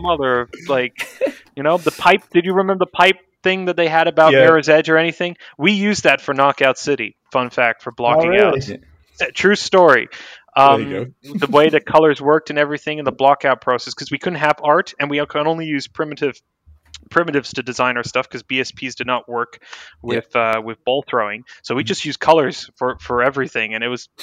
mother! 0.00 0.48
Like, 0.68 1.08
you 1.56 1.62
know, 1.62 1.78
the 1.78 1.90
pipe. 1.90 2.22
Did 2.30 2.44
you 2.44 2.54
remember 2.54 2.84
the 2.84 2.90
pipe 2.90 3.16
thing 3.42 3.64
that 3.64 3.76
they 3.76 3.88
had 3.88 4.06
about 4.06 4.32
yeah. 4.32 4.40
Mirror's 4.40 4.68
Edge 4.68 4.90
or 4.90 4.98
anything? 4.98 5.36
We 5.56 5.72
used 5.72 6.04
that 6.04 6.20
for 6.20 6.34
Knockout 6.34 6.78
City. 6.78 7.16
Fun 7.32 7.50
fact 7.50 7.82
for 7.82 7.92
blocking 7.92 8.30
oh, 8.30 8.52
really? 8.52 8.78
out. 9.20 9.34
True 9.34 9.56
story. 9.56 10.08
Um, 10.56 11.14
the 11.22 11.46
way 11.48 11.68
the 11.68 11.80
colors 11.80 12.20
worked 12.20 12.50
and 12.50 12.58
everything 12.58 12.98
in 12.98 13.04
the 13.04 13.12
blockout 13.12 13.60
process 13.60 13.94
because 13.94 14.10
we 14.10 14.18
couldn't 14.18 14.40
have 14.40 14.56
art 14.62 14.94
and 14.98 15.08
we 15.08 15.24
could 15.24 15.46
only 15.46 15.66
use 15.66 15.86
primitive 15.86 16.40
primitives 17.10 17.52
to 17.54 17.62
design 17.62 17.96
our 17.96 18.04
stuff 18.04 18.28
because 18.28 18.42
BSPs 18.42 18.94
did 18.94 19.06
not 19.06 19.28
work 19.28 19.62
with 20.02 20.28
yeah. 20.34 20.58
uh, 20.58 20.60
with 20.60 20.82
ball 20.84 21.04
throwing. 21.08 21.44
So 21.62 21.74
we 21.74 21.84
just 21.84 22.04
used 22.04 22.20
colors 22.20 22.70
for, 22.76 22.96
for 23.00 23.22
everything, 23.22 23.74
and 23.74 23.84
it 23.84 23.88
was 23.88 24.08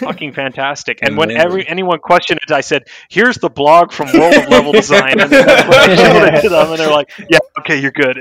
fucking 0.00 0.32
fantastic. 0.32 0.98
And 1.02 1.16
when 1.16 1.30
every 1.30 1.66
anyone 1.66 1.98
questioned 2.00 2.40
it, 2.42 2.52
I 2.52 2.60
said, 2.60 2.84
"Here's 3.08 3.38
the 3.38 3.50
blog 3.50 3.92
from 3.92 4.12
World 4.12 4.34
of 4.34 4.48
Level 4.48 4.72
Design," 4.72 5.20
and 5.20 5.32
I 5.34 5.96
showed 5.96 6.34
it 6.34 6.42
to 6.42 6.48
them, 6.48 6.70
and 6.70 6.78
they're 6.78 6.90
like, 6.90 7.10
"Yeah, 7.30 7.38
okay, 7.60 7.80
you're 7.80 7.92
good." 7.92 8.18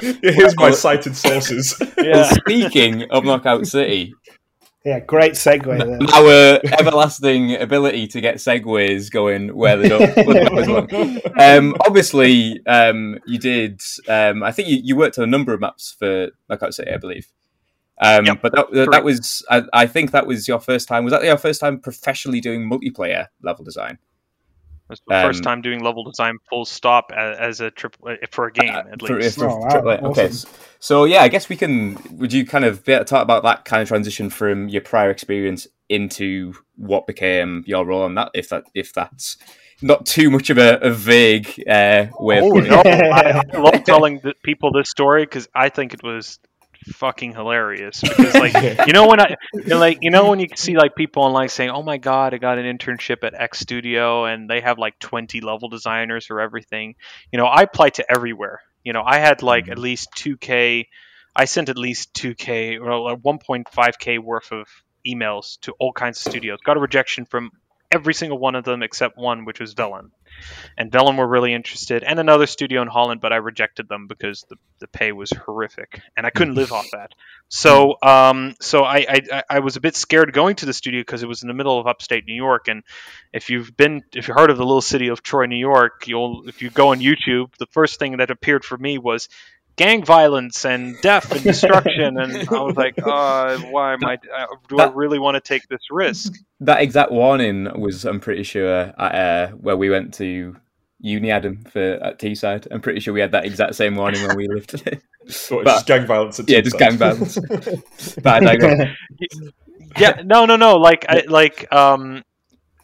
Here's 0.22 0.56
my 0.56 0.70
cited 0.70 1.16
sources. 1.16 1.74
Yeah. 1.98 2.12
Well, 2.12 2.34
speaking 2.34 3.04
of 3.10 3.24
Knockout 3.24 3.66
City, 3.66 4.14
yeah, 4.84 5.00
great 5.00 5.32
segue 5.32 5.64
there. 5.64 5.98
Our 6.14 6.60
everlasting 6.80 7.56
ability 7.56 8.06
to 8.08 8.20
get 8.20 8.36
segues 8.36 9.10
going 9.10 9.54
where 9.54 9.76
they 9.76 9.88
don't. 9.88 11.30
um, 11.40 11.76
obviously, 11.86 12.64
um, 12.66 13.18
you 13.26 13.38
did. 13.38 13.82
Um, 14.08 14.42
I 14.42 14.52
think 14.52 14.68
you, 14.68 14.80
you 14.82 14.96
worked 14.96 15.18
on 15.18 15.24
a 15.24 15.26
number 15.26 15.52
of 15.52 15.60
maps 15.60 15.94
for 15.98 16.28
Knockout 16.48 16.72
City, 16.72 16.90
I 16.92 16.96
believe. 16.96 17.28
Um, 18.02 18.24
yep, 18.24 18.40
but 18.40 18.52
that, 18.54 18.88
that 18.90 19.04
was, 19.04 19.44
I, 19.50 19.62
I, 19.74 19.86
think 19.86 20.12
that 20.12 20.26
was 20.26 20.48
your 20.48 20.58
first 20.58 20.88
time. 20.88 21.04
Was 21.04 21.12
that 21.12 21.22
your 21.22 21.36
first 21.36 21.60
time 21.60 21.78
professionally 21.78 22.40
doing 22.40 22.68
multiplayer 22.68 23.26
level 23.42 23.62
design? 23.62 23.98
It's 24.90 25.00
the 25.06 25.16
um, 25.16 25.26
first 25.26 25.42
time 25.42 25.62
doing 25.62 25.82
level 25.82 26.04
design 26.04 26.38
full 26.48 26.64
stop 26.64 27.12
as, 27.16 27.38
as 27.38 27.60
a 27.60 27.70
triple 27.70 28.08
uh, 28.08 28.26
for 28.30 28.46
a 28.46 28.52
game 28.52 28.74
uh, 28.74 28.82
at 28.92 29.00
for, 29.00 29.18
least. 29.18 29.38
For, 29.38 29.48
oh, 29.48 29.56
wow. 29.58 30.10
Okay, 30.10 30.26
awesome. 30.26 30.50
so 30.78 31.04
yeah, 31.04 31.22
I 31.22 31.28
guess 31.28 31.48
we 31.48 31.56
can. 31.56 31.98
Would 32.18 32.32
you 32.32 32.46
kind 32.46 32.64
of 32.64 32.84
talk 32.84 33.22
about 33.22 33.42
that 33.44 33.64
kind 33.64 33.82
of 33.82 33.88
transition 33.88 34.30
from 34.30 34.68
your 34.68 34.82
prior 34.82 35.10
experience 35.10 35.66
into 35.88 36.54
what 36.76 37.06
became 37.06 37.64
your 37.66 37.84
role 37.84 38.02
on 38.02 38.14
that? 38.14 38.30
If 38.34 38.48
that 38.50 38.64
if 38.74 38.92
that's 38.92 39.36
not 39.82 40.06
too 40.06 40.30
much 40.30 40.50
of 40.50 40.58
a, 40.58 40.78
a 40.78 40.90
vague 40.90 41.48
uh, 41.68 42.06
way. 42.18 42.40
Oh, 42.40 42.50
no. 42.50 42.82
I, 42.84 43.42
I 43.52 43.58
love 43.58 43.84
telling 43.86 44.20
people 44.42 44.72
this 44.72 44.90
story 44.90 45.24
because 45.24 45.48
I 45.54 45.68
think 45.68 45.94
it 45.94 46.02
was 46.02 46.38
fucking 46.86 47.34
hilarious. 47.34 48.00
Because 48.00 48.34
like 48.34 48.54
you 48.86 48.92
know 48.92 49.06
when 49.06 49.20
I 49.20 49.36
like 49.66 49.98
you 50.02 50.10
know 50.10 50.30
when 50.30 50.40
you 50.40 50.48
see 50.54 50.76
like 50.76 50.94
people 50.94 51.22
online 51.22 51.48
saying 51.48 51.70
oh 51.70 51.82
my 51.82 51.98
god 51.98 52.34
I 52.34 52.38
got 52.38 52.58
an 52.58 52.64
internship 52.64 53.24
at 53.24 53.34
X 53.34 53.60
Studio 53.60 54.24
and 54.24 54.48
they 54.48 54.60
have 54.60 54.78
like 54.78 54.98
20 54.98 55.40
level 55.40 55.68
designers 55.68 56.26
for 56.26 56.40
everything. 56.40 56.94
You 57.32 57.38
know 57.38 57.46
I 57.46 57.62
applied 57.62 57.94
to 57.94 58.10
everywhere. 58.10 58.60
You 58.84 58.92
know 58.92 59.02
I 59.04 59.18
had 59.18 59.42
like 59.42 59.64
mm-hmm. 59.64 59.72
at 59.72 59.78
least 59.78 60.10
2k 60.16 60.86
I 61.34 61.44
sent 61.44 61.68
at 61.68 61.78
least 61.78 62.12
2k 62.14 62.80
or 62.80 63.16
1.5k 63.16 64.18
worth 64.18 64.52
of 64.52 64.66
emails 65.06 65.60
to 65.60 65.72
all 65.78 65.92
kinds 65.92 66.24
of 66.24 66.30
studios. 66.32 66.58
Got 66.64 66.76
a 66.76 66.80
rejection 66.80 67.24
from 67.24 67.50
every 67.90 68.14
single 68.14 68.38
one 68.38 68.54
of 68.54 68.64
them 68.64 68.82
except 68.82 69.16
one 69.16 69.44
which 69.44 69.60
was 69.60 69.74
Velan 69.74 70.10
and 70.76 70.90
Velan 70.90 71.16
were 71.16 71.26
really 71.26 71.52
interested, 71.52 72.02
and 72.02 72.18
another 72.18 72.46
studio 72.46 72.82
in 72.82 72.88
Holland, 72.88 73.20
but 73.20 73.32
I 73.32 73.36
rejected 73.36 73.88
them 73.88 74.06
because 74.06 74.44
the, 74.48 74.56
the 74.78 74.88
pay 74.88 75.12
was 75.12 75.30
horrific, 75.30 76.00
and 76.16 76.26
I 76.26 76.30
couldn't 76.30 76.54
live 76.54 76.72
off 76.72 76.88
that. 76.92 77.14
So, 77.48 77.96
um, 78.02 78.54
so 78.60 78.84
I, 78.84 79.06
I, 79.08 79.42
I 79.50 79.58
was 79.60 79.76
a 79.76 79.80
bit 79.80 79.96
scared 79.96 80.32
going 80.32 80.56
to 80.56 80.66
the 80.66 80.72
studio 80.72 81.00
because 81.00 81.22
it 81.22 81.28
was 81.28 81.42
in 81.42 81.48
the 81.48 81.54
middle 81.54 81.78
of 81.78 81.86
upstate 81.86 82.26
New 82.26 82.34
York, 82.34 82.68
and 82.68 82.82
if 83.32 83.50
you've 83.50 83.76
been, 83.76 84.02
if 84.14 84.28
you 84.28 84.34
heard 84.34 84.50
of 84.50 84.56
the 84.56 84.64
little 84.64 84.82
city 84.82 85.08
of 85.08 85.22
Troy, 85.22 85.46
New 85.46 85.56
York, 85.56 86.06
you'll, 86.06 86.48
if 86.48 86.62
you 86.62 86.70
go 86.70 86.88
on 86.88 87.00
YouTube, 87.00 87.54
the 87.56 87.66
first 87.66 87.98
thing 87.98 88.18
that 88.18 88.30
appeared 88.30 88.64
for 88.64 88.78
me 88.78 88.98
was 88.98 89.28
gang 89.76 90.04
violence 90.04 90.64
and 90.64 91.00
death 91.00 91.32
and 91.32 91.42
destruction 91.42 92.18
and 92.18 92.36
i 92.36 92.60
was 92.60 92.76
like 92.76 92.94
uh, 93.04 93.56
why 93.70 93.92
am 93.94 94.04
i 94.04 94.14
uh, 94.14 94.46
do 94.68 94.76
that, 94.76 94.90
i 94.90 94.92
really 94.92 95.18
want 95.18 95.34
to 95.34 95.40
take 95.40 95.66
this 95.68 95.80
risk? 95.90 96.34
That 96.60 96.80
exact 96.82 97.10
warning 97.10 97.68
was 97.80 98.04
i'm 98.04 98.20
pretty 98.20 98.42
sure 98.42 98.92
at, 98.98 99.14
uh, 99.14 99.48
where 99.52 99.76
we 99.76 99.90
went 99.90 100.14
to 100.14 100.56
uni 101.00 101.30
adam 101.30 101.64
for 101.64 101.80
at 101.80 102.18
teesside. 102.18 102.66
I'm 102.70 102.80
pretty 102.80 103.00
sure 103.00 103.14
we 103.14 103.20
had 103.20 103.32
that 103.32 103.44
exact 103.46 103.74
same 103.74 103.96
warning 103.96 104.26
when 104.26 104.36
we 104.36 104.48
lived. 104.54 104.84
There 104.84 105.00
but, 105.50 105.64
just 105.64 105.86
gang 105.86 106.06
violence 106.06 106.40
yeah 106.46 106.60
just 106.60 106.78
gang 106.78 106.96
violence. 106.96 107.38
But 108.22 108.46
I 108.46 108.94
yeah 109.98 110.22
no 110.24 110.46
no 110.46 110.56
no 110.56 110.76
like 110.76 111.06
I, 111.08 111.22
like 111.26 111.72
um 111.72 112.22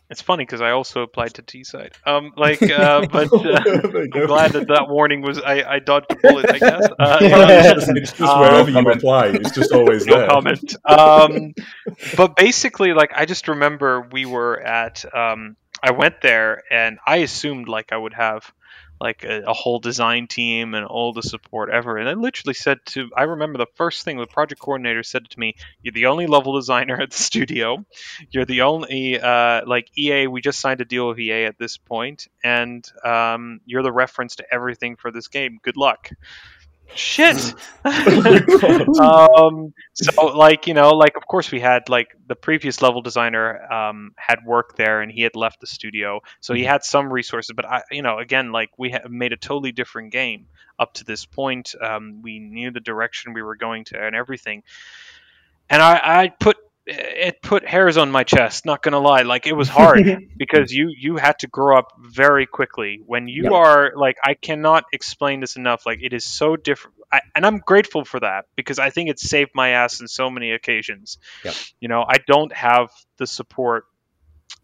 it's 0.08 0.22
funny 0.22 0.44
because 0.44 0.60
I 0.60 0.70
also 0.70 1.02
applied 1.02 1.34
to 1.34 1.42
Teesside. 1.42 1.92
Um, 2.06 2.32
like, 2.36 2.62
uh, 2.62 3.06
but 3.12 3.32
uh, 3.32 3.62
I'm 3.64 4.26
glad 4.26 4.52
that 4.52 4.68
that 4.68 4.88
warning 4.88 5.22
was 5.22 5.38
I, 5.38 5.62
I 5.62 5.78
dodged 5.80 6.06
the 6.10 6.16
bullet. 6.16 6.50
I 6.50 6.58
guess. 6.58 6.88
Uh, 6.98 7.18
it's 7.20 7.86
just, 7.86 7.96
it's 7.96 8.12
just 8.12 8.22
um, 8.22 8.40
wherever 8.40 8.70
you 8.70 8.78
apply, 8.78 9.26
it's 9.28 9.50
just 9.50 9.72
always 9.72 10.06
no 10.06 10.18
there. 10.18 10.28
comment. 10.28 10.76
Um, 10.84 11.54
but 12.16 12.36
basically, 12.36 12.92
like, 12.94 13.10
I 13.14 13.26
just 13.26 13.48
remember 13.48 14.08
we 14.12 14.26
were 14.26 14.58
at. 14.60 15.04
Um, 15.14 15.56
I 15.82 15.90
went 15.90 16.20
there 16.22 16.62
and 16.70 16.98
I 17.06 17.18
assumed 17.18 17.68
like 17.68 17.92
I 17.92 17.96
would 17.96 18.14
have 18.14 18.50
like 19.00 19.24
a, 19.24 19.42
a, 19.46 19.52
whole 19.52 19.78
design 19.78 20.26
team 20.26 20.74
and 20.74 20.86
all 20.86 21.12
the 21.12 21.22
support 21.22 21.70
ever. 21.70 21.98
And 21.98 22.08
I 22.08 22.14
literally 22.14 22.54
said 22.54 22.78
to, 22.86 23.10
I 23.16 23.24
remember 23.24 23.58
the 23.58 23.66
first 23.74 24.04
thing 24.04 24.18
the 24.18 24.26
project 24.26 24.60
coordinator 24.60 25.02
said 25.02 25.28
to 25.30 25.38
me, 25.38 25.54
"You're 25.82 25.92
the 25.92 26.06
only 26.06 26.26
level 26.26 26.54
designer 26.54 26.96
at 27.00 27.10
the 27.10 27.16
studio. 27.16 27.84
You're 28.30 28.44
the 28.44 28.62
only 28.62 29.20
uh, 29.20 29.62
like 29.66 29.90
EA. 29.96 30.26
We 30.26 30.40
just 30.40 30.60
signed 30.60 30.80
a 30.80 30.84
deal 30.84 31.08
with 31.08 31.18
EA 31.18 31.44
at 31.44 31.58
this 31.58 31.76
point, 31.76 32.28
and 32.42 32.86
um, 33.04 33.60
you're 33.66 33.82
the 33.82 33.92
reference 33.92 34.36
to 34.36 34.44
everything 34.52 34.96
for 34.96 35.10
this 35.10 35.28
game. 35.28 35.58
Good 35.62 35.76
luck." 35.76 36.10
Shit. 36.94 37.54
um, 37.84 39.72
so 39.94 40.26
like 40.26 40.66
you 40.66 40.74
know, 40.74 40.90
like 40.90 41.16
of 41.16 41.26
course 41.26 41.50
we 41.50 41.60
had 41.60 41.88
like 41.88 42.08
the 42.26 42.36
previous 42.36 42.82
level 42.82 43.02
designer 43.02 43.72
um, 43.72 44.12
had 44.16 44.38
worked 44.44 44.76
there 44.76 45.00
and 45.00 45.10
he 45.10 45.22
had 45.22 45.36
left 45.36 45.60
the 45.60 45.66
studio, 45.66 46.20
so 46.40 46.54
he 46.54 46.62
mm-hmm. 46.62 46.70
had 46.70 46.84
some 46.84 47.12
resources. 47.12 47.52
But 47.54 47.66
I, 47.66 47.82
you 47.90 48.02
know, 48.02 48.18
again, 48.18 48.52
like 48.52 48.70
we 48.78 48.90
have 48.90 49.10
made 49.10 49.32
a 49.32 49.36
totally 49.36 49.72
different 49.72 50.12
game 50.12 50.46
up 50.78 50.94
to 50.94 51.04
this 51.04 51.24
point. 51.24 51.74
Um, 51.80 52.22
we 52.22 52.38
knew 52.38 52.70
the 52.70 52.80
direction 52.80 53.32
we 53.32 53.42
were 53.42 53.56
going 53.56 53.84
to 53.86 53.98
and 53.98 54.14
everything. 54.14 54.62
And 55.68 55.82
I, 55.82 56.00
I 56.02 56.28
put 56.28 56.56
it 56.86 57.42
put 57.42 57.66
hairs 57.66 57.96
on 57.96 58.10
my 58.10 58.24
chest 58.24 58.64
not 58.64 58.82
gonna 58.82 58.98
lie. 58.98 59.22
Like 59.22 59.46
it 59.46 59.54
was 59.54 59.68
hard 59.68 60.28
because 60.36 60.72
you 60.72 60.92
you 60.96 61.16
had 61.16 61.38
to 61.40 61.46
grow 61.48 61.78
up 61.78 61.92
very 61.98 62.46
quickly. 62.46 63.00
When 63.04 63.28
you 63.28 63.44
yep. 63.44 63.52
are 63.52 63.92
like 63.96 64.16
i 64.24 64.34
cannot 64.34 64.84
explain 64.92 65.40
this 65.40 65.56
enough. 65.56 65.84
Like 65.86 66.00
it 66.02 66.12
is 66.12 66.24
so 66.24 66.56
different. 66.56 66.96
I, 67.12 67.20
and 67.34 67.46
i'm 67.46 67.58
grateful 67.58 68.04
for 68.04 68.18
that 68.20 68.46
because 68.56 68.80
i 68.80 68.90
think 68.90 69.10
it 69.10 69.20
saved 69.20 69.52
my 69.54 69.70
ass 69.70 70.00
in 70.00 70.08
so 70.08 70.28
many 70.30 70.52
occasions. 70.52 71.18
Yep. 71.44 71.54
you 71.80 71.88
know 71.88 72.04
i 72.08 72.16
don't 72.26 72.52
have 72.52 72.90
the 73.16 73.26
support 73.26 73.84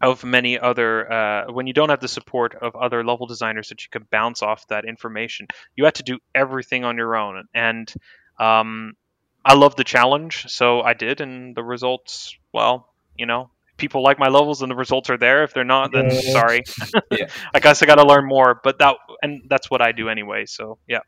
of 0.01 0.25
many 0.25 0.59
other 0.59 1.11
uh, 1.11 1.51
when 1.51 1.67
you 1.67 1.73
don't 1.73 1.89
have 1.89 2.01
the 2.01 2.09
support 2.09 2.55
of 2.55 2.75
other 2.75 3.03
level 3.05 3.27
designers 3.27 3.69
that 3.69 3.83
you 3.83 3.89
can 3.89 4.05
bounce 4.11 4.41
off 4.41 4.67
that 4.67 4.83
information 4.83 5.47
you 5.75 5.85
have 5.85 5.93
to 5.93 6.03
do 6.03 6.19
everything 6.35 6.83
on 6.83 6.97
your 6.97 7.15
own. 7.15 7.45
And 7.53 7.91
um, 8.39 8.93
I 9.45 9.55
love 9.55 9.75
the 9.75 9.83
challenge, 9.83 10.45
so 10.47 10.81
I 10.81 10.93
did, 10.93 11.19
and 11.19 11.55
the 11.55 11.63
results, 11.63 12.35
well, 12.53 12.89
you 13.17 13.25
know, 13.25 13.49
people 13.77 14.01
like 14.01 14.19
my 14.19 14.29
levels 14.29 14.61
and 14.61 14.71
the 14.71 14.75
results 14.75 15.09
are 15.09 15.17
there. 15.17 15.43
If 15.43 15.53
they're 15.53 15.63
not, 15.63 15.91
then 15.91 16.09
yeah. 16.09 16.31
sorry. 16.31 16.63
yeah. 17.11 17.27
I 17.53 17.59
guess 17.59 17.81
I 17.83 17.85
got 17.85 17.95
to 17.95 18.05
learn 18.05 18.25
more, 18.25 18.59
but 18.63 18.79
that 18.79 18.95
and 19.21 19.43
that's 19.49 19.69
what 19.69 19.81
I 19.81 19.91
do 19.91 20.09
anyway. 20.09 20.45
So 20.45 20.77
yeah. 20.87 20.99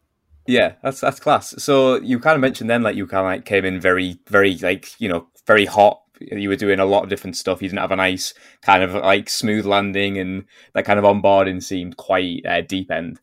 Yeah, 0.47 0.73
that's 0.83 1.01
that's 1.01 1.19
class. 1.19 1.55
So 1.63 1.95
you 2.01 2.19
kind 2.19 2.35
of 2.35 2.41
mentioned 2.41 2.69
then, 2.69 2.83
like 2.83 2.95
you 2.95 3.07
kind 3.07 3.25
of 3.25 3.31
like 3.31 3.45
came 3.45 3.65
in 3.65 3.79
very, 3.79 4.19
very 4.27 4.57
like 4.57 4.99
you 4.99 5.09
know 5.09 5.27
very 5.47 5.65
hot. 5.65 6.01
You 6.19 6.49
were 6.49 6.55
doing 6.55 6.79
a 6.79 6.85
lot 6.85 7.03
of 7.03 7.09
different 7.09 7.35
stuff. 7.35 7.61
You 7.61 7.67
didn't 7.67 7.81
have 7.81 7.91
a 7.91 7.95
nice 7.95 8.33
kind 8.61 8.83
of 8.83 8.93
like 8.93 9.29
smooth 9.29 9.65
landing, 9.65 10.19
and 10.19 10.45
that 10.73 10.85
kind 10.85 10.99
of 10.99 11.05
onboarding 11.05 11.63
seemed 11.63 11.97
quite 11.97 12.45
uh, 12.45 12.61
deep 12.61 12.91
end, 12.91 13.19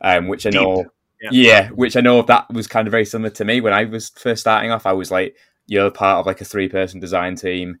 um, 0.00 0.28
which 0.28 0.46
I 0.46 0.50
know 0.50 0.86
yeah. 1.22 1.30
yeah, 1.32 1.68
which 1.70 1.96
I 1.96 2.00
know 2.00 2.22
that 2.22 2.52
was 2.52 2.66
kind 2.66 2.88
of 2.88 2.92
very 2.92 3.04
similar 3.04 3.30
to 3.30 3.44
me 3.44 3.60
when 3.60 3.72
I 3.72 3.84
was 3.84 4.10
first 4.10 4.40
starting 4.40 4.70
off. 4.70 4.86
I 4.86 4.92
was 4.92 5.10
like, 5.10 5.36
you're 5.66 5.90
part 5.90 6.18
of 6.18 6.26
like 6.26 6.40
a 6.40 6.44
three 6.44 6.68
person 6.68 7.00
design 7.00 7.36
team, 7.36 7.78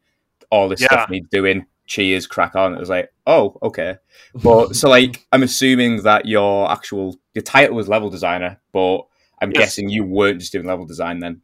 all 0.50 0.68
this 0.68 0.80
yeah. 0.80 0.86
stuff 0.86 1.10
needs 1.10 1.28
doing. 1.30 1.66
Cheers, 1.86 2.26
crack 2.26 2.54
on. 2.54 2.74
It 2.74 2.80
was 2.80 2.88
like, 2.88 3.12
oh, 3.26 3.58
okay. 3.62 3.96
But 4.34 4.76
so 4.76 4.88
like, 4.88 5.26
I'm 5.32 5.42
assuming 5.42 6.02
that 6.04 6.26
your 6.26 6.70
actual 6.70 7.18
your 7.34 7.42
title 7.42 7.76
was 7.76 7.88
level 7.88 8.10
designer, 8.10 8.60
but 8.72 9.02
I'm 9.40 9.50
yes. 9.50 9.58
guessing 9.58 9.88
you 9.88 10.04
weren't 10.04 10.40
just 10.40 10.52
doing 10.52 10.66
level 10.66 10.86
design 10.86 11.18
then. 11.18 11.42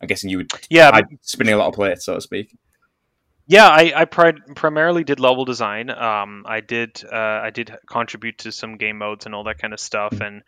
I'm 0.00 0.06
guessing 0.06 0.30
you 0.30 0.36
would 0.36 0.52
yeah 0.70 1.00
spinning 1.22 1.54
a 1.54 1.56
lot 1.56 1.68
of 1.68 1.74
plates, 1.74 2.04
so 2.04 2.14
to 2.14 2.20
speak. 2.20 2.56
Yeah, 3.50 3.66
I, 3.66 3.92
I 3.96 4.04
pri- 4.04 4.38
primarily 4.54 5.04
did 5.04 5.20
level 5.20 5.46
design. 5.46 5.88
Um, 5.88 6.44
I 6.46 6.60
did 6.60 7.02
uh, 7.10 7.16
I 7.16 7.48
did 7.50 7.74
contribute 7.90 8.38
to 8.38 8.52
some 8.52 8.76
game 8.76 8.98
modes 8.98 9.24
and 9.24 9.34
all 9.34 9.44
that 9.44 9.58
kind 9.58 9.72
of 9.72 9.80
stuff, 9.80 10.12
Mm-hmm. 10.12 10.22
and 10.22 10.42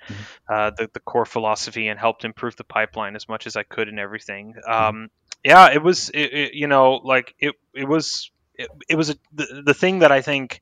uh, 0.49 0.71
the 0.77 0.91
the 0.93 1.01
core 1.01 1.25
philosophy, 1.25 1.89
and 1.89 1.99
helped 1.99 2.25
improve 2.27 2.57
the 2.57 2.65
pipeline 2.65 3.17
as 3.17 3.27
much 3.27 3.47
as 3.47 3.57
I 3.57 3.63
could 3.63 3.89
and 3.89 3.99
everything. 3.99 4.55
Mm-hmm. 4.55 4.71
Um, 4.89 5.11
yeah, 5.43 5.73
it 5.73 5.83
was 5.83 6.11
it, 6.11 6.33
it, 6.33 6.55
you 6.55 6.67
know 6.67 7.01
like 7.03 7.35
it 7.39 7.55
it 7.75 7.89
was 7.89 8.31
it, 8.55 8.69
it 8.91 8.97
was 8.97 9.09
a, 9.11 9.15
the 9.33 9.63
the 9.67 9.75
thing 9.75 10.01
that 10.01 10.13
I 10.13 10.21
think 10.21 10.61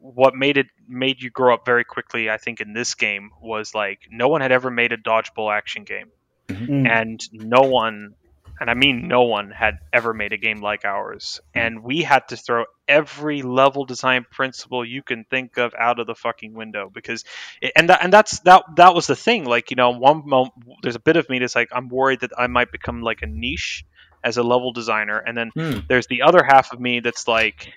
what 0.00 0.34
made 0.34 0.56
it 0.58 0.66
made 0.88 1.22
you 1.22 1.30
grow 1.30 1.54
up 1.54 1.64
very 1.64 1.84
quickly. 1.84 2.28
I 2.28 2.38
think 2.38 2.60
in 2.60 2.72
this 2.72 2.96
game 2.96 3.30
was 3.40 3.72
like 3.72 4.00
no 4.10 4.26
one 4.26 4.40
had 4.40 4.50
ever 4.50 4.68
made 4.70 4.92
a 4.92 4.96
dodgeball 4.98 5.56
action 5.56 5.84
game 5.84 6.10
Mm. 6.48 6.88
and 6.88 7.20
no 7.32 7.60
one 7.60 8.14
and 8.60 8.70
i 8.70 8.74
mean 8.74 9.08
no 9.08 9.22
one 9.22 9.50
had 9.50 9.74
ever 9.92 10.12
made 10.14 10.32
a 10.32 10.38
game 10.38 10.60
like 10.60 10.84
ours. 10.84 11.40
And 11.54 11.82
we 11.82 12.02
had 12.02 12.28
to 12.28 12.36
throw 12.36 12.64
every 12.86 13.42
level 13.42 13.84
design 13.84 14.24
principle 14.30 14.84
you 14.84 15.02
can 15.02 15.24
think 15.30 15.58
of 15.58 15.74
out 15.78 16.00
of 16.00 16.06
the 16.06 16.14
fucking 16.14 16.54
window 16.54 16.90
because 16.92 17.24
it, 17.60 17.72
and 17.76 17.88
that, 17.90 18.02
and 18.02 18.12
that's 18.12 18.40
that 18.40 18.62
that 18.76 18.94
was 18.94 19.06
the 19.06 19.16
thing. 19.16 19.44
Like 19.44 19.70
you 19.70 19.76
know 19.76 19.90
one 19.90 20.22
moment 20.26 20.54
there's 20.82 20.96
a 20.96 21.00
bit 21.00 21.16
of 21.16 21.28
me 21.28 21.38
that's 21.38 21.54
like 21.54 21.68
i'm 21.72 21.88
worried 21.88 22.20
that 22.20 22.30
i 22.38 22.46
might 22.46 22.72
become 22.72 23.02
like 23.02 23.22
a 23.22 23.26
niche 23.26 23.84
as 24.24 24.36
a 24.36 24.42
level 24.42 24.72
designer. 24.72 25.18
And 25.18 25.36
then 25.36 25.50
Hmm. 25.56 25.80
there's 25.88 26.06
the 26.08 26.22
other 26.22 26.42
half 26.42 26.72
of 26.72 26.80
me 26.80 27.00
that's 27.00 27.28
like 27.28 27.68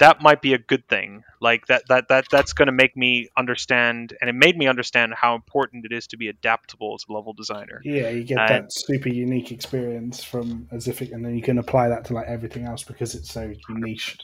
that 0.00 0.20
might 0.20 0.40
be 0.42 0.54
a 0.54 0.58
good 0.58 0.86
thing 0.88 1.22
like 1.40 1.66
that 1.66 1.82
that, 1.88 2.08
that 2.08 2.24
that's 2.30 2.52
going 2.54 2.66
to 2.66 2.72
make 2.72 2.96
me 2.96 3.28
understand 3.36 4.16
and 4.20 4.28
it 4.28 4.32
made 4.32 4.56
me 4.58 4.66
understand 4.66 5.14
how 5.14 5.34
important 5.34 5.84
it 5.84 5.92
is 5.92 6.06
to 6.08 6.16
be 6.16 6.28
adaptable 6.28 6.94
as 6.94 7.04
a 7.08 7.12
level 7.12 7.32
designer 7.32 7.80
Yeah, 7.84 8.08
you 8.08 8.24
get 8.24 8.38
And- 8.38 8.64
that 8.64 8.72
super 8.72 9.08
unique 9.10 9.52
experience 9.52 10.24
from 10.24 10.66
a 10.72 10.76
Zific, 10.76 11.12
and 11.12 11.24
then 11.24 11.36
you 11.36 11.42
can 11.42 11.58
apply 11.58 11.88
that 11.88 12.04
to 12.06 12.14
like 12.14 12.26
everything 12.26 12.64
else 12.64 12.82
because 12.82 13.14
it's 13.14 13.30
so 13.32 13.52
niche. 13.68 14.18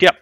Yep. 0.00 0.16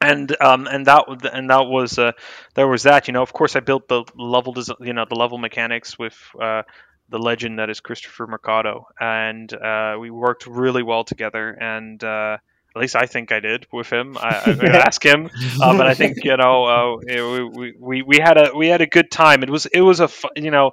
and 0.00 0.36
um 0.40 0.66
and 0.66 0.86
that 0.86 1.04
and 1.32 1.48
that 1.50 1.66
was 1.66 1.98
uh 1.98 2.12
there 2.54 2.66
was 2.66 2.82
that 2.82 3.06
you 3.06 3.12
know 3.12 3.22
of 3.22 3.32
course 3.32 3.54
i 3.54 3.60
built 3.60 3.86
the 3.88 4.02
level 4.16 4.52
design 4.52 4.76
you 4.80 4.92
know 4.92 5.04
the 5.08 5.14
level 5.14 5.38
mechanics 5.38 5.98
with 5.98 6.18
uh 6.40 6.62
the 7.08 7.18
legend 7.18 7.58
that 7.58 7.70
is 7.70 7.80
christopher 7.80 8.26
mercado 8.26 8.84
and 9.00 9.54
uh 9.54 9.96
we 10.00 10.10
worked 10.10 10.46
really 10.46 10.82
well 10.82 11.04
together 11.04 11.50
and 11.60 12.02
uh 12.02 12.36
at 12.76 12.80
least 12.80 12.94
I 12.94 13.06
think 13.06 13.32
I 13.32 13.40
did 13.40 13.66
with 13.72 13.90
him. 13.90 14.18
I, 14.18 14.56
I 14.62 14.66
ask 14.86 15.02
him, 15.02 15.30
uh, 15.62 15.76
but 15.76 15.86
I 15.86 15.94
think 15.94 16.22
you 16.24 16.36
know 16.36 16.64
uh, 16.64 16.96
we, 17.54 17.74
we 17.78 18.02
we 18.02 18.18
had 18.18 18.36
a 18.36 18.54
we 18.54 18.68
had 18.68 18.82
a 18.82 18.86
good 18.86 19.10
time. 19.10 19.42
It 19.42 19.48
was 19.48 19.64
it 19.66 19.80
was 19.80 20.00
a 20.00 20.10
you 20.36 20.50
know 20.50 20.72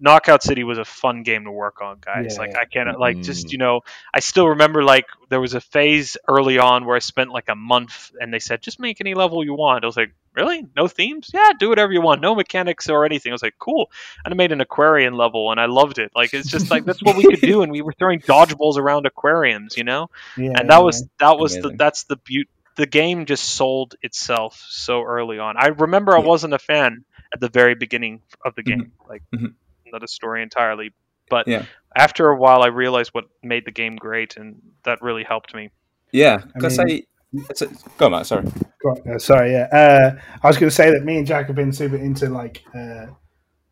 Knockout 0.00 0.42
City 0.42 0.64
was 0.64 0.78
a 0.78 0.84
fun 0.84 1.22
game 1.22 1.44
to 1.44 1.50
work 1.50 1.82
on, 1.82 1.98
guys. 2.00 2.34
Yeah, 2.34 2.40
like. 2.40 2.56
I 2.56 2.64
can't 2.64 2.98
like 2.98 3.20
just 3.20 3.48
Mm. 3.48 3.52
you 3.52 3.58
know 3.58 3.80
I 4.14 4.20
still 4.20 4.48
remember 4.48 4.82
like 4.82 5.04
there 5.28 5.40
was 5.40 5.52
a 5.54 5.60
phase 5.60 6.16
early 6.28 6.58
on 6.58 6.86
where 6.86 6.96
I 6.96 7.00
spent 7.00 7.30
like 7.30 7.48
a 7.48 7.54
month 7.54 8.12
and 8.18 8.32
they 8.32 8.38
said 8.38 8.62
just 8.62 8.80
make 8.80 9.00
any 9.00 9.14
level 9.14 9.44
you 9.44 9.52
want. 9.54 9.84
I 9.84 9.86
was 9.86 9.96
like, 9.96 10.14
really? 10.34 10.64
No 10.74 10.88
themes? 10.88 11.30
Yeah, 11.34 11.50
do 11.58 11.68
whatever 11.68 11.92
you 11.92 12.00
want. 12.00 12.22
No 12.22 12.34
mechanics 12.34 12.88
or 12.88 13.04
anything. 13.04 13.32
I 13.32 13.34
was 13.34 13.42
like, 13.42 13.58
cool. 13.58 13.90
And 14.24 14.32
I 14.32 14.36
made 14.36 14.52
an 14.52 14.60
aquarium 14.62 15.14
level 15.14 15.50
and 15.50 15.60
I 15.60 15.66
loved 15.66 15.98
it. 15.98 16.10
Like 16.14 16.32
it's 16.32 16.48
just 16.48 16.70
like 16.70 16.84
that's 16.86 17.02
what 17.02 17.16
we 17.16 17.24
could 17.24 17.40
do 17.42 17.60
and 17.62 17.70
we 17.70 17.82
were 17.82 17.92
throwing 17.98 18.20
dodgeballs 18.20 18.76
around 18.78 19.04
aquariums, 19.06 19.76
you 19.76 19.84
know? 19.84 20.08
Yeah, 20.38 20.52
And 20.58 20.70
that 20.70 20.82
was 20.82 21.06
that 21.18 21.38
was 21.38 21.54
the 21.54 21.70
that's 21.76 22.04
the 22.04 22.16
beauty 22.16 22.48
the 22.76 22.86
game 22.86 23.24
just 23.26 23.44
sold 23.44 23.94
itself 24.02 24.62
so 24.68 25.02
early 25.02 25.38
on. 25.38 25.56
I 25.58 25.68
remember 25.68 26.14
I 26.14 26.20
wasn't 26.20 26.52
a 26.54 26.58
fan 26.58 27.04
at 27.32 27.40
the 27.40 27.48
very 27.48 27.74
beginning 27.74 28.20
of 28.44 28.54
the 28.54 28.62
game. 28.62 28.92
Like 29.08 29.22
Mhm. 29.34 29.54
Another 29.86 30.06
story 30.06 30.42
entirely. 30.42 30.92
But 31.28 31.48
Yeah. 31.48 31.64
after 31.96 32.28
a 32.28 32.36
while 32.36 32.62
I 32.62 32.68
realized 32.68 33.10
what 33.12 33.24
made 33.42 33.64
the 33.64 33.72
game 33.72 33.96
great 33.96 34.36
and 34.36 34.60
that 34.84 35.02
really 35.02 35.24
helped 35.24 35.54
me. 35.54 35.70
Yeah, 36.12 36.42
because 36.54 36.78
I, 36.78 36.84
mean- 36.84 37.02
it's 37.50 37.62
a, 37.62 37.66
go 37.98 38.06
on, 38.06 38.12
Matt. 38.12 38.26
Sorry. 38.26 38.44
Go 38.82 38.90
on, 38.90 39.14
uh, 39.14 39.18
sorry, 39.18 39.52
yeah. 39.52 39.64
Uh, 39.72 40.20
I 40.42 40.46
was 40.46 40.56
going 40.56 40.70
to 40.70 40.74
say 40.74 40.90
that 40.90 41.04
me 41.04 41.18
and 41.18 41.26
Jack 41.26 41.46
have 41.48 41.56
been 41.56 41.72
super 41.72 41.96
into 41.96 42.28
like 42.28 42.64
uh, 42.74 43.06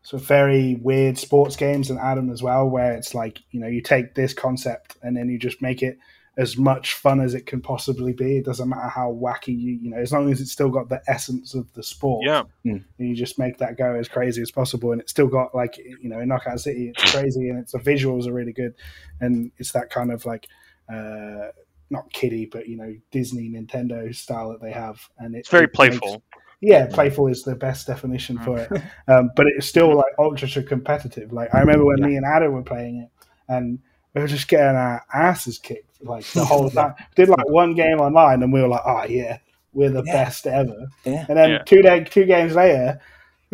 sort 0.02 0.20
of 0.22 0.28
very 0.28 0.74
weird 0.82 1.16
sports 1.16 1.56
games, 1.56 1.88
and 1.90 1.98
Adam 1.98 2.30
as 2.30 2.42
well, 2.42 2.68
where 2.68 2.92
it's 2.92 3.14
like 3.14 3.38
you 3.52 3.60
know 3.60 3.68
you 3.68 3.80
take 3.80 4.14
this 4.14 4.34
concept 4.34 4.96
and 5.02 5.16
then 5.16 5.28
you 5.28 5.38
just 5.38 5.62
make 5.62 5.82
it 5.82 5.96
as 6.36 6.56
much 6.56 6.94
fun 6.94 7.20
as 7.20 7.34
it 7.34 7.46
can 7.46 7.60
possibly 7.60 8.12
be. 8.12 8.38
It 8.38 8.44
doesn't 8.44 8.68
matter 8.68 8.88
how 8.88 9.12
wacky 9.12 9.56
you 9.58 9.72
you 9.80 9.90
know, 9.90 9.98
as 9.98 10.12
long 10.12 10.30
as 10.32 10.40
it's 10.40 10.50
still 10.52 10.68
got 10.70 10.88
the 10.88 11.00
essence 11.06 11.54
of 11.54 11.72
the 11.74 11.82
sport. 11.82 12.24
Yeah. 12.26 12.42
and 12.64 12.84
you 12.98 13.14
just 13.14 13.38
make 13.38 13.58
that 13.58 13.76
go 13.78 13.94
as 13.94 14.08
crazy 14.08 14.42
as 14.42 14.50
possible, 14.50 14.92
and 14.92 15.00
it's 15.00 15.10
still 15.12 15.28
got 15.28 15.54
like 15.54 15.76
you 15.78 16.08
know 16.08 16.20
in 16.20 16.28
Knockout 16.28 16.60
City, 16.60 16.88
it's 16.94 17.12
crazy 17.12 17.48
and 17.48 17.58
it's 17.58 17.72
the 17.72 17.78
visuals 17.78 18.26
are 18.26 18.32
really 18.32 18.52
good, 18.52 18.74
and 19.20 19.50
it's 19.58 19.72
that 19.72 19.90
kind 19.90 20.10
of 20.12 20.24
like. 20.26 20.48
Uh, 20.92 21.48
not 21.90 22.10
kiddie, 22.12 22.46
but 22.46 22.66
you 22.66 22.76
know 22.76 22.94
Disney, 23.10 23.48
Nintendo 23.50 24.12
style 24.14 24.50
that 24.50 24.60
they 24.60 24.72
have, 24.72 25.00
and 25.18 25.34
it, 25.34 25.40
It's 25.40 25.48
very 25.50 25.64
it 25.64 25.78
makes- 25.78 25.98
playful. 26.00 26.22
yeah, 26.60 26.86
playful 26.86 27.28
is 27.28 27.42
the 27.42 27.54
best 27.54 27.86
definition 27.86 28.38
for 28.38 28.58
it. 28.58 28.70
Um, 29.08 29.30
but 29.36 29.46
it's 29.46 29.66
still 29.66 29.94
like 29.94 30.12
ultra 30.18 30.62
competitive. 30.62 31.32
Like 31.32 31.54
I 31.54 31.60
remember 31.60 31.84
when 31.84 32.00
me 32.00 32.16
and 32.16 32.24
Adam 32.26 32.52
were 32.52 32.62
playing 32.62 32.96
it, 33.02 33.10
and 33.48 33.78
we 34.14 34.22
were 34.22 34.26
just 34.26 34.48
getting 34.48 34.76
our 34.76 35.04
asses 35.12 35.58
kicked 35.58 35.93
like 36.04 36.24
the 36.32 36.44
whole 36.44 36.70
time. 36.70 36.94
Did 37.16 37.28
like 37.28 37.48
one 37.48 37.74
game 37.74 38.00
online, 38.00 38.42
and 38.42 38.52
we 38.52 38.60
were 38.60 38.68
like, 38.68 38.82
"Oh 38.84 39.04
yeah, 39.04 39.38
we're 39.72 39.90
the 39.90 40.02
Yeah. 40.04 40.12
best 40.12 40.46
ever." 40.46 40.86
Yeah. 41.04 41.26
And 41.28 41.38
then 41.38 41.50
Yeah. 41.50 41.62
two 41.64 41.82
day, 41.82 42.04
two 42.04 42.24
games 42.24 42.54
later, 42.54 43.00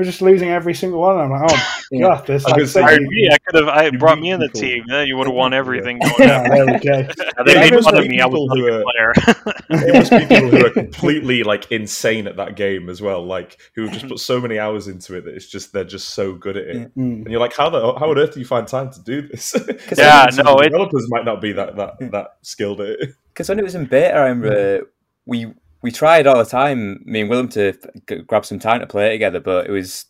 we're 0.01 0.05
just 0.07 0.23
losing 0.23 0.49
every 0.49 0.73
single 0.73 0.99
one. 1.01 1.19
I'm 1.19 1.31
like, 1.31 1.51
"Oh 1.53 1.57
Yeah. 1.91 2.01
god, 2.09 2.27
this 2.27 2.47
I 2.47 2.51
like 2.53 2.61
was 2.61 2.73
gonna 2.73 2.87
so 2.87 2.89
say, 2.89 2.95
I, 2.95 2.99
many- 2.99 3.09
yeah, 3.25 3.35
I 3.35 3.39
could 3.39 3.55
have. 3.61 3.69
I 3.69 3.85
You 3.85 3.99
brought 3.99 4.19
me 4.19 4.31
in 4.31 4.41
the 4.41 4.47
people. 4.49 4.61
team. 4.63 4.85
Then 4.89 5.07
you 5.07 5.17
would 5.19 5.27
have 5.27 5.37
won 5.37 5.53
everything. 5.53 5.99
Going 6.01 6.15
yeah, 6.21 6.43
down. 6.43 6.49
there 6.49 6.67
we 6.67 6.79
go. 6.79 6.99
Yeah, 7.37 7.43
they 7.45 7.53
Yeah, 7.55 7.71
made 7.71 7.85
fun 7.85 7.97
of 7.99 8.07
me. 8.07 8.21
I 8.21 8.27
was 8.27 8.33
people 8.41 8.47
not 8.49 8.57
a 8.57 8.61
who 8.61 8.71
good 8.71 8.85
player. 8.85 9.55
There 9.85 9.93
must 9.95 10.11
be 10.11 10.19
people 10.21 10.49
who 10.49 10.67
are 10.67 10.71
completely 10.71 11.43
like 11.43 11.71
insane 11.71 12.27
at 12.27 12.37
that 12.39 12.57
game 12.57 12.89
as 12.89 13.03
well, 13.03 13.25
like 13.25 13.59
who 13.75 13.83
have 13.85 13.93
just 13.93 14.09
put 14.09 14.19
so 14.21 14.41
many 14.41 14.59
hours 14.59 14.89
into 14.89 15.17
it 15.17 15.25
that 15.27 15.35
it's 15.35 15.47
just 15.47 15.73
they're 15.75 15.85
just 15.85 16.11
so 16.11 16.33
good 16.35 16.57
at 16.57 16.65
it. 16.67 16.77
Yeah. 16.77 16.85
Mm. 17.03 17.23
And 17.23 17.27
you're 17.31 17.41
like, 17.41 17.55
how 17.55 17.69
the 17.69 17.81
how 17.99 18.11
on 18.11 18.19
earth 18.19 18.33
do 18.35 18.41
you 18.41 18.47
find 18.47 18.67
time 18.67 18.91
to 18.93 19.01
do 19.03 19.21
this? 19.29 19.55
Yeah, 19.99 20.31
some 20.31 20.47
no, 20.47 20.59
it- 20.61 20.71
developers 20.71 21.07
might 21.11 21.25
not 21.27 21.41
be 21.43 21.53
that 21.53 21.77
that 21.77 21.95
that 22.13 22.37
skilled 22.43 22.81
at 22.81 22.89
it. 22.89 23.11
Because 23.35 23.49
when 23.51 23.59
it 23.59 23.63
was 23.65 23.75
in 23.75 23.85
beta, 23.85 24.15
I 24.17 24.29
remember 24.29 24.89
we 25.27 25.53
we 25.83 25.91
tried 25.91 26.27
all 26.27 26.39
the 26.39 26.45
time, 26.45 27.03
me 27.05 27.23
and 27.23 27.31
Willem, 27.31 27.49
to 27.51 27.73
g- 28.09 28.23
grab 28.27 28.45
some 28.45 28.59
time 28.59 28.81
to 28.81 28.87
play 28.87 29.09
it 29.09 29.13
together, 29.13 29.41
but 29.41 29.67
it 29.67 29.71
was 29.73 30.07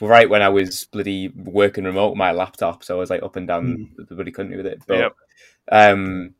right 0.00 0.28
when 0.30 0.42
I 0.42 0.48
was 0.48 0.84
bloody 0.84 1.28
working 1.28 1.84
remote 1.84 2.16
my 2.16 2.32
laptop, 2.32 2.84
so 2.84 2.94
I 2.96 2.98
was 2.98 3.10
like 3.10 3.22
up 3.22 3.36
and 3.36 3.46
down 3.48 3.88
the 3.96 4.14
bloody 4.14 4.30
country 4.30 4.56
with 4.56 4.66
it. 4.66 4.82
But 4.86 4.98
Yep. 4.98 5.12
um, 5.72 6.34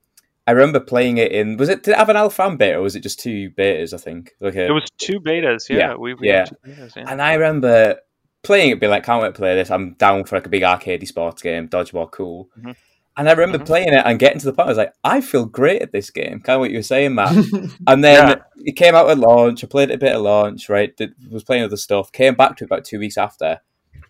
I 0.46 0.52
remember 0.52 0.80
playing 0.80 1.18
it 1.18 1.32
in. 1.32 1.56
Was 1.56 1.68
it 1.68 1.82
did 1.82 1.92
it 1.92 1.96
have 1.98 2.08
an 2.08 2.16
alpha 2.16 2.42
and 2.42 2.58
beta, 2.58 2.78
or 2.78 2.82
was 2.82 2.96
it 2.96 3.00
just 3.02 3.20
two 3.20 3.50
betas? 3.50 3.92
I 3.92 3.98
think. 3.98 4.32
Like 4.40 4.54
a, 4.54 4.66
It 4.66 4.70
was 4.72 4.88
two 4.98 5.20
betas. 5.20 5.68
Yeah, 5.68 5.76
Yeah, 5.78 5.94
we, 5.96 6.14
we 6.14 6.28
yeah. 6.28 6.44
two 6.44 6.56
betas. 6.66 6.96
Yeah. 6.96 7.04
And 7.06 7.20
I 7.20 7.34
remember 7.34 7.96
playing 8.42 8.70
it, 8.70 8.80
being 8.80 8.90
like, 8.90 9.04
can't 9.04 9.20
wait 9.22 9.34
to 9.34 9.38
play 9.38 9.54
this. 9.56 9.70
I'm 9.70 9.94
down 9.94 10.24
for 10.24 10.36
like 10.36 10.46
a 10.46 10.50
big 10.50 10.62
arcadey 10.62 11.06
sports 11.06 11.42
game, 11.42 11.68
dodgeball, 11.68 12.10
cool. 12.10 12.48
Mhm. 12.58 12.76
And 13.18 13.28
I 13.28 13.32
remember 13.32 13.58
Mhm. 13.58 13.66
playing 13.66 13.88
it 13.92 14.02
and 14.04 14.18
getting 14.18 14.38
to 14.38 14.46
the 14.46 14.52
point, 14.52 14.66
I 14.66 14.70
was 14.70 14.78
like, 14.78 14.92
I 15.02 15.20
feel 15.20 15.44
great 15.44 15.82
at 15.82 15.90
this 15.92 16.08
game. 16.08 16.40
Kind 16.40 16.54
of 16.54 16.60
what 16.60 16.70
you 16.70 16.78
were 16.78 16.82
saying, 16.82 17.14
Matt. 17.16 17.32
and 17.86 18.02
then 18.04 18.28
Yeah. 18.28 18.34
it 18.64 18.76
came 18.76 18.94
out 18.94 19.10
at 19.10 19.18
launch. 19.18 19.62
I 19.64 19.66
played 19.66 19.90
it 19.90 19.94
a 19.94 19.98
bit 19.98 20.12
at 20.12 20.20
launch, 20.20 20.68
right? 20.68 20.96
Did, 20.96 21.14
was 21.30 21.42
playing 21.44 21.64
other 21.64 21.76
stuff. 21.76 22.12
Came 22.12 22.34
back 22.34 22.56
to 22.56 22.64
it 22.64 22.66
about 22.66 22.84
two 22.84 23.00
weeks 23.00 23.18
after. 23.18 23.60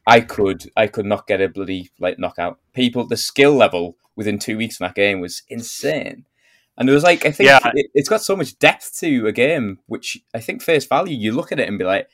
I 0.07 0.21
could, 0.21 0.71
I 0.77 0.87
could 0.87 1.07
not 1.07 1.27
get 1.27 1.41
a 1.41 1.49
bloody 1.49 1.91
like 1.99 2.19
knockout. 2.19 2.59
People, 2.75 3.05
the 3.07 3.17
skill 3.17 3.55
level 3.55 3.97
within 4.15 4.39
two 4.39 4.57
weeks 4.59 4.79
in 4.79 4.85
that 4.87 4.95
game 4.95 5.21
was 5.21 5.43
insane. 5.49 6.27
And 6.77 6.89
it 6.89 6.93
was 6.93 7.03
like, 7.03 7.25
I 7.27 7.31
think 7.33 7.49
Yeah. 7.49 7.59
it, 7.75 7.87
it's 7.95 8.09
got 8.09 8.23
so 8.23 8.37
much 8.37 8.59
depth 8.59 8.99
to 9.01 9.27
a 9.27 9.33
game, 9.33 9.79
which 9.87 10.19
I 10.35 10.41
think 10.41 10.63
face 10.63 10.85
value, 10.87 11.17
you 11.17 11.33
look 11.33 11.51
at 11.51 11.59
it 11.59 11.67
and 11.69 11.79
be 11.79 11.85
like, 11.85 12.09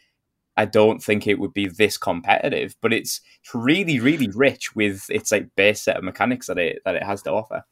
I 0.57 0.65
don't 0.67 1.03
think 1.03 1.27
it 1.27 1.39
would 1.39 1.53
be 1.53 1.69
this 1.69 1.97
competitive, 1.97 2.77
but 2.81 2.93
it's 2.93 3.21
really, 3.53 3.99
really 4.01 4.29
rich 4.29 4.75
with 4.75 5.05
its 5.11 5.33
like 5.33 5.55
base 5.57 5.83
set 5.83 5.97
of 5.97 6.05
mechanics 6.05 6.47
that 6.47 6.59
it 6.59 6.81
that 6.85 6.97
it 6.97 7.03
has 7.03 7.23
to 7.23 7.33
offer. 7.33 7.65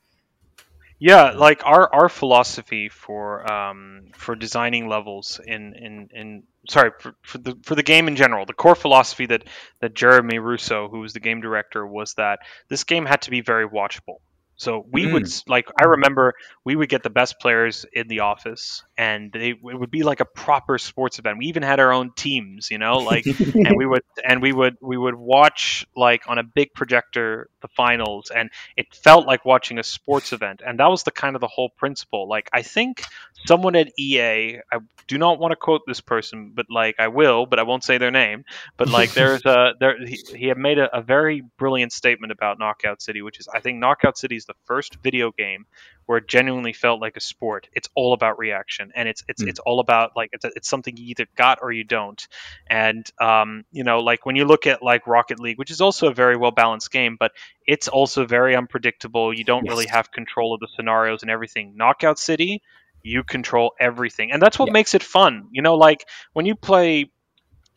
Yeah, 0.99 1.33
like 1.33 1.67
our, 1.67 1.93
our 1.93 2.09
philosophy 2.09 2.89
for 2.89 3.53
um, 3.53 4.11
for 4.15 4.37
designing 4.37 4.89
levels 4.89 5.41
in, 5.45 5.75
in, 5.75 6.09
in 6.15 6.43
sorry 6.69 6.93
for, 7.01 7.17
for 7.23 7.39
the 7.39 7.57
for 7.65 7.75
the 7.75 7.83
game 7.83 8.07
in 8.07 8.15
general, 8.15 8.47
the 8.47 8.53
core 8.53 8.77
philosophy 8.77 9.27
that 9.27 9.43
that 9.81 9.95
Jeremy 9.95 10.39
Russo, 10.39 10.89
who 10.89 11.01
was 11.01 11.13
the 11.13 11.19
game 11.19 11.41
director, 11.41 11.85
was 11.85 12.15
that 12.15 12.39
this 12.69 12.85
game 12.85 13.05
had 13.05 13.23
to 13.23 13.33
be 13.33 13.41
very 13.41 13.69
watchable. 13.69 14.19
So 14.63 14.87
we 14.93 15.13
would 15.13 15.27
hmm. 15.27 15.51
like 15.51 15.69
I 15.77 15.87
remember 15.87 16.35
we 16.65 16.77
would 16.77 16.89
get 16.89 17.03
the 17.03 17.11
best 17.11 17.41
players 17.41 17.85
in 17.93 18.07
the 18.07 18.21
office, 18.21 18.85
and 18.97 19.33
they, 19.33 19.51
it 19.51 19.59
would 19.61 19.91
be 19.91 20.05
like 20.05 20.21
a 20.21 20.25
proper 20.25 20.79
sports 20.79 21.19
event. 21.19 21.39
We 21.39 21.47
even 21.47 21.65
had 21.65 21.81
our 21.81 21.93
own 21.93 22.13
teams, 22.15 22.71
you 22.71 22.79
know, 22.79 22.99
like 22.99 23.27
and 23.55 23.77
we 23.77 23.87
would 23.87 24.03
and 24.25 24.41
we 24.41 24.53
would 24.53 24.77
we 24.81 24.97
would 24.97 25.17
watch 25.17 25.85
like 25.97 26.23
on 26.29 26.39
a 26.39 26.45
big 26.45 26.75
projector 26.75 27.49
the 27.61 27.69
finals 27.69 28.31
and 28.35 28.51
it 28.77 28.95
felt 28.95 29.27
like 29.27 29.45
watching 29.45 29.79
a 29.79 29.83
sports 29.83 30.33
event. 30.33 30.63
And 30.65 30.79
that 30.79 30.87
was 30.87 31.03
the 31.03 31.11
kind 31.11 31.35
of 31.35 31.41
the 31.41 31.49
whole 31.49 31.71
principle. 31.71 32.29
Like 32.29 32.49
i 32.53 32.63
think 32.63 33.05
someone 33.47 33.75
at 33.75 33.89
ea 33.99 34.61
i 34.73 34.79
do 35.09 35.19
not 35.19 35.39
want 35.39 35.51
to 35.53 35.57
quote 35.57 35.83
this 35.87 36.01
person 36.01 36.53
but 36.55 36.67
like 36.71 36.95
i 36.99 37.09
will 37.09 37.45
but 37.47 37.59
i 37.59 37.63
won't 37.63 37.85
say 37.85 37.99
their 37.99 38.11
name. 38.11 38.45
But 38.77 38.89
like 38.89 39.13
there's 39.15 39.45
a 39.47 39.73
there 39.81 39.97
he, 40.05 40.21
he 40.37 40.47
had 40.47 40.59
made 40.59 40.79
a, 40.79 40.95
a 40.97 41.03
very 41.03 41.43
brilliant 41.59 41.93
statement 41.93 42.33
about 42.33 42.59
knockout 42.59 43.01
city 43.01 43.23
which 43.23 43.41
is 43.41 43.49
i 43.49 43.61
think 43.61 43.79
knockout 43.79 44.19
city 44.19 44.37
is 44.37 44.45
the 44.45 44.52
the 44.53 44.59
first 44.67 44.97
video 45.03 45.33
game 45.33 45.65
where 46.07 46.19
it 46.19 46.29
genuinely 46.29 46.73
felt 46.73 47.01
like 47.01 47.17
a 47.17 47.21
sport. 47.21 47.69
It's 47.73 47.89
all 47.95 48.13
about 48.13 48.39
reaction, 48.39 48.91
and 48.95 49.09
it's 49.09 49.23
it's 49.29 49.43
Mm. 49.43 49.49
it's 49.49 49.61
all 49.61 49.81
about 49.81 50.11
like 50.17 50.31
it's, 50.33 50.45
it's 50.45 50.69
something 50.69 50.97
you 50.97 51.07
either 51.07 51.27
got 51.37 51.59
or 51.63 51.73
you 51.73 51.85
don't. 51.85 52.27
And 52.69 53.05
um, 53.21 53.65
you 53.71 53.85
know, 53.85 54.01
like 54.01 54.27
when 54.27 54.37
you 54.37 54.45
look 54.45 54.67
at 54.67 54.83
like 54.83 55.07
Rocket 55.07 55.41
League, 55.41 55.59
which 55.59 55.71
is 55.71 55.81
also 55.81 56.09
a 56.09 56.15
very 56.15 56.37
well 56.37 56.51
balanced 56.51 56.91
game, 56.91 57.17
but 57.19 57.33
it's 57.67 57.89
also 57.89 58.27
very 58.27 58.57
unpredictable. 58.57 59.33
You 59.33 59.45
don't 59.45 59.67
really 59.69 59.87
have 59.87 60.11
control 60.13 60.55
of 60.55 60.61
the 60.61 60.69
scenarios 60.77 61.23
and 61.23 61.31
everything. 61.31 61.75
Knockout 61.77 62.19
City, 62.19 62.63
you 63.03 63.23
control 63.25 63.73
everything, 63.81 64.33
and 64.33 64.43
that's 64.43 64.59
what 64.59 64.69
Yeah. 64.69 64.73
makes 64.73 64.95
it 64.95 65.03
fun. 65.03 65.49
You 65.53 65.63
know, 65.63 65.75
like 65.75 66.07
when 66.33 66.47
you 66.47 66.57
play. 66.57 67.11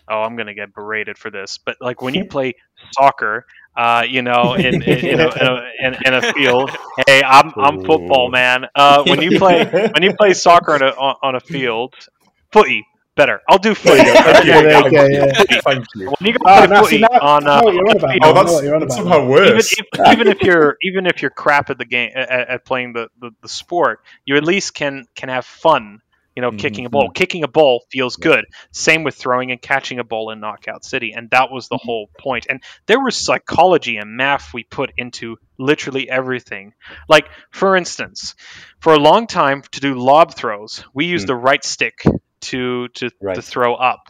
Oh, 0.08 0.22
I'm 0.22 0.36
gonna 0.36 0.54
get 0.54 0.74
berated 0.74 1.18
for 1.18 1.32
this, 1.32 1.58
but 1.58 1.78
like 1.82 2.02
when 2.02 2.14
you 2.14 2.26
play 2.30 2.54
soccer, 2.92 3.46
uh, 3.76 4.06
you 4.08 4.22
know, 4.22 4.54
in 4.54 4.82
in, 4.82 5.00
in, 5.06 5.20
a, 5.20 5.28
in, 5.28 5.48
a, 5.48 5.72
in, 5.80 5.96
in 6.06 6.14
a 6.14 6.34
field. 6.34 6.72
Hey, 7.08 7.22
I'm 7.24 7.52
I'm 7.58 7.84
football 7.84 8.30
man. 8.30 8.66
Uh, 8.76 9.04
when 9.06 9.22
you 9.22 9.38
play 9.38 9.66
when 9.66 10.04
you 10.04 10.14
play 10.16 10.34
soccer 10.34 10.74
on 10.74 10.82
a 10.82 10.88
on, 10.88 11.16
on 11.22 11.36
a 11.36 11.40
field, 11.40 11.94
footy 12.52 12.86
better. 13.16 13.42
I'll 13.48 13.58
do 13.58 13.74
footy. 13.74 14.04
Yeah, 14.46 14.62
there 14.62 14.84
you 14.84 14.92
go, 14.92 15.06
yeah. 15.08 15.44
Thank 15.62 15.86
you. 15.96 16.08
When 16.08 16.16
you 16.22 16.34
go 16.34 16.40
Oh, 16.46 16.58
play 16.58 16.68
no, 16.68 16.84
footy 16.84 16.98
now- 17.00 17.08
on, 17.22 17.48
uh, 17.48 17.62
know 17.62 17.72
you're 17.72 17.88
on 17.90 17.92
on 17.92 17.96
a 17.96 17.98
about. 17.98 18.12
field, 18.12 18.24
Oh, 18.24 18.34
that's, 18.34 18.52
what 18.52 18.64
you're 18.64 18.76
on 18.76 18.82
that's 18.82 18.96
about. 19.00 19.04
somehow 19.04 19.18
even, 19.20 19.30
worse. 19.56 19.74
even 19.74 20.12
even 20.12 20.28
if 20.28 20.42
you're 20.42 20.78
even 20.84 21.06
if 21.08 21.22
you're 21.22 21.32
crap 21.32 21.70
at 21.70 21.78
the 21.78 21.86
game 21.86 22.12
at, 22.16 22.30
at 22.30 22.66
playing 22.66 22.94
the, 22.94 23.10
the, 23.20 23.32
the 23.42 23.50
sport, 23.50 24.00
you 24.26 24.36
at 24.36 24.44
least 24.44 24.74
can 24.74 25.06
can 25.16 25.30
have 25.30 25.46
fun. 25.46 26.02
You 26.36 26.42
know, 26.42 26.52
kicking 26.52 26.86
a 26.86 26.90
ball. 26.90 27.10
Kicking 27.12 27.44
a 27.44 27.48
ball 27.48 27.84
feels 27.90 28.18
good. 28.18 28.46
Same 28.72 29.04
with 29.04 29.16
throwing 29.16 29.52
and 29.52 29.62
catching 29.62 30.00
a 30.00 30.04
ball 30.04 30.32
in 30.32 30.42
Knockout 30.42 30.84
City, 30.84 31.14
and 31.16 31.30
that 31.30 31.50
was 31.50 31.70
the 31.70 31.78
whole 31.78 32.10
point. 32.20 32.48
And 32.50 32.62
there 32.88 33.00
was 33.00 33.16
psychology 33.16 33.98
and 33.98 34.18
math 34.18 34.54
we 34.54 34.64
put 34.64 34.92
into 34.98 35.38
literally 35.58 36.10
everything. 36.10 36.74
Like, 37.08 37.28
for 37.52 37.78
instance, 37.78 38.36
for 38.80 38.94
a 38.94 39.00
long 39.00 39.28
time 39.28 39.62
to 39.72 39.80
do 39.80 39.96
lob 39.96 40.34
throws, 40.36 40.84
we 40.94 41.06
used 41.06 41.26
Mm. 41.26 41.28
the 41.28 41.36
right 41.36 41.64
stick 41.64 42.04
to 42.42 42.90
to, 42.90 43.10
to 43.36 43.42
throw 43.42 43.74
up. 43.76 44.10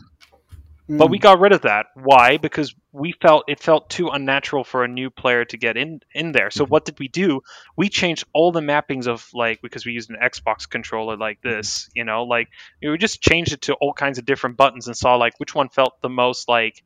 But 0.88 1.10
we 1.10 1.18
mm. 1.18 1.22
got 1.22 1.40
rid 1.40 1.52
of 1.52 1.62
that. 1.62 1.88
Why? 1.96 2.38
Because 2.38 2.76
we 2.92 3.14
felt 3.20 3.46
it 3.48 3.60
felt 3.60 3.90
too 3.90 4.10
unnatural 4.10 4.64
for 4.64 4.84
a 4.84 4.88
new 4.88 5.10
player 5.10 5.44
to 5.46 5.58
get 5.58 5.78
in 5.78 6.02
in 6.14 6.32
there. 6.32 6.52
So 6.52 6.64
mm-hmm. 6.64 6.72
what 6.72 6.86
did 6.86 7.00
we 7.00 7.08
do? 7.08 7.42
We 7.76 7.90
changed 7.90 8.26
all 8.34 8.52
the 8.52 8.62
mappings 8.62 9.08
of 9.08 9.28
like 9.34 9.62
because 9.62 9.86
we 9.86 9.94
used 9.94 10.12
an 10.12 10.18
Xbox 10.22 10.70
controller 10.70 11.18
like 11.18 11.42
mm-hmm. 11.42 11.58
this, 11.58 11.90
you 11.96 12.04
know, 12.04 12.24
like 12.24 12.50
we 12.84 12.98
just 13.00 13.20
changed 13.22 13.54
it 13.54 13.62
to 13.64 13.74
all 13.74 13.94
kinds 13.94 14.20
of 14.20 14.26
different 14.26 14.58
buttons 14.58 14.88
and 14.88 14.96
saw 14.96 15.16
like 15.16 15.34
which 15.40 15.56
one 15.56 15.70
felt 15.70 16.00
the 16.02 16.10
most 16.10 16.48
like 16.48 16.84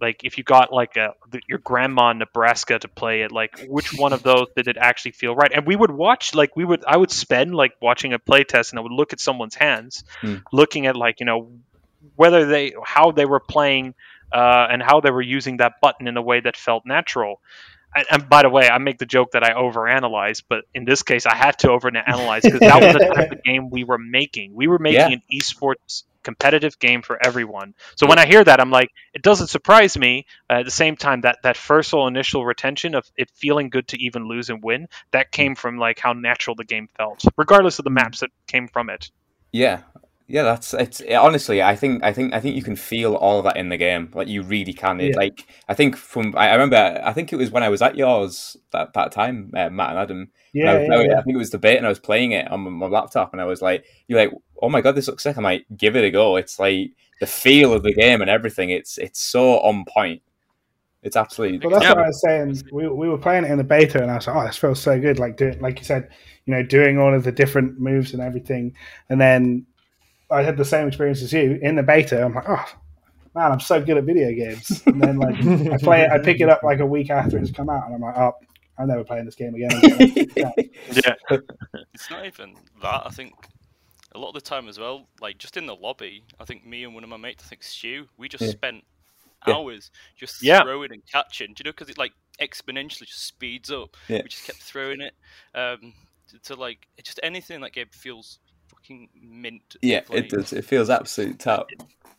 like 0.00 0.22
if 0.24 0.38
you 0.38 0.44
got 0.44 0.72
like 0.72 0.96
a 0.96 1.14
the, 1.30 1.40
your 1.46 1.58
grandma 1.58 2.10
in 2.10 2.18
Nebraska 2.18 2.78
to 2.78 2.88
play 2.88 3.22
it, 3.22 3.30
like 3.30 3.66
which 3.68 3.92
one 3.92 4.14
of 4.14 4.22
those 4.22 4.46
did 4.56 4.68
it 4.68 4.78
actually 4.78 5.12
feel 5.12 5.34
right? 5.34 5.52
And 5.52 5.66
we 5.66 5.76
would 5.76 5.90
watch 5.90 6.34
like 6.34 6.56
we 6.56 6.64
would 6.64 6.82
I 6.86 6.96
would 6.96 7.10
spend 7.10 7.54
like 7.54 7.72
watching 7.82 8.14
a 8.14 8.18
play 8.18 8.44
test 8.44 8.72
and 8.72 8.78
I 8.78 8.82
would 8.82 8.92
look 8.92 9.12
at 9.12 9.20
someone's 9.20 9.54
hands, 9.54 10.02
Hmm. 10.20 10.36
looking 10.50 10.86
at 10.86 10.96
like 10.96 11.20
you 11.20 11.26
know 11.26 11.50
whether 12.16 12.46
they 12.46 12.72
how 12.84 13.10
they 13.10 13.26
were 13.26 13.40
playing 13.40 13.94
uh, 14.32 14.66
and 14.70 14.82
how 14.82 15.00
they 15.00 15.10
were 15.10 15.22
using 15.22 15.58
that 15.58 15.74
button 15.80 16.08
in 16.08 16.16
a 16.16 16.22
way 16.22 16.40
that 16.40 16.56
felt 16.56 16.84
natural. 16.86 17.40
And, 17.94 18.06
and 18.10 18.28
by 18.28 18.42
the 18.42 18.50
way, 18.50 18.68
I 18.68 18.78
make 18.78 18.98
the 18.98 19.06
joke 19.06 19.32
that 19.32 19.44
I 19.44 19.52
overanalyze, 19.52 20.42
but 20.48 20.64
in 20.74 20.84
this 20.84 21.02
case, 21.02 21.26
I 21.26 21.36
had 21.36 21.58
to 21.60 21.68
overanalyze 21.68 22.42
because 22.42 22.60
that 22.60 22.80
was 22.80 22.92
the 22.92 23.00
type 23.14 23.30
of 23.30 23.42
game 23.44 23.70
we 23.70 23.84
were 23.84 23.98
making. 23.98 24.54
We 24.54 24.66
were 24.66 24.80
making 24.80 25.10
Yeah. 25.10 25.16
an 25.16 25.22
esports 25.32 26.02
competitive 26.24 26.78
game 26.78 27.02
for 27.02 27.24
everyone. 27.24 27.74
So 27.96 28.06
when 28.08 28.18
I 28.18 28.26
hear 28.26 28.42
that, 28.42 28.58
I'm 28.58 28.70
like, 28.70 28.88
it 29.12 29.22
doesn't 29.22 29.48
surprise 29.48 29.96
me. 29.96 30.26
Uh, 30.50 30.54
at 30.54 30.64
the 30.64 30.70
same 30.70 30.96
time, 30.96 31.20
that 31.20 31.38
that 31.44 31.56
first 31.56 31.92
initial 31.92 32.44
retention 32.44 32.94
of 32.96 33.04
it 33.16 33.30
feeling 33.34 33.68
good 33.68 33.86
to 33.88 34.02
even 34.02 34.26
lose 34.26 34.50
and 34.50 34.62
win, 34.62 34.88
that 35.12 35.30
came 35.30 35.54
from 35.54 35.78
like 35.78 36.00
how 36.00 36.14
natural 36.14 36.56
the 36.56 36.64
game 36.64 36.88
felt, 36.96 37.22
regardless 37.36 37.78
of 37.78 37.84
the 37.84 37.90
maps 37.90 38.20
that 38.20 38.30
came 38.48 38.66
from 38.66 38.90
it. 38.90 39.10
Yeah, 39.52 39.82
yeah. 40.26 40.42
That's 40.42 40.72
it's 40.74 41.00
it, 41.00 41.14
honestly. 41.14 41.62
I 41.62 41.76
think 41.76 42.02
I 42.02 42.12
think 42.12 42.34
I 42.34 42.40
think 42.40 42.56
you 42.56 42.62
can 42.62 42.76
feel 42.76 43.14
all 43.14 43.38
of 43.38 43.44
that 43.44 43.56
in 43.56 43.68
the 43.68 43.76
game. 43.76 44.10
Like 44.14 44.28
you 44.28 44.42
really 44.42 44.72
can. 44.72 45.00
It, 45.00 45.10
Yeah. 45.10 45.16
Like 45.16 45.46
I 45.68 45.74
think 45.74 45.96
from 45.96 46.34
I 46.36 46.48
I 46.48 46.52
remember. 46.54 47.00
I 47.04 47.12
think 47.12 47.32
it 47.32 47.36
was 47.36 47.50
when 47.50 47.62
I 47.62 47.68
was 47.68 47.82
at 47.82 47.96
yours 47.96 48.56
that 48.72 48.92
that 48.94 49.12
time, 49.12 49.50
uh, 49.56 49.70
Matt 49.70 49.90
and 49.90 49.98
Adam. 49.98 50.30
Yeah, 50.52 50.70
I, 50.72 50.78
was- 50.78 50.88
yeah, 50.88 51.14
I. 51.16 51.18
I 51.18 51.22
think 51.22 51.34
it 51.34 51.38
was 51.38 51.50
the 51.50 51.58
bait, 51.58 51.76
and 51.76 51.86
I 51.86 51.88
was 51.88 51.98
playing 51.98 52.32
it 52.32 52.50
on 52.50 52.60
my, 52.60 52.70
my 52.70 52.86
laptop, 52.86 53.32
and 53.32 53.40
I 53.40 53.44
was 53.44 53.60
like, 53.60 53.84
"You're 54.08 54.18
like, 54.20 54.32
oh 54.62 54.68
my 54.68 54.80
god, 54.80 54.94
this 54.94 55.08
looks 55.08 55.22
sick." 55.24 55.36
I'm 55.36 55.42
like, 55.44 55.66
"Give 55.76 55.96
it 55.96 56.04
a 56.04 56.10
go." 56.10 56.36
It's 56.36 56.58
like 56.58 56.92
the 57.20 57.26
feel 57.26 57.72
of 57.72 57.82
the 57.82 57.92
game 57.94 58.20
and 58.20 58.30
everything. 58.30 58.70
It's 58.70 58.96
it's 58.98 59.20
so 59.20 59.58
on 59.60 59.84
point. 59.84 60.22
It's 61.02 61.16
absolutely 61.16 61.58
Well, 61.58 61.70
that's 61.70 61.84
Yeah. 61.84 61.90
what 61.96 62.04
I 62.04 62.06
was 62.06 62.20
saying. 62.22 62.62
We, 62.72 62.88
we 62.88 63.08
were 63.10 63.18
playing 63.18 63.44
it 63.44 63.50
in 63.50 63.58
the 63.58 63.64
beta, 63.64 64.00
and 64.00 64.10
I 64.10 64.14
was 64.16 64.26
like, 64.26 64.36
"Oh, 64.36 64.46
this 64.46 64.56
feels 64.56 64.80
so 64.80 64.98
good!" 64.98 65.18
Like 65.18 65.36
doing, 65.36 65.60
like 65.60 65.78
you 65.80 65.84
said, 65.84 66.08
you 66.46 66.54
know, 66.54 66.62
doing 66.62 66.98
all 66.98 67.12
of 67.12 67.24
the 67.24 67.32
different 67.32 67.78
moves 67.78 68.14
and 68.14 68.22
everything. 68.22 68.74
And 69.10 69.20
then 69.20 69.66
I 70.30 70.42
had 70.42 70.56
the 70.56 70.64
same 70.64 70.88
experience 70.88 71.22
as 71.22 71.32
you 71.32 71.58
in 71.62 71.76
the 71.76 71.82
beta. 71.82 72.24
I'm 72.24 72.34
like, 72.34 72.48
"Oh, 72.48 72.64
man, 73.34 73.52
I'm 73.52 73.60
so 73.60 73.82
good 73.82 73.96
at 73.98 74.04
video 74.04 74.32
games." 74.32 74.82
And 74.86 75.00
then 75.00 75.18
like 75.18 75.36
I 75.72 75.76
play 75.78 76.02
it, 76.02 76.10
I 76.10 76.18
pick 76.18 76.40
it 76.40 76.48
up 76.48 76.62
like 76.62 76.80
a 76.80 76.86
week 76.86 77.10
after 77.10 77.38
it's 77.38 77.50
come 77.50 77.68
out, 77.70 77.86
and 77.86 77.94
I'm 77.94 78.00
like, 78.00 78.16
"Oh, 78.16 78.32
I'm 78.78 78.88
never 78.88 79.04
playing 79.04 79.26
this 79.26 79.34
game 79.34 79.54
again." 79.54 79.70
Yeah. 80.36 80.50
Yeah, 80.92 81.14
It's 81.94 82.10
not 82.10 82.26
even 82.26 82.54
that. 82.82 83.02
I 83.06 83.10
think 83.10 83.32
a 84.14 84.18
lot 84.18 84.28
of 84.28 84.34
the 84.34 84.40
time 84.40 84.68
as 84.68 84.78
well, 84.78 85.08
like 85.20 85.38
just 85.38 85.56
in 85.56 85.66
the 85.66 85.74
lobby, 85.74 86.24
I 86.38 86.44
think 86.44 86.64
me 86.66 86.84
and 86.84 86.94
one 86.94 87.02
of 87.04 87.10
my 87.10 87.16
mates, 87.16 87.44
I 87.44 87.48
think 87.48 87.62
Stu, 87.62 88.06
we 88.16 88.28
just 88.28 88.44
Yeah. 88.44 88.50
spent 88.50 88.84
Yeah. 89.46 89.54
hours 89.54 89.90
just 90.16 90.42
Yeah. 90.42 90.62
throwing 90.62 90.92
and 90.92 91.02
catching. 91.10 91.48
Do 91.48 91.60
you 91.60 91.64
know? 91.64 91.72
Because 91.72 91.88
it 91.90 91.98
like 91.98 92.12
exponentially 92.40 93.06
just 93.06 93.26
speeds 93.26 93.70
up. 93.70 93.96
Yeah. 94.08 94.22
We 94.22 94.28
just 94.28 94.46
kept 94.46 94.58
throwing 94.62 95.00
it 95.00 95.14
um, 95.54 95.92
to, 96.30 96.38
to 96.40 96.54
like 96.54 96.86
just 97.02 97.18
anything 97.22 97.60
that 97.62 97.72
game 97.72 97.88
feels 97.92 98.38
fucking 98.84 99.08
mint. 99.14 99.76
yeah, 99.82 100.00
Like, 100.08 100.24
it 100.24 100.28
does. 100.30 100.52
It 100.52 100.64
feels 100.64 100.90
absolute 100.90 101.38
top. 101.38 101.68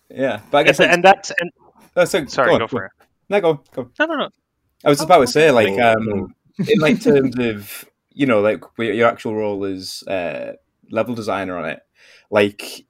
Yeah, 0.10 0.42
but 0.52 0.60
I 0.60 0.64
guess 0.64 0.80
and, 0.80 0.92
and 0.92 1.04
that's 1.04 1.32
and 1.40 1.52
that's, 1.94 2.12
so, 2.12 2.26
sorry, 2.26 2.54
on, 2.54 2.60
go 2.60 2.68
for 2.68 2.86
it. 2.86 2.92
No, 3.30 3.42
go 3.42 3.64
go. 3.74 3.90
No, 4.00 4.06
no, 4.06 4.16
no. 4.16 4.30
I 4.84 4.90
was 4.90 5.02
Oh, 5.02 5.06
about 5.06 5.20
to 5.22 5.28
say, 5.28 5.52
like, 5.52 5.80
um, 5.80 6.36
in 6.68 6.80
like 6.80 7.02
terms 7.02 7.38
of 7.40 7.86
you 8.12 8.26
know, 8.26 8.42
like 8.42 8.64
your 8.78 9.08
actual 9.08 9.36
role 9.36 9.66
as 9.66 10.04
uh, 10.08 10.54
level 10.92 11.16
designer 11.16 11.58
on 11.58 11.66
it, 11.66 11.80
like 12.30 12.86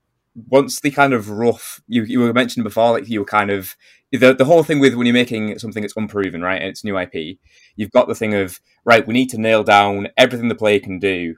once 0.49 0.81
the 0.81 0.91
kind 0.91 1.13
of 1.13 1.29
rough 1.29 1.81
you 1.87 2.03
you 2.03 2.19
were 2.19 2.33
mentioning 2.33 2.63
before, 2.63 2.91
like 2.91 3.07
you 3.09 3.19
were 3.19 3.25
kind 3.25 3.49
of 3.49 3.75
the 4.11 4.33
the 4.33 4.45
whole 4.45 4.63
thing 4.63 4.79
with 4.79 4.93
when 4.95 5.07
you're 5.07 5.13
making 5.13 5.57
something 5.59 5.81
that's 5.81 5.95
unproven, 5.95 6.41
right, 6.41 6.61
and 6.61 6.69
it's 6.69 6.83
new 6.83 6.97
IP, 6.97 7.37
you've 7.75 7.91
got 7.91 8.07
the 8.07 8.15
thing 8.15 8.33
of 8.33 8.59
right, 8.83 9.07
we 9.07 9.13
need 9.13 9.29
to 9.29 9.37
nail 9.39 9.63
down 9.63 10.07
everything 10.17 10.49
the 10.49 10.55
player 10.55 10.79
can 10.79 10.99
do 10.99 11.35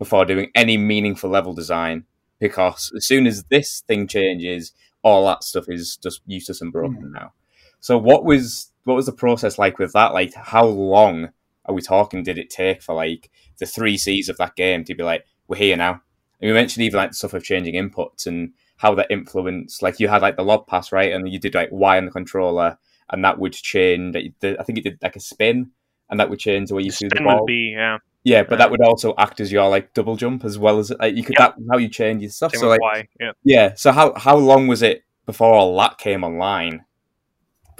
before 0.00 0.24
doing 0.24 0.50
any 0.54 0.78
meaningful 0.78 1.28
level 1.28 1.52
design, 1.52 2.06
because 2.40 2.90
as 2.96 3.06
soon 3.06 3.26
as 3.26 3.44
this 3.44 3.82
thing 3.86 4.08
changes, 4.08 4.72
all 5.02 5.26
that 5.26 5.44
stuff 5.44 5.66
is 5.68 5.96
just 5.98 6.22
useless 6.26 6.62
and 6.62 6.72
broken 6.72 7.02
hmm. 7.02 7.12
now. 7.12 7.34
So 7.80 7.96
what 7.96 8.24
was 8.24 8.72
what 8.84 8.94
was 8.94 9.06
the 9.06 9.12
process 9.12 9.58
like 9.58 9.78
with 9.78 9.92
that? 9.92 10.14
Like 10.14 10.34
how 10.34 10.64
long 10.64 11.28
are 11.66 11.74
we 11.74 11.82
talking 11.82 12.22
did 12.22 12.38
it 12.38 12.50
take 12.50 12.82
for 12.82 12.94
like 12.94 13.30
the 13.58 13.66
three 13.66 13.98
C's 13.98 14.30
of 14.30 14.38
that 14.38 14.56
game 14.56 14.84
to 14.84 14.94
be 14.94 15.02
like, 15.02 15.26
we're 15.46 15.56
here 15.56 15.76
now? 15.76 16.00
And 16.40 16.48
you 16.48 16.54
mentioned 16.54 16.84
even 16.84 16.96
like 16.96 17.10
the 17.10 17.16
stuff 17.16 17.34
of 17.34 17.44
changing 17.44 17.74
inputs 17.74 18.26
and 18.26 18.54
how 18.78 18.94
that 18.94 19.10
influenced 19.10 19.82
like 19.82 20.00
you 20.00 20.08
had 20.08 20.22
like 20.22 20.36
the 20.36 20.42
lob 20.42 20.66
pass, 20.66 20.92
right? 20.92 21.12
And 21.12 21.28
you 21.28 21.38
did 21.38 21.54
like 21.54 21.68
Y 21.70 21.98
on 21.98 22.06
the 22.06 22.10
controller 22.10 22.78
and 23.10 23.22
that 23.22 23.38
would 23.38 23.52
change 23.52 24.16
I 24.16 24.62
think 24.62 24.78
it 24.78 24.84
did 24.84 24.98
like 25.02 25.16
a 25.16 25.20
spin 25.20 25.72
and 26.08 26.18
that 26.18 26.30
would 26.30 26.38
change 26.38 26.70
the 26.70 26.74
way 26.74 26.84
you 26.84 26.90
threw 26.90 27.10
the 27.10 27.16
Spin 27.16 27.24
ball. 27.24 27.40
would 27.40 27.46
be 27.46 27.74
yeah. 27.76 27.98
Yeah, 28.24 28.42
but 28.42 28.58
that 28.58 28.70
would 28.70 28.82
also 28.82 29.14
act 29.18 29.40
as 29.40 29.50
your 29.50 29.68
like 29.68 29.94
double 29.94 30.16
jump 30.16 30.44
as 30.44 30.58
well 30.58 30.78
as 30.78 30.90
like 30.98 31.16
you 31.16 31.22
could 31.22 31.36
Yeah. 31.38 31.48
that 31.48 31.54
how 31.70 31.78
you 31.78 31.88
change 31.88 32.22
your 32.22 32.30
stuff. 32.30 32.52
Same 32.52 32.60
So 32.60 32.68
like 32.68 32.80
Y. 32.80 33.08
Yeah. 33.18 33.32
yeah, 33.44 33.74
so 33.74 33.92
how 33.92 34.12
how 34.16 34.36
long 34.36 34.66
was 34.66 34.82
it 34.82 35.04
before 35.26 35.54
all 35.54 35.76
that 35.78 35.98
came 35.98 36.24
online? 36.24 36.84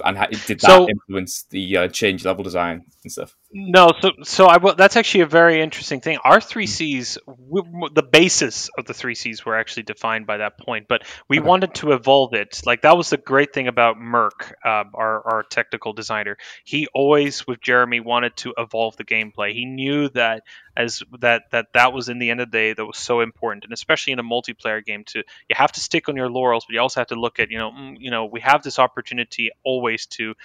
And 0.03 0.17
how, 0.17 0.25
did 0.27 0.39
that 0.47 0.61
So- 0.61 0.89
influence 0.89 1.43
the 1.43 1.77
uh, 1.77 1.87
change 1.87 2.25
level 2.25 2.43
design 2.43 2.85
and 3.03 3.11
stuff? 3.11 3.35
No, 3.53 3.91
so 3.99 4.11
so 4.23 4.45
I 4.45 4.57
will. 4.59 4.75
That's 4.75 4.95
actually 4.95 5.21
a 5.21 5.25
very 5.25 5.61
interesting 5.61 5.99
thing. 5.99 6.19
Our 6.23 6.39
three 6.39 6.67
Cs, 6.67 7.17
w- 7.27 7.65
w- 7.65 7.93
the 7.93 8.01
basis 8.01 8.69
of 8.77 8.85
the 8.85 8.93
three 8.93 9.13
Cs 9.13 9.45
were 9.45 9.57
actually 9.57 9.83
defined 9.83 10.25
by 10.25 10.37
that 10.37 10.57
point, 10.57 10.87
but 10.87 11.01
we 11.27 11.39
Okay. 11.39 11.49
wanted 11.49 11.73
to 11.75 11.91
evolve 11.91 12.33
it. 12.33 12.61
Like 12.65 12.83
that 12.83 12.95
was 12.95 13.09
the 13.09 13.17
great 13.17 13.53
thing 13.53 13.67
about 13.67 13.97
Merck, 13.97 14.53
uh, 14.63 14.85
our 14.93 15.27
our 15.33 15.43
technical 15.43 15.91
designer. 15.91 16.37
He 16.63 16.87
always, 16.93 17.45
with 17.45 17.59
Jeremy, 17.59 17.99
wanted 17.99 18.37
to 18.37 18.53
evolve 18.57 18.95
the 18.95 19.03
gameplay. 19.03 19.51
He 19.51 19.65
knew 19.65 20.07
that 20.09 20.43
as 20.77 21.03
that 21.19 21.43
that 21.51 21.73
that 21.73 21.91
was 21.91 22.07
in 22.07 22.19
the 22.19 22.29
end 22.29 22.39
of 22.39 22.51
the 22.51 22.57
day 22.57 22.71
that 22.71 22.85
was 22.85 22.97
so 22.97 23.19
important, 23.19 23.65
and 23.65 23.73
especially 23.73 24.13
in 24.13 24.19
a 24.19 24.23
multiplayer 24.23 24.81
game, 24.85 25.03
to 25.07 25.23
you 25.49 25.55
have 25.57 25.73
to 25.73 25.81
stick 25.81 26.07
on 26.07 26.15
your 26.15 26.29
laurels, 26.29 26.63
but 26.65 26.73
you 26.73 26.79
also 26.79 27.01
have 27.01 27.07
to 27.07 27.15
look 27.19 27.37
at 27.37 27.51
you 27.51 27.57
know 27.57 27.71
mm, 27.71 27.97
you 27.99 28.11
know 28.11 28.27
we 28.27 28.39
have 28.39 28.63
this 28.63 28.79
opportunity 28.79 29.49
always 29.65 30.05
to 30.05 30.35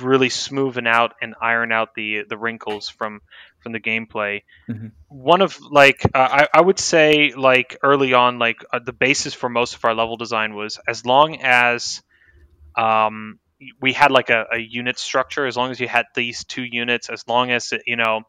really 0.00 0.28
smoothen 0.28 0.88
out 0.88 1.14
and 1.20 1.34
iron 1.40 1.72
out 1.72 1.94
the 1.94 2.24
the 2.28 2.38
wrinkles 2.38 2.88
from 2.88 3.20
from 3.60 3.72
the 3.72 3.80
gameplay. 3.80 4.42
Mhm. 4.68 4.92
One 5.08 5.42
of 5.42 5.60
like 5.60 6.04
uh, 6.14 6.18
I 6.18 6.48
I 6.54 6.60
would 6.60 6.78
say 6.78 7.32
like 7.36 7.78
early 7.82 8.14
on 8.14 8.38
like 8.38 8.64
uh, 8.72 8.80
the 8.84 8.92
basis 8.92 9.34
for 9.34 9.48
most 9.48 9.74
of 9.74 9.84
our 9.84 9.94
level 9.94 10.16
design 10.16 10.54
was 10.54 10.78
as 10.86 11.04
long 11.04 11.38
as 11.42 12.02
um 12.76 13.38
we 13.80 13.92
had 13.92 14.10
like 14.10 14.30
a, 14.30 14.46
a 14.52 14.58
unit 14.58 14.98
structure 14.98 15.46
as 15.46 15.56
long 15.56 15.70
as 15.70 15.78
you 15.78 15.86
had 15.86 16.06
these 16.16 16.44
two 16.44 16.64
units 16.64 17.08
as 17.08 17.26
long 17.28 17.50
as 17.50 17.72
you 17.86 17.96
know 17.96 18.22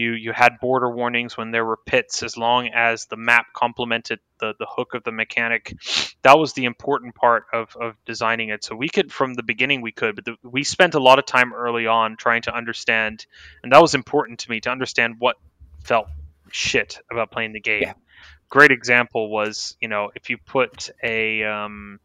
You 0.00 0.12
you 0.12 0.32
had 0.32 0.60
border 0.60 0.90
warnings 0.90 1.36
when 1.36 1.50
there 1.50 1.64
were 1.64 1.76
pits, 1.76 2.22
as 2.22 2.38
long 2.38 2.68
as 2.68 3.04
the 3.06 3.16
map 3.16 3.52
complemented 3.54 4.18
the 4.38 4.54
the 4.58 4.66
hook 4.66 4.94
of 4.94 5.04
the 5.04 5.12
mechanic. 5.12 5.74
That 6.22 6.38
was 6.38 6.54
the 6.54 6.64
important 6.64 7.14
part 7.14 7.44
of 7.52 7.76
of 7.76 7.96
designing 8.06 8.48
it. 8.48 8.64
So 8.64 8.74
we 8.74 8.88
could 8.88 9.12
from 9.12 9.34
the 9.34 9.42
beginning 9.42 9.82
we 9.82 9.92
could, 9.92 10.16
but 10.16 10.24
the, 10.24 10.36
we 10.42 10.64
spent 10.64 10.94
a 10.94 11.00
lot 11.00 11.18
of 11.18 11.26
time 11.26 11.52
early 11.52 11.86
on 11.86 12.16
trying 12.16 12.42
to 12.42 12.54
understand, 12.54 13.26
and 13.62 13.72
that 13.72 13.82
was 13.82 13.94
important 13.94 14.40
to 14.40 14.50
me 14.50 14.60
to 14.60 14.70
understand 14.70 15.16
what 15.18 15.36
felt 15.84 16.08
shit 16.50 16.98
about 17.10 17.30
playing 17.30 17.52
the 17.52 17.60
game. 17.60 17.82
Yeah. 17.82 17.92
Great 18.48 18.70
example 18.70 19.28
was 19.28 19.76
you 19.82 19.88
know 19.88 20.10
if 20.14 20.30
you 20.30 20.38
put 20.38 20.88
a 21.02 21.44
um, 21.44 22.00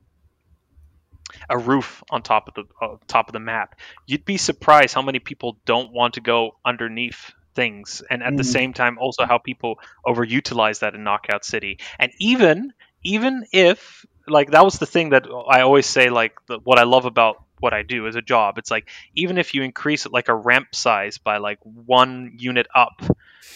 a 1.49 1.57
roof 1.57 2.03
on 2.09 2.21
top 2.21 2.49
of 2.49 2.53
the 2.55 2.63
uh, 2.85 2.97
top 3.07 3.29
of 3.29 3.33
the 3.33 3.39
map, 3.39 3.79
you'd 4.05 4.25
be 4.25 4.35
surprised 4.35 4.93
how 4.93 5.01
many 5.01 5.19
people 5.19 5.57
don't 5.65 5.93
want 5.93 6.15
to 6.15 6.21
go 6.21 6.57
underneath 6.65 7.31
things, 7.55 8.03
and 8.09 8.21
at 8.23 8.37
the 8.37 8.43
Mm. 8.43 8.51
same 8.57 8.73
time 8.73 8.97
also 8.99 9.25
how 9.25 9.37
people 9.37 9.79
overutilize 10.05 10.79
that 10.79 10.95
in 10.95 11.03
Knockout 11.03 11.45
City. 11.45 11.79
And 11.99 12.11
even 12.19 12.73
even 13.03 13.45
if 13.51 14.05
like 14.27 14.51
that 14.51 14.63
was 14.65 14.79
the 14.79 14.85
thing 14.85 15.09
that 15.11 15.25
I 15.49 15.61
always 15.61 15.85
say 15.85 16.09
like 16.09 16.33
the, 16.47 16.59
what 16.63 16.79
I 16.79 16.83
love 16.83 17.05
about 17.05 17.37
what 17.59 17.73
I 17.73 17.83
do 17.83 18.07
as 18.07 18.15
a 18.15 18.21
job, 18.21 18.57
it's 18.57 18.71
like 18.71 18.89
even 19.15 19.37
if 19.37 19.53
you 19.53 19.63
increase 19.63 20.05
it 20.05 20.11
like 20.11 20.29
a 20.29 20.35
ramp 20.35 20.75
size 20.75 21.17
by 21.17 21.37
like 21.37 21.59
one 21.63 22.33
unit 22.37 22.67
up, 22.75 23.01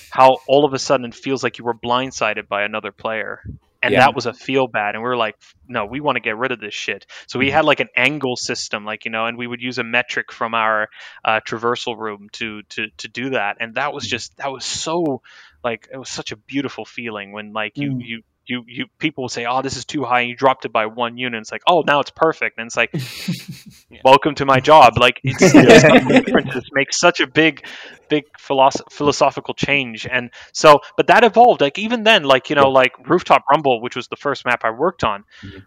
how 0.10 0.38
all 0.48 0.66
of 0.66 0.74
a 0.74 0.80
sudden 0.80 1.08
it 1.08 1.16
feels 1.16 1.44
like 1.44 1.58
you 1.60 1.66
were 1.66 1.74
blindsided 1.74 2.48
by 2.48 2.64
another 2.64 2.92
player. 2.92 3.44
And 3.82 3.94
Yeah. 3.94 4.00
that 4.02 4.16
was 4.16 4.26
a 4.26 4.34
feel 4.34 4.68
bad. 4.68 4.96
And 4.96 5.04
we 5.04 5.10
were 5.10 5.16
like, 5.18 5.36
no, 5.68 5.86
we 5.86 6.02
want 6.02 6.18
to 6.18 6.20
get 6.20 6.38
rid 6.38 6.52
of 6.52 6.60
this 6.60 6.74
shit. 6.74 7.06
So 7.28 7.40
we 7.40 7.50
had 7.50 7.64
like 7.64 7.80
an 7.80 7.88
angle 7.96 8.36
system, 8.36 8.84
like, 8.86 9.06
you 9.06 9.12
know, 9.12 9.26
and 9.26 9.38
we 9.38 9.48
would 9.48 9.62
use 9.62 9.78
a 9.78 9.84
metric 9.84 10.32
from 10.32 10.54
our 10.54 10.90
uh, 11.24 11.40
traversal 11.48 11.98
room 11.98 12.28
to, 12.34 12.62
to, 12.70 12.88
to 12.98 13.08
do 13.08 13.30
that. 13.32 13.58
And 13.60 13.76
that 13.76 13.94
was 13.94 14.06
just, 14.06 14.36
that 14.38 14.52
was 14.52 14.66
so, 14.66 15.22
like, 15.64 15.88
it 15.94 15.98
was 15.98 16.10
such 16.10 16.32
a 16.32 16.38
beautiful 16.38 16.84
feeling 16.86 17.32
when, 17.32 17.54
like, 17.54 17.80
you, 17.80 17.92
Mm. 17.92 18.02
you, 18.02 18.22
you, 18.50 18.64
you, 18.68 18.86
people 18.98 19.24
will 19.24 19.30
say, 19.30 19.46
oh, 19.46 19.62
this 19.62 19.78
is 19.78 19.86
too 19.86 20.04
high. 20.04 20.22
And 20.22 20.30
you 20.30 20.36
dropped 20.36 20.66
it 20.66 20.74
by 20.74 20.88
one 20.88 21.18
unit. 21.18 21.40
It's 21.40 21.52
like, 21.52 21.62
oh, 21.68 21.84
now 21.86 22.00
it's 22.00 22.10
perfect. 22.10 22.58
And 22.58 22.66
it's 22.68 22.76
like, 22.76 22.92
welcome 24.04 24.36
to 24.36 24.46
my 24.46 24.60
job. 24.60 24.98
Like, 24.98 25.20
it's, 25.24 25.42
it's 25.42 25.54
the 25.54 26.22
differences 26.26 26.70
make 26.74 26.92
such 26.92 27.20
a 27.20 27.28
big, 27.28 27.64
big 28.10 28.26
philosoph- 28.40 28.92
philosophical 28.92 29.54
change. 29.54 30.08
And 30.12 30.32
so, 30.52 30.80
but 30.98 31.08
that 31.08 31.24
evolved. 31.24 31.62
Like, 31.62 31.78
even 31.78 32.04
then, 32.04 32.24
like, 32.24 32.50
you 32.50 32.56
know, 32.56 32.70
like 32.70 32.94
Rooftop 33.08 33.44
Rumble, 33.52 33.82
which 33.82 33.96
was 33.96 34.08
the 34.08 34.18
first 34.18 34.46
map 34.46 34.62
I 34.64 34.72
worked 34.72 35.04
on. 35.04 35.26
Mhm. 35.44 35.64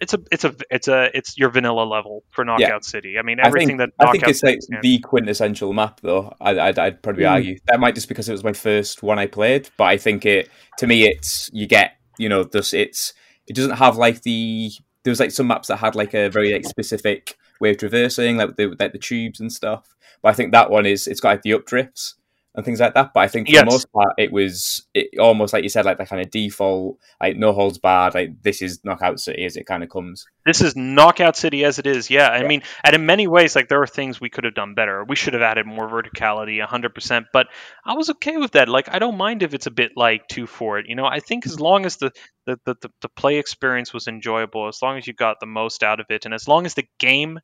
It's 0.00 0.14
a, 0.14 0.18
it's 0.30 0.44
a, 0.44 0.54
it's 0.70 0.86
a, 0.88 1.10
it's 1.16 1.36
your 1.36 1.50
vanilla 1.50 1.82
level 1.82 2.22
for 2.30 2.44
Knockout 2.44 2.84
City. 2.84 3.16
I 3.18 3.22
mean, 3.22 3.40
I 3.40 3.48
everything 3.48 3.78
think, 3.78 3.92
that 3.98 4.06
I 4.06 4.12
think 4.12 4.28
it's 4.28 4.42
like 4.42 4.54
City 4.54 4.60
stands 4.60 4.82
the 4.82 4.98
quintessential 5.00 5.72
map, 5.72 6.00
though. 6.02 6.32
I, 6.40 6.58
I'd, 6.58 6.78
I'd 6.78 7.02
probably 7.02 7.24
Mm. 7.24 7.30
argue 7.30 7.58
that 7.66 7.80
might 7.80 7.94
just 7.94 8.08
because 8.08 8.28
it 8.28 8.32
was 8.32 8.44
my 8.44 8.52
first 8.52 9.02
one 9.02 9.18
I 9.18 9.26
played, 9.26 9.70
but 9.76 9.84
I 9.84 9.96
think 9.96 10.24
it 10.24 10.48
to 10.78 10.86
me 10.86 11.04
it's 11.08 11.50
you 11.52 11.66
get 11.66 11.96
you 12.16 12.28
know 12.28 12.44
this 12.44 12.72
it's 12.72 13.12
it 13.46 13.56
doesn't 13.56 13.76
have 13.78 13.96
like 13.96 14.22
the 14.22 14.70
there 15.02 15.10
was 15.10 15.20
like 15.20 15.30
some 15.30 15.48
maps 15.48 15.68
that 15.68 15.76
had 15.76 15.94
like 15.94 16.14
a 16.14 16.28
very 16.28 16.52
like 16.52 16.64
specific 16.64 17.36
way 17.60 17.70
of 17.70 17.78
traversing 17.78 18.36
like 18.36 18.56
the 18.56 18.74
like 18.78 18.92
the 18.92 18.98
tubes 18.98 19.40
and 19.40 19.52
stuff, 19.52 19.96
but 20.22 20.28
I 20.28 20.32
think 20.32 20.52
that 20.52 20.70
one 20.70 20.86
is 20.86 21.06
it's 21.08 21.20
got 21.20 21.30
like 21.30 21.42
the 21.42 21.52
updrifts 21.52 22.14
and 22.58 22.64
things 22.64 22.80
like 22.80 22.94
that. 22.94 23.12
But 23.14 23.20
I 23.20 23.28
think 23.28 23.46
for 23.46 23.52
Yes. 23.54 23.60
the 23.64 23.70
most 23.70 23.92
part 23.92 24.14
it 24.18 24.32
was 24.32 24.84
it 24.92 25.16
almost 25.18 25.52
like 25.52 25.62
you 25.62 25.68
said 25.68 25.84
like 25.84 25.98
that 25.98 26.08
kind 26.08 26.20
of 26.20 26.30
default 26.30 26.98
like 27.20 27.36
no 27.36 27.52
holds 27.52 27.78
barred 27.78 28.14
like 28.14 28.42
this 28.42 28.60
is 28.62 28.84
knockout 28.84 29.20
city 29.20 29.44
as 29.44 29.56
it 29.56 29.64
kind 29.64 29.84
of 29.84 29.88
comes. 29.88 30.26
this 30.44 30.60
is 30.60 30.74
knockout 30.74 31.36
city 31.36 31.64
as 31.64 31.78
it 31.78 31.86
is 31.86 32.10
yeah 32.10 32.26
i 32.28 32.40
Yeah. 32.42 32.48
mean 32.48 32.62
and 32.82 32.94
in 32.96 33.06
many 33.06 33.28
ways 33.28 33.54
like 33.54 33.68
there 33.68 33.80
are 33.80 33.86
things 33.86 34.20
we 34.20 34.28
could 34.28 34.42
have 34.44 34.54
done 34.54 34.74
better 34.74 35.04
we 35.04 35.14
should 35.14 35.34
have 35.34 35.42
added 35.42 35.66
more 35.66 35.88
verticality 35.88 36.58
100% 36.66 37.26
but 37.32 37.46
i 37.84 37.94
was 37.94 38.10
okay 38.10 38.36
with 38.38 38.52
that 38.52 38.68
like 38.68 38.92
i 38.92 38.98
don't 38.98 39.16
mind 39.16 39.42
if 39.44 39.54
it's 39.54 39.66
a 39.66 39.70
bit 39.70 39.92
like 39.94 40.26
two 40.28 40.46
for 40.46 40.78
it 40.80 40.86
you 40.88 40.96
know 40.96 41.06
i 41.06 41.20
think 41.20 41.46
as 41.46 41.60
long 41.60 41.86
as 41.86 41.96
the, 41.98 42.10
the, 42.46 42.58
the, 42.66 42.90
the 43.02 43.08
play 43.10 43.36
experience 43.38 43.94
was 43.94 44.08
enjoyable 44.08 44.66
as 44.68 44.80
long 44.82 44.98
as 44.98 45.06
you 45.06 45.12
got 45.14 45.38
the 45.38 45.46
most 45.46 45.82
out 45.84 46.00
of 46.00 46.06
it 46.10 46.24
and 46.24 46.34
as 46.34 46.48
long 46.48 46.66
as 46.66 46.74
the 46.74 46.86
game 46.98 47.38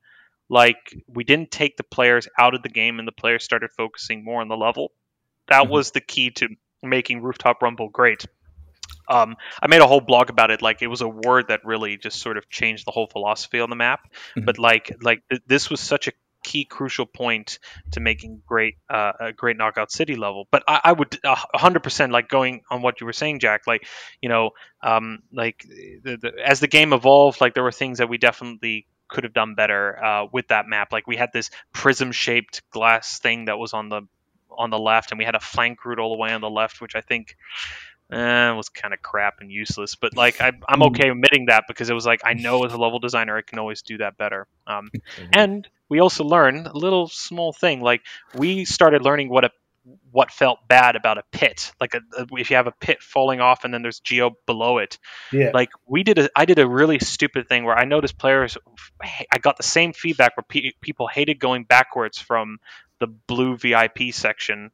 like 0.50 0.76
we 1.08 1.24
didn't 1.24 1.50
take 1.50 1.76
the 1.76 1.84
players 1.84 2.26
out 2.38 2.54
of 2.54 2.62
the 2.62 2.68
game 2.68 2.98
and 2.98 3.06
the 3.08 3.12
players 3.12 3.44
started 3.44 3.70
focusing 3.76 4.24
more 4.24 4.40
on 4.40 4.48
the 4.48 4.56
level 4.56 4.90
that 5.49 5.64
Mhm. 5.64 5.70
was 5.70 5.90
the 5.92 6.01
key 6.01 6.30
to 6.32 6.49
making 6.82 7.22
rooftop 7.22 7.62
rumble 7.62 7.88
great 7.88 8.24
um, 9.09 9.36
I 9.62 9.66
made 9.66 9.80
a 9.82 9.86
whole 9.86 10.01
blog 10.01 10.30
about 10.30 10.51
it. 10.51 10.62
Like 10.62 10.80
it 10.80 10.86
was 10.86 11.03
a 11.03 11.09
word 11.09 11.49
that 11.49 11.61
really 11.64 11.97
just 11.99 12.20
sort 12.20 12.38
of 12.38 12.49
changed 12.49 12.86
the 12.86 12.90
whole 12.90 13.07
philosophy 13.07 13.61
on 13.61 13.68
the 13.70 13.76
map. 13.76 14.01
Mhm. 14.36 14.47
But 14.47 14.59
like 14.59 14.90
like 15.03 15.22
th- 15.28 15.42
this 15.47 15.68
was 15.68 15.80
such 15.80 16.09
a 16.09 16.12
key 16.42 16.64
crucial 16.64 17.07
point 17.07 17.59
to 17.92 18.01
making 18.01 18.42
great 18.47 18.76
uh, 18.88 19.12
a 19.20 19.32
great 19.32 19.57
knockout 19.59 19.90
city 19.92 20.16
level. 20.16 20.47
But 20.51 20.62
I, 20.68 20.80
I 20.84 20.92
would 20.92 21.18
a 21.24 21.36
hundred 21.59 21.82
percent 21.82 22.12
like 22.12 22.28
going 22.28 22.62
on 22.70 22.80
what 22.82 23.01
you 23.01 23.07
were 23.07 23.12
saying, 23.12 23.40
Jack. 23.40 23.66
Like 23.66 23.86
you 24.22 24.28
know, 24.30 24.51
um, 24.82 25.18
like 25.32 25.64
the, 25.68 26.16
the, 26.16 26.32
as 26.45 26.61
the 26.61 26.68
game 26.68 26.92
evolved, 26.95 27.40
like 27.42 27.53
there 27.55 27.62
were 27.64 27.72
things 27.72 27.99
that 27.99 28.09
we 28.09 28.16
definitely 28.18 28.86
could 29.09 29.24
have 29.24 29.34
done 29.34 29.55
better 29.55 30.03
uh, 30.03 30.26
with 30.32 30.49
that 30.49 30.66
map. 30.66 30.92
Like 30.92 31.07
we 31.07 31.16
had 31.16 31.30
this 31.32 31.51
prism 31.72 32.11
shaped 32.11 32.62
glass 32.70 33.18
thing 33.18 33.47
that 33.47 33.59
was 33.59 33.74
on 33.74 33.90
the 33.90 34.03
on 34.59 34.70
the 34.70 34.78
left, 34.78 35.11
and 35.12 35.18
we 35.18 35.24
had 35.24 35.34
a 35.34 35.40
flank 35.40 35.84
route 35.84 35.98
all 35.98 36.11
the 36.14 36.18
way 36.18 36.32
on 36.32 36.40
the 36.40 36.50
left, 36.50 36.80
which 36.80 36.94
I 36.96 37.00
think 37.00 37.36
eh, 38.12 38.50
was 38.52 38.68
kind 38.68 38.92
of 38.94 39.00
crap 39.02 39.40
and 39.40 39.50
useless. 39.50 39.94
But 39.94 40.16
like 40.16 40.40
I, 40.40 40.52
I'm 40.68 40.80
Mm. 40.80 40.86
okay 40.88 41.09
admitting 41.11 41.46
that 41.46 41.64
because 41.68 41.90
it 41.90 41.94
was 41.94 42.07
like 42.07 42.20
I 42.24 42.34
know 42.34 42.64
as 42.64 42.72
a 42.72 42.76
level 42.78 42.98
designer 42.98 43.36
I 43.36 43.42
can 43.42 43.59
always 43.59 43.82
do 43.82 43.98
that 43.98 44.16
better. 44.16 44.46
Um, 44.66 44.90
and 45.32 45.66
we 45.88 46.00
also 46.00 46.24
learned 46.24 46.66
a 46.66 46.76
little 46.76 47.09
small 47.09 47.52
thing 47.52 47.80
like 47.80 48.02
we 48.34 48.64
started 48.64 49.02
learning 49.02 49.28
what 49.28 49.44
a 49.44 49.50
what 50.12 50.30
felt 50.30 50.66
bad 50.66 50.96
about 50.96 51.18
a 51.18 51.22
pit 51.30 51.70
like 51.78 51.92
a, 51.92 52.00
a- 52.16 52.26
if 52.38 52.48
you 52.48 52.57
have 52.57 52.66
a 52.66 52.72
pit 52.72 53.02
falling 53.02 53.42
off 53.42 53.64
and 53.64 53.74
then 53.74 53.82
there's 53.82 54.00
geo 54.00 54.30
below 54.46 54.78
it 54.78 54.98
Yeah. 55.30 55.50
like 55.52 55.68
we 55.86 56.02
did 56.02 56.18
a 56.18 56.30
i 56.34 56.46
did 56.46 56.59
a 56.59 56.66
really 56.66 56.98
stupid 57.00 57.48
thing 57.50 57.64
where 57.64 57.76
i 57.76 57.84
noticed 57.84 58.16
players 58.16 58.57
i 59.30 59.36
got 59.38 59.59
the 59.59 59.62
same 59.62 59.92
feedback 59.92 60.38
where 60.38 60.44
pe- 60.48 60.70
people 60.80 61.07
hated 61.07 61.38
going 61.38 61.64
backwards 61.64 62.18
from 62.18 62.61
the 63.05 63.12
blue 63.26 63.57
vip 63.57 63.98
section 64.12 64.70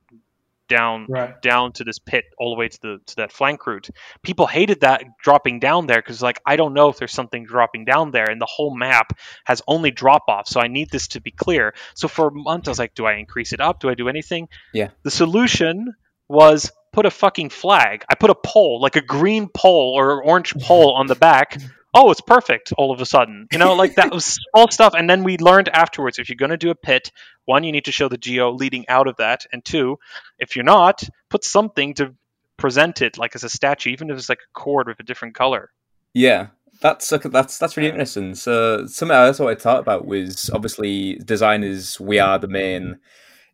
down 0.68 1.07
right. 1.09 1.43
down 1.43 1.72
to 1.72 1.85
this 1.85 1.99
pit 1.99 2.24
all 2.39 2.55
the 2.55 2.59
way 2.59 2.68
to 2.68 2.78
the 2.81 3.01
to 3.07 3.16
that 3.16 3.33
flank 3.33 3.66
route. 3.66 3.91
People 4.22 4.47
hated 4.47 4.81
that 4.83 5.03
dropping 5.22 5.59
down 5.59 5.87
there 5.87 5.99
because 5.99 6.22
like 6.22 6.41
I 6.47 6.57
don't 6.57 6.72
know 6.72 6.89
if 6.89 6.97
there's 6.97 7.12
something 7.12 7.45
dropping 7.45 7.85
down 7.85 8.12
there, 8.12 8.31
and 8.31 8.41
the 8.41 8.47
whole 8.47 8.74
map 8.74 9.18
has 9.45 9.61
only 9.66 9.91
drop 9.91 10.22
off. 10.28 10.47
So 10.47 10.61
I 10.61 10.68
need 10.68 10.91
this 10.91 11.09
to 11.09 11.20
be 11.20 11.33
clear. 11.33 11.74
So 11.95 12.09
for 12.09 12.28
a 12.28 12.33
month 12.33 12.68
I 12.68 12.70
was 12.70 12.78
like, 12.78 12.95
do 12.95 13.05
I 13.05 13.14
increase 13.14 13.53
it 13.53 13.61
up? 13.61 13.81
Do 13.81 13.91
I 13.91 13.95
do 13.95 14.09
anything? 14.09 14.49
Yeah. 14.72 14.91
The 15.03 15.11
solution 15.11 15.93
was 16.28 16.70
put 16.93 17.05
a 17.05 17.11
fucking 17.11 17.51
flag. 17.51 18.05
I 18.09 18.14
put 18.14 18.31
a 18.31 18.35
pole, 18.35 18.81
like 18.81 18.97
a 18.97 19.03
green 19.03 19.49
pole 19.49 19.95
or 19.97 20.22
orange 20.22 20.55
pole 20.55 20.95
on 20.95 21.09
the 21.09 21.16
back. 21.16 21.61
Oh, 21.93 22.11
it's 22.11 22.20
perfect 22.20 22.72
all 22.78 22.93
of 22.93 23.01
a 23.01 23.07
sudden. 23.07 23.49
You 23.51 23.59
know, 23.59 23.74
like 23.74 23.97
that 23.97 24.12
was 24.12 24.38
all 24.55 24.70
stuff. 24.70 24.95
And 24.97 25.11
then 25.11 25.24
we 25.24 25.38
learned 25.38 25.68
afterwards 25.68 26.18
if 26.18 26.28
you're 26.28 26.36
going 26.36 26.51
to 26.51 26.57
do 26.57 26.70
a 26.70 26.74
pit, 26.74 27.11
one, 27.47 27.64
you 27.64 27.72
need 27.72 27.86
to 27.86 27.93
show 27.93 28.09
the 28.09 28.18
geo 28.18 28.53
leading 28.53 28.88
out 28.88 29.09
of 29.09 29.16
that. 29.16 29.47
And 29.53 29.64
two, 29.64 29.99
if 30.38 30.55
you're 30.55 30.64
not, 30.64 31.03
put 31.28 31.45
something 31.45 31.95
to 31.95 32.14
present 32.57 33.03
it 33.03 33.18
like 33.18 33.34
as 33.34 33.43
a 33.43 33.49
statue, 33.49 33.91
even 33.91 34.11
if 34.11 34.18
it's 34.18 34.28
like 34.28 34.38
a 34.38 34.53
cord 34.53 34.86
with 34.86 35.01
a 35.01 35.03
different 35.03 35.34
color. 35.34 35.70
Yeah, 36.14 36.49
that's 36.80 37.09
that's 37.09 37.59
that's 37.59 37.76
really 37.76 37.91
interesting. 37.91 38.34
So 38.34 38.86
something 38.86 39.16
else 39.16 39.38
what 39.38 39.57
I 39.57 39.61
thought 39.61 39.80
about 39.80 40.07
was 40.07 40.51
obviously 40.53 41.14
designers. 41.24 41.99
We 41.99 42.18
are 42.18 42.38
the 42.38 42.49
main, 42.49 42.99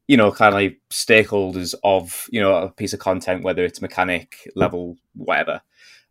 you 0.07 0.17
know, 0.17 0.31
kind 0.31 0.49
of 0.49 0.61
like 0.61 0.81
stakeholders 0.91 1.75
of 1.83 2.27
you 2.31 2.41
know 2.41 2.55
a 2.55 2.71
piece 2.71 2.93
of 2.93 3.01
content, 3.01 3.43
whether 3.43 3.65
it's 3.65 3.83
mechanic 3.83 4.51
level, 4.55 4.97
whatever. 5.15 5.63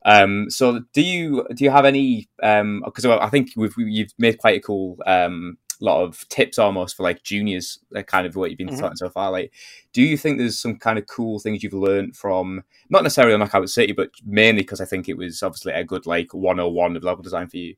Um, 0.06 0.50
so 0.50 0.82
do 0.94 1.02
you 1.02 1.46
do 1.56 1.64
you 1.66 1.72
have 1.72 1.86
any? 1.86 2.30
Because 2.38 3.06
I 3.06 3.30
think 3.30 3.52
we've 3.58 3.74
you've 3.78 4.12
made 4.20 4.38
quite 4.38 4.58
a 4.60 4.62
cool 4.62 4.98
um, 5.06 5.58
lot 5.82 6.04
of 6.04 6.28
tips 6.30 6.60
almost 6.60 6.96
for 6.96 7.04
like 7.04 7.24
juniors, 7.24 7.80
like 7.92 8.08
kind 8.08 8.28
of 8.28 8.36
what 8.36 8.50
you've 8.52 8.58
been 8.60 8.70
Mhm. 8.70 8.78
talking 8.80 8.98
so 8.98 9.10
far. 9.10 9.32
Like, 9.32 9.52
do 9.94 10.04
you 10.04 10.18
think 10.18 10.38
there's 10.38 10.60
some 10.60 10.78
kind 10.78 11.00
of 11.00 11.08
cool 11.08 11.40
things 11.40 11.64
you've 11.64 11.74
learned 11.74 12.16
from 12.16 12.64
not 12.90 13.04
necessarily 13.04 13.34
on 13.34 13.40
Knockout 13.42 13.70
City, 13.70 13.94
but 13.94 14.12
mainly 14.26 14.62
because 14.62 14.80
I 14.82 14.86
think 14.86 15.10
it 15.10 15.18
was 15.18 15.42
obviously 15.44 15.74
a 15.74 15.84
good 15.84 16.06
like 16.06 16.34
101 16.34 16.96
of 16.96 17.04
level 17.04 17.24
design 17.24 17.48
for 17.48 17.58
you. 17.58 17.76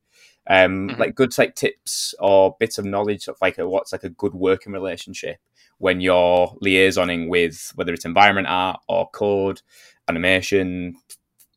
Um, 0.49 0.95
Mhm. 0.95 0.97
like 0.97 1.15
good 1.15 1.38
like 1.38 1.55
tips 1.55 2.15
or 2.19 2.55
bits 2.59 2.78
of 2.78 2.86
knowledge 2.86 3.28
of 3.28 3.36
like 3.41 3.57
a, 3.57 3.67
what's 3.67 3.91
like 3.91 4.05
a 4.05 4.09
good 4.09 4.34
working 4.34 4.71
relationship 4.71 5.39
when 5.80 5.99
you're 6.01 6.47
liaisoning 6.63 7.28
with 7.28 7.71
whether 7.75 7.93
it's 7.93 8.05
environment 8.05 8.47
art 8.47 8.80
or 8.88 9.09
code, 9.09 9.61
animation, 10.07 10.95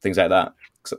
things 0.00 0.16
like 0.18 0.30
that. 0.30 0.52
So, 0.84 0.96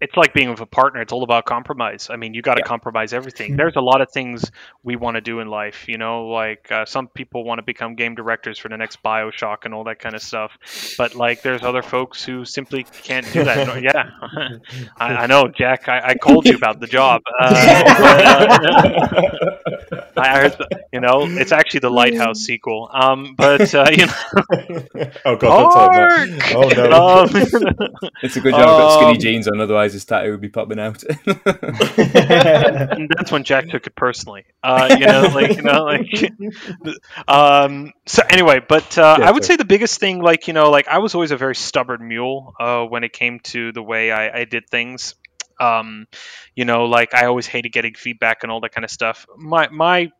It's 0.00 0.16
like 0.16 0.32
being 0.32 0.48
with 0.48 0.60
a 0.60 0.66
partner. 0.66 1.00
It's 1.00 1.12
all 1.12 1.24
about 1.24 1.44
compromise. 1.44 2.06
I 2.08 2.14
mean, 2.14 2.32
you 2.32 2.40
got 2.40 2.54
to 2.54 2.60
Yeah. 2.60 2.68
compromise 2.68 3.12
everything. 3.12 3.54
Mhm. 3.54 3.56
There's 3.56 3.74
a 3.74 3.80
lot 3.80 4.00
of 4.00 4.08
things 4.12 4.48
we 4.84 4.94
want 4.94 5.16
to 5.16 5.20
do 5.20 5.40
in 5.40 5.48
life. 5.48 5.88
You 5.88 5.98
know, 5.98 6.28
like 6.28 6.70
uh, 6.70 6.84
some 6.84 7.08
people 7.08 7.42
want 7.42 7.58
to 7.58 7.64
become 7.64 7.96
game 7.96 8.14
directors 8.14 8.60
for 8.60 8.68
the 8.68 8.76
next 8.76 9.02
Bioshock 9.02 9.64
and 9.64 9.74
all 9.74 9.82
that 9.84 9.98
kind 9.98 10.14
of 10.14 10.22
stuff. 10.22 10.56
But 10.96 11.16
like, 11.16 11.42
there's 11.42 11.64
other 11.64 11.82
folks 11.82 12.24
who 12.24 12.44
simply 12.44 12.84
can't 12.84 13.26
do 13.32 13.42
that. 13.42 13.66
No, 13.66 13.74
yeah, 13.90 14.10
I, 14.98 15.14
I 15.24 15.26
know, 15.26 15.48
Jack. 15.48 15.88
I, 15.88 16.10
I 16.10 16.14
called 16.14 16.46
you 16.46 16.54
about 16.54 16.78
the 16.78 16.86
job. 16.86 17.20
Uh, 17.40 18.58
I 20.18 20.38
heard, 20.40 20.52
the, 20.52 20.68
you 20.92 21.00
know, 21.00 21.24
it's 21.26 21.52
actually 21.52 21.80
the 21.80 21.90
Lighthouse 21.90 22.40
sequel. 22.40 22.88
Um, 22.92 23.34
but 23.36 23.74
uh, 23.74 23.86
you 23.90 24.06
know, 24.06 24.12
oh 25.24 25.36
god, 25.36 25.40
don't 25.40 25.72
tell 25.72 25.92
him 25.92 26.38
that. 26.38 26.54
Oh 26.54 26.68
no. 26.68 27.26
Um, 27.98 28.10
It's 28.22 28.36
a 28.36 28.40
good 28.40 28.52
job 28.52 28.60
I've 28.62 28.78
got 28.78 28.92
skinny 28.94 29.12
Um, 29.14 29.18
jeans 29.20 29.48
on, 29.48 29.60
otherwise 29.60 29.92
his 29.92 30.04
tattoo 30.04 30.30
would 30.32 30.40
be 30.40 30.48
popping 30.48 30.78
out. 30.80 31.02
and 31.04 31.20
that's 33.16 33.30
when 33.30 33.44
Jack 33.44 33.68
took 33.68 33.86
it 33.86 33.94
personally. 33.94 34.44
Uh, 34.62 34.96
you 34.98 35.06
know, 35.06 35.30
like 35.34 35.56
you 35.56 35.62
know, 35.62 35.84
like. 35.84 36.32
Um. 37.26 37.92
So 38.06 38.22
anyway, 38.28 38.60
but 38.66 38.96
uh, 38.98 39.16
Yeah, 39.20 39.28
I 39.28 39.32
would 39.32 39.44
sorry. 39.44 39.54
say 39.54 39.56
the 39.56 39.64
biggest 39.64 40.00
thing, 40.00 40.20
like 40.22 40.48
you 40.48 40.54
know, 40.54 40.70
like 40.70 40.88
I 40.88 40.98
was 40.98 41.14
always 41.14 41.30
a 41.30 41.36
very 41.36 41.54
stubborn 41.54 42.06
mule 42.08 42.54
uh, 42.58 42.84
when 42.84 43.04
it 43.04 43.12
came 43.12 43.38
to 43.44 43.70
the 43.72 43.82
way 43.82 44.10
I, 44.10 44.40
I 44.40 44.44
did 44.44 44.68
things. 44.68 45.14
Um, 45.60 46.06
you 46.54 46.64
know, 46.64 46.84
like 46.84 47.14
I 47.14 47.26
always 47.26 47.46
hated 47.46 47.70
getting 47.72 47.94
feedback 47.94 48.42
and 48.42 48.52
all 48.52 48.60
that 48.60 48.72
kind 48.72 48.84
of 48.84 48.90
stuff. 48.90 49.26
My 49.36 49.68
my 49.68 50.10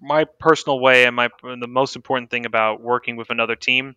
my 0.00 0.24
personal 0.24 0.78
way 0.78 1.04
and 1.04 1.16
my 1.16 1.28
the 1.42 1.66
most 1.66 1.96
important 1.96 2.30
thing 2.30 2.46
about 2.46 2.80
working 2.80 3.16
with 3.16 3.30
another 3.30 3.56
team 3.56 3.96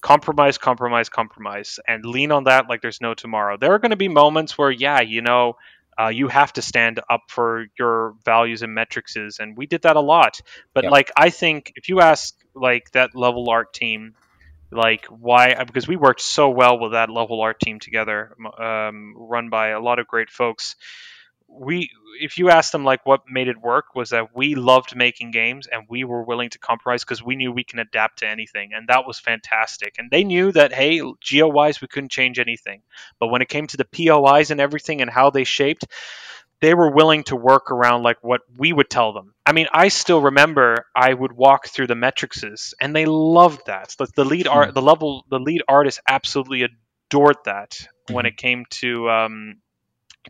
compromise 0.00 0.56
compromise 0.56 1.08
compromise 1.08 1.78
and 1.86 2.04
lean 2.06 2.32
on 2.32 2.44
that 2.44 2.68
like 2.68 2.80
there's 2.80 3.00
no 3.00 3.14
tomorrow. 3.14 3.56
There 3.56 3.72
are 3.72 3.78
going 3.78 3.90
to 3.90 3.96
be 3.96 4.08
moments 4.08 4.56
where 4.56 4.70
yeah 4.70 5.00
you 5.00 5.22
know 5.22 5.56
uh, 6.00 6.08
you 6.08 6.28
have 6.28 6.52
to 6.54 6.62
stand 6.62 7.00
up 7.10 7.22
for 7.28 7.66
your 7.78 8.14
values 8.24 8.62
and 8.62 8.74
metrics 8.74 9.16
and 9.16 9.56
we 9.56 9.66
did 9.66 9.82
that 9.82 9.96
a 9.96 10.00
lot. 10.00 10.40
But 10.72 10.84
like 10.86 11.10
i 11.16 11.30
think 11.30 11.72
if 11.76 11.88
you 11.88 12.00
ask 12.00 12.34
like 12.54 12.90
that 12.92 13.14
level 13.14 13.50
art 13.50 13.72
team 13.72 14.14
like 14.70 15.06
why 15.06 15.62
because 15.64 15.88
we 15.88 15.96
worked 15.96 16.20
so 16.20 16.50
well 16.50 16.78
with 16.78 16.92
that 16.92 17.10
level 17.10 17.40
art 17.40 17.60
team 17.60 17.80
together 17.80 18.36
um, 18.58 19.14
run 19.16 19.50
by 19.50 19.68
a 19.68 19.80
lot 19.80 19.98
of 19.98 20.06
great 20.06 20.30
folks. 20.30 20.76
We 21.48 21.90
if 22.20 22.38
you 22.38 22.50
ask 22.50 22.70
them 22.70 22.84
like 22.84 23.04
what 23.04 23.22
made 23.28 23.48
it 23.48 23.60
work 23.60 23.94
was 23.94 24.10
that 24.10 24.34
we 24.34 24.54
loved 24.54 24.94
making 24.94 25.32
games 25.32 25.66
and 25.66 25.84
we 25.88 26.04
were 26.04 26.22
willing 26.22 26.50
to 26.50 26.58
compromise 26.58 27.02
because 27.02 27.22
we 27.22 27.34
knew 27.34 27.50
we 27.50 27.64
can 27.64 27.80
adapt 27.80 28.20
to 28.20 28.28
anything 28.28 28.70
and 28.72 28.88
that 28.88 29.06
was 29.06 29.18
fantastic. 29.18 29.96
And 29.98 30.10
they 30.10 30.22
knew 30.22 30.52
that 30.52 30.72
hey 30.72 31.02
geo 31.20 31.48
wise 31.48 31.80
we 31.80 31.88
couldn't 31.88 32.12
change 32.12 32.38
anything. 32.38 32.82
But 33.18 33.28
when 33.28 33.42
it 33.42 33.48
came 33.48 33.66
to 33.68 33.76
the 33.76 33.84
pois 33.84 34.50
and 34.50 34.60
everything 34.60 35.00
and 35.00 35.10
how 35.10 35.30
they 35.30 35.44
shaped 35.44 35.86
they 36.60 36.74
were 36.74 36.90
willing 36.90 37.24
to 37.24 37.36
work 37.36 37.70
around 37.70 38.02
like 38.02 38.18
what 38.22 38.42
we 38.56 38.72
would 38.72 38.90
tell 38.90 39.12
them. 39.12 39.34
I 39.46 39.52
mean, 39.52 39.66
I 39.72 39.88
still 39.88 40.20
remember 40.20 40.86
I 40.94 41.12
would 41.12 41.32
walk 41.32 41.68
through 41.68 41.86
the 41.88 41.94
metricses, 41.94 42.74
and 42.80 42.94
they 42.94 43.06
loved 43.06 43.62
that. 43.66 43.94
The, 43.98 44.06
the 44.14 44.24
lead 44.24 44.46
art, 44.46 44.74
the 44.74 44.82
level, 44.82 45.24
the 45.30 45.40
lead 45.40 45.62
artist 45.68 46.00
absolutely 46.06 46.68
adored 47.10 47.36
that 47.44 47.78
when 48.10 48.26
it 48.26 48.36
came 48.36 48.64
to 48.70 49.08
um, 49.10 49.56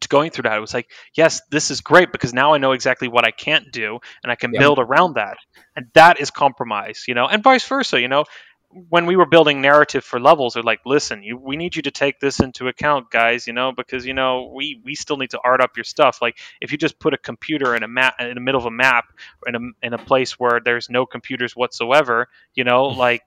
to 0.00 0.08
going 0.08 0.30
through 0.30 0.42
that. 0.42 0.56
It 0.56 0.60
was 0.60 0.72
like, 0.74 0.88
yes, 1.14 1.40
this 1.50 1.70
is 1.70 1.80
great 1.80 2.12
because 2.12 2.32
now 2.32 2.54
I 2.54 2.58
know 2.58 2.72
exactly 2.72 3.08
what 3.08 3.26
I 3.26 3.32
can't 3.32 3.70
do, 3.72 3.98
and 4.22 4.30
I 4.30 4.36
can 4.36 4.52
Yeah. 4.52 4.60
build 4.60 4.78
around 4.78 5.14
that, 5.14 5.36
and 5.74 5.86
that 5.94 6.20
is 6.20 6.30
compromise, 6.30 7.04
you 7.08 7.14
know, 7.14 7.26
and 7.26 7.42
vice 7.42 7.66
versa, 7.66 8.00
you 8.00 8.08
know. 8.08 8.24
When 8.70 9.06
we 9.06 9.16
were 9.16 9.26
building 9.26 9.60
narrative 9.60 10.04
for 10.04 10.20
levels, 10.20 10.54
they're 10.54 10.62
like, 10.62 10.80
"Listen, 10.86 11.22
you, 11.22 11.36
we 11.36 11.56
need 11.56 11.74
you 11.74 11.82
to 11.82 11.90
take 11.90 12.20
this 12.20 12.38
into 12.38 12.68
account, 12.68 13.10
guys, 13.10 13.46
you 13.46 13.52
know, 13.52 13.72
because 13.72 14.06
you 14.06 14.14
know 14.14 14.52
we 14.54 14.80
we 14.84 14.94
still 14.94 15.16
need 15.16 15.30
to 15.30 15.40
art 15.42 15.60
up 15.60 15.76
your 15.76 15.84
stuff. 15.84 16.22
Like, 16.22 16.38
if 16.60 16.70
you 16.70 16.78
just 16.78 16.98
put 17.00 17.12
a 17.12 17.18
computer 17.18 17.74
in 17.74 17.82
a 17.82 17.88
map 17.88 18.14
in 18.20 18.34
the 18.34 18.40
middle 18.40 18.60
of 18.60 18.66
a 18.66 18.70
map 18.70 19.06
in 19.46 19.54
a 19.56 19.58
in 19.82 19.92
a 19.92 19.98
place 19.98 20.38
where 20.38 20.60
there's 20.64 20.88
no 20.88 21.04
computers 21.04 21.56
whatsoever, 21.56 22.28
you 22.54 22.64
know, 22.64 22.84
like 23.06 23.22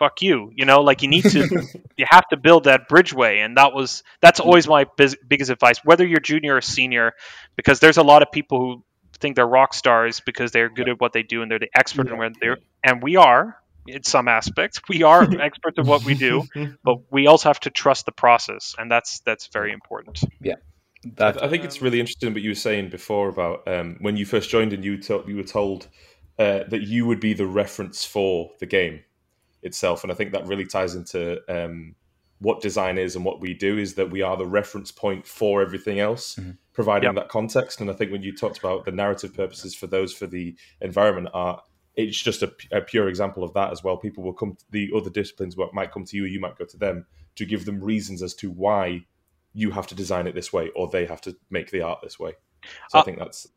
fuck 0.00 0.22
you, 0.22 0.50
you 0.56 0.64
know, 0.64 0.80
like 0.80 1.02
you 1.02 1.08
need 1.08 1.24
to 1.24 1.40
you 1.96 2.06
have 2.08 2.26
to 2.28 2.36
build 2.36 2.64
that 2.64 2.88
bridgeway 2.88 3.44
and 3.44 3.58
that 3.58 3.74
was 3.74 4.02
that's 4.20 4.40
mm-hmm. 4.40 4.48
always 4.48 4.66
my 4.66 4.86
biz- 4.96 5.18
biggest 5.28 5.50
advice 5.50 5.78
whether 5.84 6.06
you're 6.06 6.20
junior 6.20 6.56
or 6.56 6.60
senior 6.62 7.12
because 7.54 7.80
there's 7.80 7.98
a 7.98 8.02
lot 8.02 8.22
of 8.22 8.32
people 8.32 8.58
who 8.58 8.84
think 9.20 9.36
they're 9.36 9.46
rock 9.46 9.74
stars 9.74 10.20
because 10.20 10.50
they're 10.52 10.70
good 10.70 10.88
at 10.88 10.98
what 10.98 11.12
they 11.12 11.22
do 11.22 11.42
and 11.42 11.50
they're 11.50 11.58
the 11.58 11.68
expert 11.74 12.06
in 12.06 12.14
Yeah. 12.14 12.18
where 12.18 12.30
they're 12.40 12.58
and 12.82 13.02
we 13.02 13.16
are 13.16 13.56
in 13.94 14.02
some 14.02 14.28
aspects 14.28 14.80
we 14.88 15.02
are 15.02 15.22
experts 15.40 15.78
of 15.78 15.86
what 15.88 16.04
we 16.04 16.14
do 16.14 16.42
but 16.84 16.96
we 17.10 17.26
also 17.26 17.48
have 17.48 17.60
to 17.60 17.70
trust 17.70 18.06
the 18.06 18.12
process 18.12 18.74
and 18.78 18.90
that's 18.90 19.20
that's 19.20 19.46
very 19.48 19.72
important 19.72 20.22
Yeah. 20.40 20.56
that 21.16 21.42
I 21.42 21.48
think 21.48 21.64
it's 21.64 21.80
really 21.82 22.00
interesting 22.00 22.32
what 22.32 22.42
you 22.42 22.50
were 22.50 22.54
saying 22.54 22.90
before 22.90 23.28
about 23.28 23.66
um, 23.68 23.96
when 24.00 24.16
you 24.16 24.26
first 24.26 24.50
joined 24.50 24.72
and 24.72 24.84
you 24.84 24.98
to- 25.02 25.24
you 25.26 25.36
were 25.36 25.42
told 25.60 25.88
uh, 26.38 26.64
that 26.68 26.82
you 26.82 27.06
would 27.06 27.20
be 27.20 27.34
the 27.34 27.46
reference 27.46 28.04
for 28.04 28.50
the 28.60 28.66
game 28.66 29.00
itself, 29.62 30.02
and 30.04 30.10
I 30.12 30.14
think 30.14 30.32
that 30.32 30.46
really 30.46 30.64
ties 30.64 30.94
into 30.94 31.22
um, 31.54 31.94
what 32.38 32.62
design 32.62 32.96
is 32.96 33.14
and 33.16 33.24
what 33.26 33.40
we 33.42 33.52
do 33.52 33.76
is 33.76 33.94
that 33.96 34.10
we 34.10 34.22
are 34.22 34.36
the 34.38 34.46
reference 34.46 34.90
point 34.90 35.26
for 35.26 35.60
everything 35.60 36.00
else, 36.00 36.36
Mhm. 36.36 36.56
providing 36.72 37.08
Yep. 37.08 37.14
that 37.16 37.28
context. 37.28 37.80
And 37.82 37.90
I 37.90 37.92
think 37.92 38.10
when 38.10 38.22
you 38.22 38.34
talked 38.34 38.56
about 38.58 38.86
the 38.86 38.90
narrative 38.92 39.34
purposes 39.34 39.74
for 39.74 39.86
those 39.86 40.14
for 40.14 40.26
the 40.26 40.54
environment 40.80 41.28
art. 41.34 41.62
It's 41.96 42.20
just 42.20 42.42
a, 42.42 42.52
a 42.72 42.80
pure 42.80 43.08
example 43.08 43.42
of 43.42 43.52
that 43.54 43.72
as 43.72 43.82
well. 43.82 43.96
People 43.96 44.24
will 44.24 44.32
come, 44.32 44.54
to 44.54 44.64
the 44.70 44.90
other 44.96 45.10
disciplines 45.10 45.56
what 45.56 45.74
might 45.74 45.92
come 45.92 46.04
to 46.04 46.16
you, 46.16 46.24
or 46.24 46.28
you 46.28 46.40
might 46.40 46.58
go 46.58 46.64
to 46.64 46.76
them 46.76 47.06
to 47.36 47.44
give 47.44 47.64
them 47.64 47.82
reasons 47.82 48.22
as 48.22 48.34
to 48.34 48.50
why 48.50 49.04
you 49.52 49.70
have 49.70 49.86
to 49.88 49.94
design 49.94 50.26
it 50.26 50.34
this 50.34 50.52
way 50.52 50.70
or 50.76 50.88
they 50.88 51.06
have 51.06 51.20
to 51.22 51.36
make 51.50 51.70
the 51.70 51.82
art 51.82 52.00
this 52.02 52.18
way. 52.18 52.32
So 52.88 52.98
Uh, 52.98 53.00
I 53.00 53.04
think 53.04 53.18
that's 53.18 53.48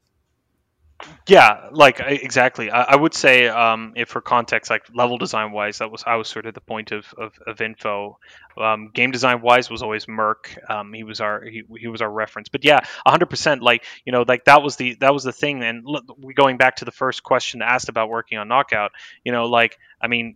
Yeah, 1.28 1.70
like 1.72 1.99
exactly. 2.01 2.70
I, 2.70 2.84
I 2.84 2.95
would 2.95 3.14
say, 3.14 3.47
um, 3.47 3.93
if 3.95 4.10
for 4.10 4.22
context, 4.22 4.70
like 4.70 4.84
level 4.93 5.18
design 5.18 5.51
wise, 5.51 5.78
that 5.80 5.89
was 5.91 6.04
I 6.06 6.16
was 6.16 6.28
sort 6.28 6.45
of 6.45 6.54
the 6.54 6.62
point 6.62 6.91
of 6.91 7.06
of, 7.18 7.34
of 7.47 7.62
info. 7.62 8.20
Um, 8.58 8.89
game 8.93 9.12
design 9.12 9.41
wise 9.41 9.70
was 9.70 9.82
always 9.82 10.06
Merck. 10.06 10.58
Um, 10.70 10.93
he 10.93 11.04
was 11.04 11.22
our 11.22 11.43
he, 11.43 11.64
he 11.80 11.88
was 11.88 12.01
our 12.01 12.12
reference. 12.12 12.49
But 12.49 12.66
yeah, 12.66 12.82
hundred 13.06 13.28
percent. 13.30 13.62
Like 13.62 13.86
you 14.06 14.12
know, 14.12 14.26
like 14.28 14.45
that 14.45 14.62
was 14.64 14.76
the 14.76 14.95
that 14.95 15.14
was 15.14 15.24
the 15.24 15.32
thing. 15.34 15.64
And 15.64 15.84
look, 15.86 16.06
going 16.36 16.58
back 16.58 16.78
to 16.78 16.86
the 16.86 16.91
first 16.91 17.24
question 17.24 17.62
asked 17.62 17.89
about 17.89 18.10
working 18.10 18.38
on 18.38 18.47
Knockout. 18.47 18.91
You 19.24 19.32
know, 19.32 19.45
like 19.45 19.78
I 20.01 20.08
mean. 20.08 20.36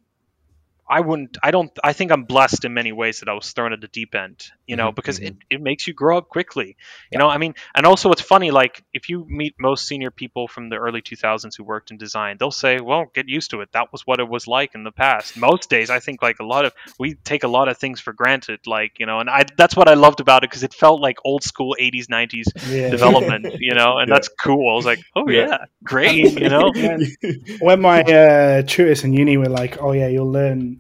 I 0.90 1.02
wouldn't. 1.02 1.38
I 1.44 1.52
don't. 1.52 1.72
I 1.84 1.92
think 1.94 2.12
I'm 2.12 2.24
blessed 2.24 2.64
in 2.64 2.74
many 2.74 2.94
ways 2.94 3.20
that 3.20 3.28
I 3.30 3.34
was 3.34 3.52
thrown 3.52 3.74
at 3.74 3.82
the 3.82 3.90
deep 3.90 4.16
end. 4.16 4.42
You 4.66 4.76
know, 4.78 4.92
Mhm, 4.92 4.96
because 4.96 5.20
it, 5.20 5.36
it 5.50 5.62
makes 5.62 5.86
you 5.88 5.94
grow 5.94 6.18
up 6.18 6.30
quickly. 6.30 6.78
You 7.12 7.20
know, 7.20 7.28
I 7.30 7.38
mean, 7.38 7.56
and 7.76 7.86
also 7.86 8.12
it's 8.12 8.22
funny. 8.22 8.52
Like 8.52 8.84
if 8.94 9.10
you 9.10 9.26
meet 9.28 9.56
most 9.60 9.86
senior 9.88 10.12
people 10.12 10.48
from 10.48 10.70
the 10.70 10.78
early 10.78 11.02
2000s 11.02 11.56
who 11.56 11.64
worked 11.66 11.92
in 11.92 11.98
design, 11.98 12.38
they'll 12.40 12.52
say, 12.52 12.80
"Well, 12.80 13.06
get 13.14 13.28
used 13.28 13.52
to 13.52 13.62
it. 13.62 13.70
That 13.74 13.92
was 13.92 14.04
what 14.08 14.20
it 14.20 14.30
was 14.30 14.48
like 14.48 14.76
in 14.76 14.84
the 14.84 14.92
past." 14.92 15.34
Most 15.36 15.70
days, 15.70 15.90
I 15.90 16.00
think 16.00 16.22
like 16.22 16.40
a 16.40 16.46
lot 16.46 16.66
of 16.66 16.74
we 16.98 17.16
take 17.16 17.44
a 17.44 17.48
lot 17.50 17.68
of 17.68 17.78
things 17.78 18.00
for 18.00 18.14
granted. 18.14 18.62
Like 18.66 18.94
you 19.00 19.06
know, 19.06 19.20
and 19.20 19.30
I 19.30 19.44
that's 19.58 19.76
what 19.76 19.90
I 19.90 19.96
loved 19.96 20.22
about 20.22 20.44
it 20.44 20.50
because 20.50 20.64
it 20.64 20.74
felt 20.74 21.02
like 21.02 21.18
old 21.26 21.44
school 21.44 21.76
80s 21.80 22.08
90s 22.10 22.48
Yeah. 22.62 22.90
development. 22.90 23.50
You 23.60 23.76
know, 23.76 23.98
and 23.98 24.10
Yeah. 24.10 24.16
that's 24.16 24.30
cool. 24.42 24.72
I 24.72 24.76
was 24.76 24.86
like, 24.86 25.00
"Oh 25.16 25.28
Yeah. 25.28 25.48
yeah, 25.48 25.58
great." 25.84 26.34
You 26.38 26.50
know. 26.50 26.72
when 27.60 27.82
my 27.82 28.02
uh, 28.02 28.62
tutors 28.64 29.04
in 29.04 29.14
uni 29.14 29.38
were 29.38 29.50
like, 29.50 29.82
"Oh 29.82 29.92
yeah, 29.92 30.08
you'll 30.08 30.32
learn 30.32 30.77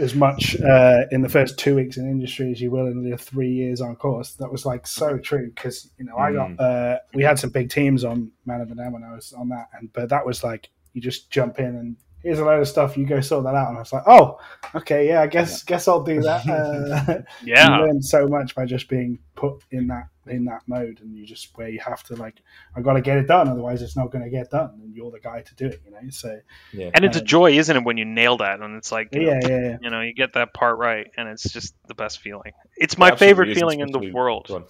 as 0.00 0.14
much 0.14 0.60
uh, 0.60 1.02
in 1.10 1.22
the 1.22 1.28
first 1.28 1.58
two 1.58 1.74
weeks 1.76 1.96
in 1.96 2.08
industry 2.08 2.50
as 2.50 2.60
you 2.60 2.70
will 2.70 2.86
in 2.86 3.08
the 3.08 3.16
three 3.16 3.52
years 3.52 3.80
on 3.80 3.94
course," 3.96 4.32
that 4.34 4.50
was 4.50 4.64
like 4.66 4.86
so 4.86 5.18
true 5.18 5.50
because 5.54 5.90
you 5.98 6.04
know 6.04 6.16
I 6.16 6.32
got 6.32 6.58
uh, 6.60 6.98
we 7.14 7.22
had 7.22 7.38
some 7.38 7.50
big 7.50 7.70
teams 7.70 8.04
on 8.04 8.32
Man 8.46 8.60
of 8.60 8.68
the 8.68 8.74
when 8.74 9.04
I 9.04 9.14
was 9.14 9.32
on 9.32 9.48
that, 9.50 9.68
and 9.78 9.92
but 9.92 10.08
that 10.08 10.24
was 10.26 10.42
like 10.42 10.70
you 10.94 11.00
just 11.00 11.30
jump 11.30 11.58
in 11.58 11.66
and. 11.76 11.96
Here's 12.22 12.38
a 12.38 12.44
load 12.44 12.60
of 12.60 12.68
stuff. 12.68 12.98
You 12.98 13.06
go 13.06 13.22
sort 13.22 13.44
that 13.44 13.54
out, 13.54 13.68
and 13.68 13.78
I 13.78 13.80
was 13.80 13.94
like, 13.94 14.02
"Oh, 14.06 14.38
okay, 14.74 15.08
yeah. 15.08 15.22
I 15.22 15.26
guess 15.26 15.62
guess 15.62 15.88
I'll 15.88 16.02
do 16.02 16.20
that." 16.20 16.46
Uh, 16.46 17.14
you 17.42 17.54
Yeah. 17.54 17.78
learn 17.78 18.02
so 18.02 18.28
much 18.28 18.54
by 18.54 18.66
just 18.66 18.90
being 18.90 19.18
put 19.36 19.64
in 19.70 19.86
that 19.86 20.08
in 20.30 20.44
that 20.46 20.62
mode, 20.66 21.00
and 21.00 21.14
you 21.16 21.26
just 21.26 21.56
where 21.56 21.68
you 21.68 21.80
have 21.80 22.02
to 22.04 22.14
like, 22.16 22.40
I 22.76 22.80
got 22.80 22.94
to 22.94 23.00
get 23.00 23.18
it 23.18 23.26
done, 23.26 23.48
otherwise 23.48 23.82
it's 23.82 23.96
not 23.96 24.10
going 24.10 24.24
to 24.24 24.30
get 24.30 24.50
done, 24.50 24.80
and 24.82 24.94
you're 24.94 25.10
the 25.10 25.20
guy 25.20 25.42
to 25.42 25.54
do 25.54 25.66
it, 25.66 25.80
you 25.84 25.90
know. 25.90 25.98
So 26.10 26.40
yeah. 26.72 26.90
And 26.94 27.04
it's 27.04 27.16
a 27.16 27.20
Um, 27.20 27.26
joy, 27.26 27.52
isn't 27.58 27.76
it, 27.76 27.84
when 27.84 27.96
you 27.96 28.04
nail 28.04 28.36
that? 28.38 28.60
And 28.60 28.76
it's 28.76 28.90
like, 28.92 29.08
you 29.12 29.22
know, 29.22 29.32
yeah, 29.32 29.40
yeah, 29.48 29.60
yeah. 29.60 29.76
you 29.80 29.90
know, 29.90 30.00
you 30.00 30.14
get 30.14 30.32
that 30.34 30.54
part 30.54 30.78
right, 30.78 31.06
and 31.16 31.28
it's 31.28 31.44
just 31.52 31.74
the 31.88 31.94
best 31.94 32.20
feeling. 32.20 32.52
It's 32.76 32.96
my 32.98 33.08
It 33.08 33.18
favorite 33.18 33.54
feeling 33.54 33.80
in 33.80 33.90
the 33.90 34.10
world. 34.12 34.46
Go. 34.48 34.66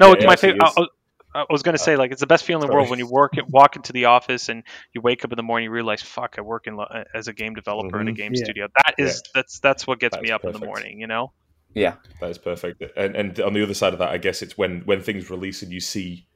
No, 0.00 0.08
Yeah, 0.08 0.12
it's 0.14 0.24
it 0.24 0.26
my 0.26 0.36
favorite. 0.36 0.62
I, 0.62 0.68
is. 0.68 0.74
I- 0.78 0.86
I 1.34 1.44
was 1.50 1.62
going 1.62 1.76
to 1.76 1.78
say 1.78 1.94
like 1.94 2.10
it's 2.10 2.22
the 2.22 2.26
best 2.26 2.44
feeling 2.44 2.62
in 2.64 2.70
the 2.70 2.74
world 2.74 2.88
when 2.88 2.98
you 2.98 3.06
work 3.06 3.34
walk 3.50 3.76
into 3.76 3.92
the 3.92 4.06
office 4.06 4.48
and 4.48 4.62
you 4.94 5.02
wake 5.02 5.26
up 5.26 5.30
in 5.30 5.36
the 5.36 5.42
morning 5.42 5.64
you 5.66 5.70
realize 5.70 6.00
fuck 6.00 6.36
I 6.38 6.40
work 6.40 6.66
in 6.66 6.74
lo- 6.74 7.04
as 7.14 7.28
a 7.28 7.34
game 7.34 7.52
developer 7.52 8.00
in 8.00 8.08
a 8.08 8.12
game 8.12 8.32
Yeah. 8.34 8.44
studio. 8.44 8.68
That 8.82 8.94
is 8.96 9.22
that's 9.34 9.60
that's 9.60 9.86
what 9.86 10.00
gets 10.00 10.16
That 10.16 10.22
me 10.22 10.30
is 10.30 10.32
up 10.32 10.44
in 10.46 10.52
the 10.52 10.58
morning. 10.58 10.98
You 10.98 11.06
know. 11.06 11.32
Yeah, 11.74 11.94
That 12.20 12.30
is 12.30 12.38
perfect. 12.38 12.82
And, 12.96 13.14
and 13.14 13.40
on 13.40 13.52
the 13.52 13.62
other 13.62 13.74
side 13.74 13.92
of 13.92 13.98
that, 13.98 14.10
I 14.10 14.18
guess 14.18 14.42
it's 14.42 14.56
when 14.58 14.82
when 14.84 15.02
things 15.02 15.30
release 15.30 15.62
and 15.62 15.72
you 15.72 15.80
see 15.80 16.26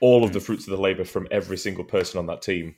all 0.00 0.24
of 0.24 0.32
the 0.32 0.40
fruits 0.40 0.66
of 0.66 0.70
the 0.70 0.82
labor 0.82 1.04
from 1.04 1.26
every 1.30 1.56
single 1.56 1.84
person 1.84 2.18
on 2.18 2.26
that 2.26 2.42
team, 2.42 2.74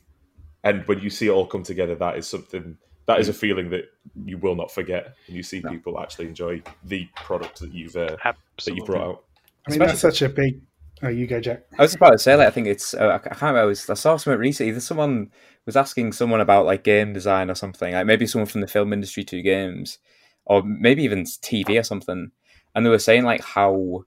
and 0.62 0.86
when 0.86 1.00
you 1.00 1.10
see 1.10 1.26
it 1.26 1.30
all 1.30 1.46
come 1.46 1.62
together, 1.62 1.94
that 1.96 2.16
is 2.16 2.26
something 2.26 2.76
that 3.06 3.20
is 3.20 3.28
a 3.28 3.34
feeling 3.34 3.70
that 3.70 3.84
you 4.24 4.38
will 4.38 4.54
not 4.54 4.70
forget. 4.70 5.14
And 5.26 5.36
you 5.36 5.42
see 5.42 5.60
No. 5.60 5.70
people 5.70 6.00
actually 6.00 6.26
enjoy 6.26 6.62
the 6.84 7.06
product 7.16 7.60
that 7.60 7.72
you've 7.72 7.96
uh, 7.96 8.16
that 8.64 8.74
you 8.74 8.84
brought 8.84 9.02
out. 9.02 9.24
I 9.66 9.70
mean, 9.70 9.80
that's 9.80 10.00
such 10.00 10.22
a 10.22 10.28
big. 10.28 10.60
Oh, 11.02 11.08
you 11.08 11.26
go, 11.26 11.40
Jack. 11.40 11.64
I 11.78 11.82
was 11.82 11.90
just 11.90 11.96
about 11.96 12.12
to 12.12 12.18
say, 12.18 12.34
like, 12.34 12.46
I 12.46 12.50
think 12.50 12.66
it's. 12.66 12.94
Uh, 12.94 13.08
I 13.12 13.18
can't 13.18 13.40
remember. 13.42 13.60
I, 13.60 13.64
was, 13.64 13.90
I 13.90 13.94
saw 13.94 14.16
something 14.16 14.38
recently. 14.38 14.70
There's 14.70 14.86
someone 14.86 15.30
was 15.66 15.76
asking 15.76 16.12
someone 16.12 16.40
about 16.40 16.66
like 16.66 16.84
game 16.84 17.12
design 17.12 17.50
or 17.50 17.54
something. 17.54 17.92
Like 17.92 18.06
maybe 18.06 18.26
someone 18.26 18.46
from 18.46 18.60
the 18.60 18.66
film 18.66 18.92
industry 18.92 19.24
to 19.24 19.42
games, 19.42 19.98
or 20.46 20.62
maybe 20.62 21.02
even 21.02 21.24
TV 21.24 21.78
or 21.78 21.82
something. 21.82 22.30
And 22.74 22.84
they 22.84 22.90
were 22.90 22.98
saying 22.98 23.24
like 23.24 23.42
how 23.42 24.04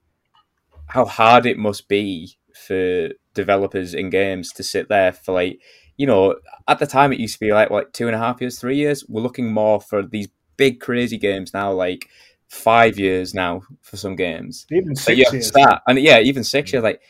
how 0.87 1.05
hard 1.05 1.45
it 1.45 1.57
must 1.57 1.87
be 1.87 2.37
for 2.53 3.09
developers 3.33 3.93
in 3.93 4.09
games 4.09 4.51
to 4.53 4.63
sit 4.63 4.89
there 4.89 5.13
for 5.13 5.33
like 5.33 5.59
you 5.97 6.05
know, 6.05 6.35
at 6.67 6.79
the 6.79 6.85
time 6.85 7.11
it 7.11 7.19
used 7.19 7.33
to 7.35 7.39
be 7.39 7.51
like 7.51 7.71
like 7.71 7.91
two 7.91 8.07
and 8.07 8.15
a 8.15 8.19
half 8.19 8.39
years, 8.39 8.59
three 8.59 8.77
years. 8.77 9.03
We're 9.07 9.21
looking 9.21 9.51
more 9.51 9.81
for 9.81 10.03
these 10.03 10.29
big 10.55 10.79
crazy 10.79 11.17
games 11.17 11.53
now, 11.53 11.71
like 11.71 12.07
five 12.47 12.99
years 12.99 13.33
now 13.33 13.63
for 13.81 13.97
some 13.97 14.15
games. 14.15 14.65
Even 14.71 14.95
six 14.95 15.33
years. 15.33 15.47
start, 15.47 15.81
and 15.87 15.99
yeah, 15.99 16.19
even 16.19 16.43
six 16.43 16.69
mm. 16.69 16.73
years. 16.73 16.83
Like 16.83 17.01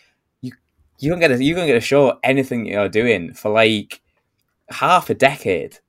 you, 0.42 0.52
you 1.00 1.10
don't 1.10 1.20
get 1.20 1.30
to, 1.30 1.44
you 1.44 1.54
don't 1.54 1.68
get 1.68 1.74
to 1.74 1.82
show 1.82 2.18
anything 2.24 2.66
you're 2.66 2.90
doing 2.90 3.34
for 3.34 3.52
like 3.52 4.02
half 4.70 5.10
a 5.10 5.14
decade. 5.14 5.80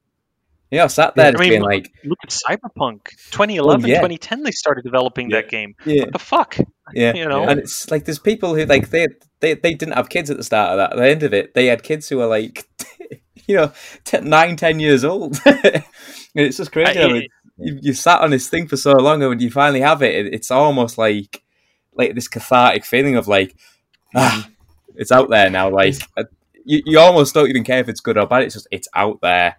You 0.70 0.78
know, 0.78 0.88
sat 0.88 1.14
there 1.14 1.28
I 1.34 1.40
mean, 1.40 1.50
being 1.50 1.62
like, 1.62 1.90
Look 2.04 2.18
at 2.22 2.30
Cyberpunk 2.30 3.08
2011, 3.30 3.86
yeah. 3.88 3.96
2010. 3.96 4.42
They 4.42 4.50
started 4.50 4.84
developing 4.84 5.30
that 5.30 5.48
game. 5.48 5.74
yeah, 5.86 6.02
What 6.04 6.12
the 6.12 6.18
fuck? 6.18 6.56
yeah, 6.92 7.14
You 7.14 7.26
know? 7.26 7.44
and 7.48 7.60
it's 7.60 7.90
like 7.90 8.04
there's 8.04 8.18
people 8.18 8.54
who 8.54 8.66
like 8.66 8.90
they 8.90 9.06
they 9.40 9.54
they 9.54 9.72
didn't 9.74 9.94
have 9.94 10.08
kids 10.10 10.30
at 10.30 10.36
the 10.36 10.44
start 10.44 10.72
of 10.72 10.76
that. 10.78 10.92
At 10.92 10.98
the 10.98 11.08
end 11.08 11.22
of 11.22 11.32
it, 11.32 11.54
they 11.54 11.66
had 11.66 11.82
kids 11.82 12.08
who 12.08 12.18
were 12.18 12.26
like, 12.26 12.68
you 13.46 13.56
know, 13.56 13.72
t- 14.04 14.20
nine, 14.20 14.56
ten 14.56 14.78
years 14.78 15.04
old. 15.04 15.38
and 15.46 15.82
it's 16.34 16.58
just 16.58 16.72
crazy. 16.72 16.98
I- 17.00 17.04
I 17.04 17.12
mean, 17.12 17.28
you, 17.56 17.78
you 17.82 17.92
sat 17.94 18.20
on 18.20 18.30
this 18.30 18.48
thing 18.48 18.68
for 18.68 18.76
so 18.76 18.92
long, 18.92 19.22
and 19.22 19.30
when 19.30 19.40
you 19.40 19.50
finally 19.50 19.80
have 19.80 20.02
it, 20.02 20.26
it 20.26 20.34
it's 20.34 20.50
almost 20.50 20.98
like 20.98 21.42
like 21.94 22.14
this 22.14 22.28
cathartic 22.28 22.84
feeling 22.84 23.16
of 23.16 23.26
like, 23.26 23.56
ah, 24.14 24.48
it's 24.96 25.10
out 25.10 25.30
there 25.30 25.48
now. 25.50 25.70
Like 25.70 25.94
uh, 26.16 26.24
you, 26.64 26.82
you 26.84 26.98
almost 27.00 27.34
don't 27.34 27.48
even 27.48 27.64
care 27.64 27.80
if 27.80 27.88
it's 27.88 28.00
good 28.00 28.18
or 28.18 28.26
bad. 28.26 28.42
It's 28.42 28.54
just 28.54 28.68
it's 28.70 28.88
out 28.94 29.20
there. 29.22 29.56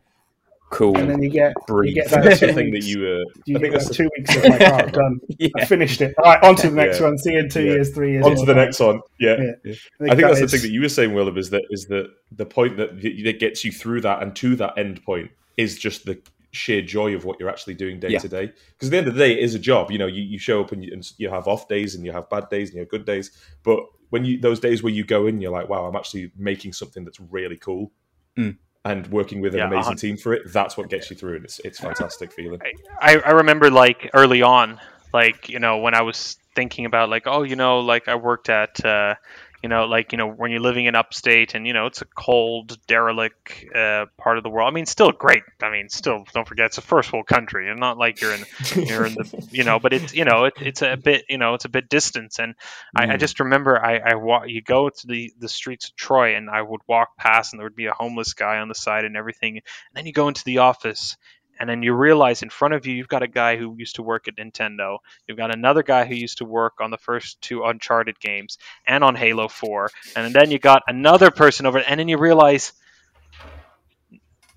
Cool. 0.71 0.95
And 0.97 1.09
then 1.09 1.23
you 1.23 1.29
get 1.29 1.49
you 1.57 1.63
Breathe. 1.67 1.95
get 1.95 2.09
That's 2.11 2.39
that 2.39 2.39
the 2.39 2.47
two 2.47 2.53
thing 2.53 2.65
that 2.67 2.71
weeks. 2.73 2.87
you. 2.87 3.01
Uh, 3.07 3.39
You 3.45 3.57
I 3.57 3.59
think 3.59 3.73
get 3.73 3.81
that's 3.83 3.95
two 3.97 4.09
weeks 4.17 4.35
of 4.35 4.43
like, 4.43 4.61
oh, 4.61 4.87
done. 4.91 5.19
I 5.57 5.65
finished 5.65 6.01
it. 6.01 6.13
All 6.19 6.25
right, 6.31 6.43
on 6.43 6.55
to 6.57 6.69
the 6.69 6.75
next 6.75 6.99
Yeah. 6.99 7.05
one. 7.07 7.17
See 7.17 7.31
you 7.33 7.39
in 7.39 7.49
two 7.49 7.63
Yeah. 7.63 7.71
years, 7.71 7.89
three 7.93 8.11
years. 8.11 8.25
on 8.25 8.35
to 8.35 8.45
the 8.45 8.53
next 8.53 8.79
one. 8.79 9.01
Yeah. 9.19 9.37
Yeah. 9.65 9.73
I 10.01 10.15
think 10.15 10.21
that's 10.27 10.39
the 10.41 10.47
thing 10.47 10.61
that 10.61 10.69
you 10.71 10.81
were 10.81 10.89
saying, 10.89 11.13
Willem, 11.13 11.37
is 11.37 11.49
that 11.49 11.63
is 11.71 11.85
that 11.87 12.09
the 12.31 12.45
point 12.45 12.77
that 12.77 13.01
that 13.01 13.39
gets 13.39 13.65
you 13.65 13.71
through 13.71 14.01
that 14.01 14.21
and 14.21 14.35
to 14.37 14.55
that 14.57 14.77
end 14.77 15.03
point 15.03 15.31
is 15.57 15.77
just 15.77 16.05
the 16.05 16.21
sheer 16.51 16.81
joy 16.81 17.15
of 17.15 17.25
what 17.25 17.39
you're 17.39 17.49
actually 17.49 17.73
doing 17.75 17.99
day 17.99 18.17
to 18.17 18.27
day. 18.27 18.51
Because 18.73 18.89
at 18.89 18.91
the 18.91 18.97
end 18.97 19.07
of 19.07 19.13
the 19.15 19.19
day, 19.19 19.33
it 19.33 19.39
is 19.39 19.55
a 19.55 19.59
job. 19.59 19.91
You 19.91 19.97
know, 19.97 20.07
you, 20.07 20.21
you 20.23 20.37
show 20.39 20.61
up 20.61 20.71
and 20.71 20.83
you, 20.83 20.91
and 20.93 21.03
you 21.17 21.29
have 21.29 21.47
off 21.47 21.67
days 21.67 21.93
and 21.95 22.03
you 22.05 22.11
have 22.11 22.29
bad 22.29 22.49
days 22.49 22.69
and 22.69 22.75
you 22.75 22.79
have 22.81 22.89
good 22.89 23.05
days. 23.05 23.31
But 23.63 23.79
when 24.11 24.23
you 24.25 24.39
those 24.39 24.59
days 24.59 24.81
where 24.83 24.93
you 24.93 25.03
go 25.03 25.25
in, 25.27 25.41
you're 25.41 25.51
like, 25.51 25.67
wow, 25.69 25.85
I'm 25.85 25.95
actually 25.95 26.31
making 26.37 26.73
something 26.73 27.03
that's 27.03 27.19
really 27.19 27.57
cool. 27.57 27.91
Mm. 28.37 28.57
And 28.89 29.07
working 29.07 29.39
with 29.41 29.53
an 29.53 29.59
Yeah, 29.59 29.67
amazing 29.67 29.93
uh-huh. 29.93 29.95
team 29.95 30.17
for 30.17 30.33
it, 30.33 30.51
that's 30.51 30.75
what 30.75 30.89
gets 30.89 31.09
you 31.09 31.15
through, 31.15 31.35
and 31.35 31.45
it's 31.45 31.59
it's 31.59 31.79
fantastic 31.79 32.31
feeling. 32.31 32.59
I, 32.99 33.19
I 33.19 33.31
remember 33.31 33.69
like 33.69 34.09
early 34.13 34.41
on, 34.41 34.79
like 35.13 35.47
you 35.47 35.59
know 35.59 35.77
when 35.77 35.93
I 35.93 36.01
was 36.01 36.37
thinking 36.55 36.85
about 36.85 37.09
like 37.09 37.23
oh 37.27 37.43
you 37.43 37.55
know 37.55 37.79
like 37.79 38.07
I 38.07 38.15
worked 38.15 38.49
at 38.49 38.83
uh, 38.83 39.15
you 39.61 39.69
know 39.69 39.85
like 39.85 40.11
you 40.11 40.17
know 40.17 40.27
when 40.29 40.51
you're 40.51 40.59
living 40.61 40.85
in 40.85 40.95
upstate 40.95 41.53
and 41.55 41.67
you 41.67 41.73
know 41.73 41.85
it's 41.87 42.01
a 42.01 42.05
cold 42.05 42.77
derelict 42.87 43.65
uh, 43.75 44.05
part 44.17 44.37
of 44.37 44.43
the 44.43 44.49
world. 44.49 44.69
I 44.71 44.73
mean 44.73 44.85
still 44.85 45.11
great. 45.11 45.43
I 45.61 45.69
mean 45.71 45.89
still 45.89 46.23
don't 46.33 46.47
forget 46.47 46.67
it's 46.67 46.77
a 46.77 46.81
first 46.81 47.11
world 47.11 47.27
country 47.27 47.69
and 47.69 47.79
not 47.79 47.97
like 47.97 48.21
you're 48.21 48.33
in 48.33 48.45
you're 48.85 49.05
in 49.05 49.15
the 49.15 49.25
you 49.51 49.63
know 49.63 49.79
but 49.79 49.93
it's 49.93 50.13
you 50.13 50.25
know 50.25 50.45
it, 50.45 50.53
it's 50.61 50.81
a 50.81 50.95
bit 50.95 51.25
you 51.29 51.37
know 51.37 51.53
it's 51.55 51.65
a 51.65 51.69
bit 51.69 51.89
distance 51.89 52.39
and 52.39 52.55
I, 52.95 53.13
I 53.13 53.17
Mm. 53.17 53.17
just 53.17 53.39
remember 53.39 53.83
I, 53.83 53.97
I 53.97 54.15
wa- 54.15 54.43
you 54.45 54.61
go 54.61 54.89
to 54.89 55.07
the 55.07 55.33
the 55.39 55.49
streets 55.49 55.89
of 55.89 55.95
Troy 55.95 56.35
and 56.35 56.49
I 56.49 56.61
would 56.61 56.81
walk 56.87 57.17
past 57.17 57.53
and 57.53 57.59
there 57.59 57.65
would 57.65 57.75
be 57.75 57.87
a 57.87 57.93
homeless 57.93 58.33
guy 58.33 58.59
on 58.59 58.67
the 58.67 58.75
side 58.75 59.05
and 59.05 59.17
everything 59.17 59.57
and 59.57 59.63
then 59.93 60.05
you 60.05 60.13
go 60.13 60.27
into 60.27 60.43
the 60.45 60.59
office 60.59 61.17
and 61.59 61.69
then 61.69 61.83
you 61.83 61.93
realize 61.93 62.41
in 62.41 62.49
front 62.49 62.73
of 62.73 62.85
you 62.85 62.93
you've 62.95 63.07
got 63.09 63.21
a 63.23 63.27
guy 63.27 63.57
who 63.57 63.75
used 63.77 63.95
to 63.95 64.03
work 64.03 64.27
at 64.27 64.37
Nintendo. 64.37 64.99
You've 65.27 65.37
got 65.37 65.53
another 65.53 65.83
guy 65.83 66.05
who 66.05 66.15
used 66.15 66.37
to 66.37 66.45
work 66.45 66.75
on 66.79 66.89
the 66.89 66.97
first 66.97 67.41
two 67.41 67.63
Uncharted 67.63 68.19
games 68.19 68.57
and 68.87 69.03
on 69.03 69.15
Halo 69.15 69.47
4. 69.49 69.89
And 70.15 70.33
then 70.33 70.51
you 70.51 70.59
got 70.59 70.83
another 70.87 71.31
person 71.31 71.65
over 71.65 71.79
and 71.79 71.99
then 71.99 72.07
you 72.07 72.17
realize 72.17 72.71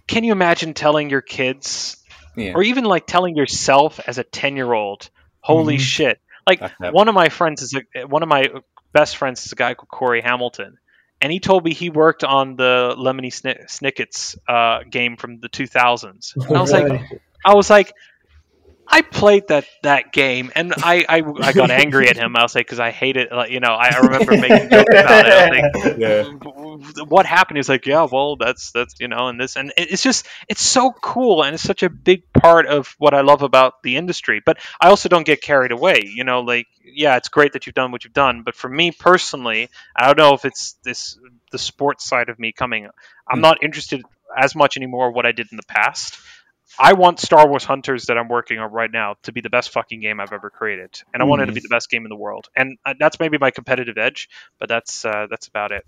can 0.06 0.24
you 0.24 0.32
imagine 0.32 0.74
telling 0.74 1.10
your 1.10 1.20
kids 1.22 1.96
Yeah. 2.36 2.52
or 2.54 2.62
even 2.62 2.84
like 2.84 3.06
telling 3.06 3.36
yourself 3.36 4.00
as 4.06 4.18
a 4.18 4.24
10-year-old, 4.24 5.10
holy 5.40 5.76
Mhm. 5.76 5.80
shit. 5.80 6.20
Like 6.46 6.60
one 6.78 7.08
of 7.08 7.14
my 7.14 7.28
friends 7.28 7.62
is 7.62 7.74
a, 7.94 8.06
one 8.06 8.22
of 8.22 8.28
my 8.28 8.46
best 8.92 9.16
friends 9.16 9.44
is 9.46 9.52
a 9.52 9.56
guy 9.56 9.74
called 9.74 9.88
Corey 9.88 10.20
Hamilton. 10.20 10.78
And 11.22 11.30
he 11.30 11.38
told 11.38 11.64
me 11.64 11.72
he 11.72 11.88
worked 11.88 12.24
on 12.24 12.56
the 12.56 12.96
Lemony 12.98 13.28
Sni- 13.28 13.70
Snicket's 13.70 14.36
uh, 14.48 14.80
game 14.90 15.16
from 15.16 15.38
the 15.38 15.48
2000s. 15.48 16.34
And 16.34 16.56
I 16.56 16.60
was 16.60 16.72
like, 16.72 17.00
I 17.44 17.54
was 17.54 17.70
like, 17.70 17.94
I 18.92 19.00
played 19.02 19.48
that 19.48 19.66
that 19.82 20.12
game, 20.12 20.52
and 20.54 20.74
I 20.82 21.04
I, 21.08 21.22
I 21.42 21.52
got 21.54 21.70
angry 21.72 22.08
at 22.08 22.16
him. 22.16 22.36
I'll 22.36 22.42
like, 22.54 22.66
because 22.66 22.80
I 22.80 22.90
hate 22.90 23.16
it. 23.16 23.32
Like, 23.32 23.50
you 23.50 23.60
know, 23.60 23.72
I, 23.72 23.90
I 23.90 23.98
remember 23.98 24.36
making 24.36 24.68
jokes 24.70 24.96
about 25.00 25.26
it. 25.26 25.32
I 25.32 25.38
was 25.38 25.48
like, 25.50 25.66
Yeah. 25.96 26.24
what 27.08 27.26
happened? 27.26 27.56
He's 27.58 27.68
like, 27.68 27.86
yeah, 27.86 28.06
well, 28.10 28.36
that's 28.36 28.70
that's 28.72 28.94
you 29.00 29.08
know, 29.08 29.28
and 29.28 29.40
this, 29.40 29.56
and 29.56 29.72
it's 29.76 30.02
just 30.02 30.26
it's 30.48 30.62
so 30.62 30.92
cool, 30.92 31.42
and 31.42 31.54
it's 31.54 31.62
such 31.62 31.82
a 31.82 31.90
big 31.90 32.32
part 32.32 32.66
of 32.66 32.94
what 32.98 33.14
I 33.14 33.22
love 33.22 33.42
about 33.42 33.82
the 33.82 33.96
industry. 33.96 34.42
But 34.44 34.58
I 34.80 34.88
also 34.88 35.08
don't 35.08 35.26
get 35.26 35.40
carried 35.42 35.72
away. 35.72 36.02
You 36.04 36.24
know, 36.24 36.40
like 36.40 36.66
yeah, 36.84 37.16
it's 37.16 37.28
great 37.28 37.52
that 37.54 37.66
you've 37.66 37.74
done 37.74 37.92
what 37.92 38.04
you've 38.04 38.12
done, 38.12 38.42
but 38.44 38.54
for 38.54 38.68
me 38.68 38.90
personally, 38.92 39.68
I 39.96 40.06
don't 40.06 40.18
know 40.18 40.34
if 40.34 40.44
it's 40.44 40.74
this 40.84 41.18
the 41.50 41.58
sports 41.58 42.04
side 42.04 42.28
of 42.28 42.38
me 42.38 42.52
coming. 42.52 42.88
I'm 43.28 43.38
Hmm. 43.38 43.40
not 43.40 43.62
interested 43.62 44.02
as 44.36 44.54
much 44.54 44.76
anymore 44.76 45.12
what 45.12 45.26
I 45.26 45.32
did 45.32 45.48
in 45.50 45.56
the 45.56 45.62
past. 45.66 46.18
I 46.78 46.94
want 46.94 47.20
Star 47.20 47.48
Wars 47.48 47.64
Hunters 47.64 48.06
that 48.06 48.18
I'm 48.18 48.28
working 48.28 48.58
on 48.58 48.72
right 48.72 48.90
now 48.90 49.16
to 49.24 49.32
be 49.32 49.40
the 49.40 49.50
best 49.50 49.70
fucking 49.70 50.00
game 50.00 50.20
I've 50.20 50.32
ever 50.32 50.50
created, 50.50 51.00
and 51.12 51.22
I 51.22 51.26
want 51.26 51.42
it 51.42 51.46
to 51.46 51.52
be 51.52 51.60
the 51.60 51.68
best 51.68 51.90
game 51.90 52.04
in 52.04 52.08
the 52.08 52.16
world. 52.16 52.48
And 52.56 52.78
uh, 52.84 52.94
that's 52.98 53.20
maybe 53.20 53.38
my 53.38 53.50
competitive 53.50 53.98
edge, 53.98 54.28
but 54.58 54.68
that's 54.68 55.04
uh, 55.04 55.26
that's 55.30 55.48
about 55.48 55.72
it. 55.72 55.84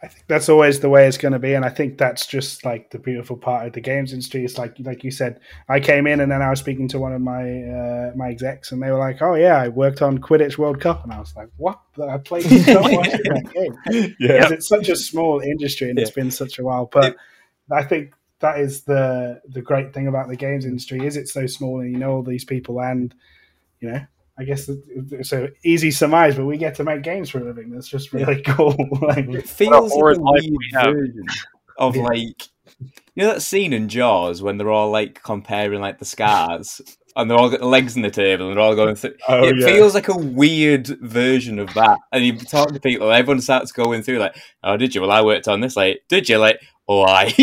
I 0.00 0.06
think 0.06 0.26
that's 0.28 0.48
always 0.48 0.78
the 0.78 0.88
way 0.88 1.08
it's 1.08 1.18
going 1.18 1.32
to 1.32 1.40
be, 1.40 1.54
and 1.54 1.64
I 1.64 1.70
think 1.70 1.98
that's 1.98 2.24
just 2.26 2.64
like 2.64 2.90
the 2.90 3.00
beautiful 3.00 3.36
part 3.36 3.66
of 3.66 3.72
the 3.72 3.80
games 3.80 4.12
industry. 4.12 4.44
It's 4.44 4.56
like, 4.56 4.76
like 4.78 5.02
you 5.02 5.10
said, 5.10 5.40
I 5.68 5.80
came 5.80 6.06
in 6.06 6.20
and 6.20 6.30
then 6.30 6.40
I 6.40 6.50
was 6.50 6.60
speaking 6.60 6.86
to 6.88 7.00
one 7.00 7.12
of 7.12 7.20
my 7.20 7.62
uh, 7.62 8.12
my 8.14 8.28
execs, 8.28 8.70
and 8.70 8.80
they 8.80 8.92
were 8.92 8.98
like, 8.98 9.20
"Oh 9.22 9.34
yeah, 9.34 9.60
I 9.60 9.68
worked 9.68 10.00
on 10.00 10.18
Quidditch 10.18 10.56
World 10.56 10.80
Cup," 10.80 11.02
and 11.02 11.12
I 11.12 11.18
was 11.18 11.34
like, 11.34 11.48
"What? 11.56 11.80
I 12.00 12.18
played 12.18 12.44
so 12.44 12.80
much 12.80 13.10
that 13.10 13.50
game." 13.52 14.14
Yeah. 14.20 14.52
It's 14.52 14.68
such 14.68 14.88
a 14.88 14.94
small 14.94 15.40
industry 15.40 15.90
and 15.90 15.98
it's 15.98 16.12
been 16.12 16.30
such 16.30 16.60
a 16.60 16.62
while. 16.62 16.88
But 16.90 17.16
I 17.70 17.82
think 17.82 18.12
that 18.40 18.60
is 18.60 18.82
the 18.82 19.40
the 19.48 19.60
great 19.62 19.92
thing 19.92 20.06
about 20.06 20.28
the 20.28 20.36
games 20.36 20.64
industry 20.64 21.04
is 21.06 21.16
it's 21.16 21.32
so 21.32 21.46
small 21.46 21.80
and 21.80 21.90
you 21.90 21.98
know 21.98 22.12
all 22.12 22.22
these 22.22 22.44
people 22.44 22.80
and 22.80 23.14
you 23.80 23.90
know 23.90 24.00
I 24.40 24.44
guess 24.44 24.68
it- 24.68 24.78
it's 25.10 25.32
a 25.32 25.48
easy 25.64 25.90
surmise, 25.90 26.36
but 26.36 26.44
we 26.44 26.58
get 26.58 26.76
to 26.76 26.84
make 26.84 27.02
games 27.02 27.28
for 27.28 27.38
a 27.40 27.44
living. 27.44 27.70
That's 27.70 27.88
just 27.88 28.12
really 28.12 28.40
cool. 28.42 28.76
like, 29.02 29.28
It 29.28 29.48
feels 29.48 29.92
like 29.92 30.16
a 30.16 30.20
life 30.20 30.42
weird 30.42 30.52
we 30.52 30.70
have. 30.74 30.94
version 30.94 31.24
of 31.76 31.96
Yeah. 31.96 32.02
like 32.04 32.42
you 33.14 33.24
know 33.24 33.32
that 33.34 33.42
scene 33.42 33.72
in 33.72 33.88
Jaws 33.88 34.40
when 34.40 34.56
they're 34.56 34.70
all 34.70 34.90
like 34.92 35.20
comparing 35.24 35.80
like 35.80 35.98
the 35.98 36.04
scars 36.04 36.80
and 37.16 37.28
they're 37.28 37.36
all 37.36 37.50
got 37.50 37.58
the 37.58 37.66
legs 37.66 37.96
on 37.96 38.02
the 38.02 38.10
table 38.10 38.46
and 38.46 38.56
they're 38.56 38.62
all 38.64 38.76
going 38.76 38.94
through. 38.94 39.14
Oh, 39.28 39.42
it 39.42 39.56
yeah. 39.58 39.66
feels 39.66 39.92
like 39.94 40.06
a 40.08 40.16
weird 40.16 40.86
version 41.00 41.58
of 41.58 41.74
that. 41.74 41.98
And 42.12 42.24
you 42.24 42.38
talk 42.38 42.72
to 42.72 42.78
people, 42.78 43.10
everyone 43.10 43.40
starts 43.40 43.72
going 43.72 44.02
through 44.02 44.18
like, 44.18 44.36
"Oh, 44.62 44.76
did 44.76 44.94
you? 44.94 45.00
Well, 45.00 45.10
I 45.10 45.22
worked 45.22 45.48
on 45.48 45.60
this. 45.60 45.76
Like, 45.76 46.02
did 46.08 46.28
you? 46.28 46.38
Like, 46.38 46.60
oh, 46.88 47.02
I." 47.02 47.24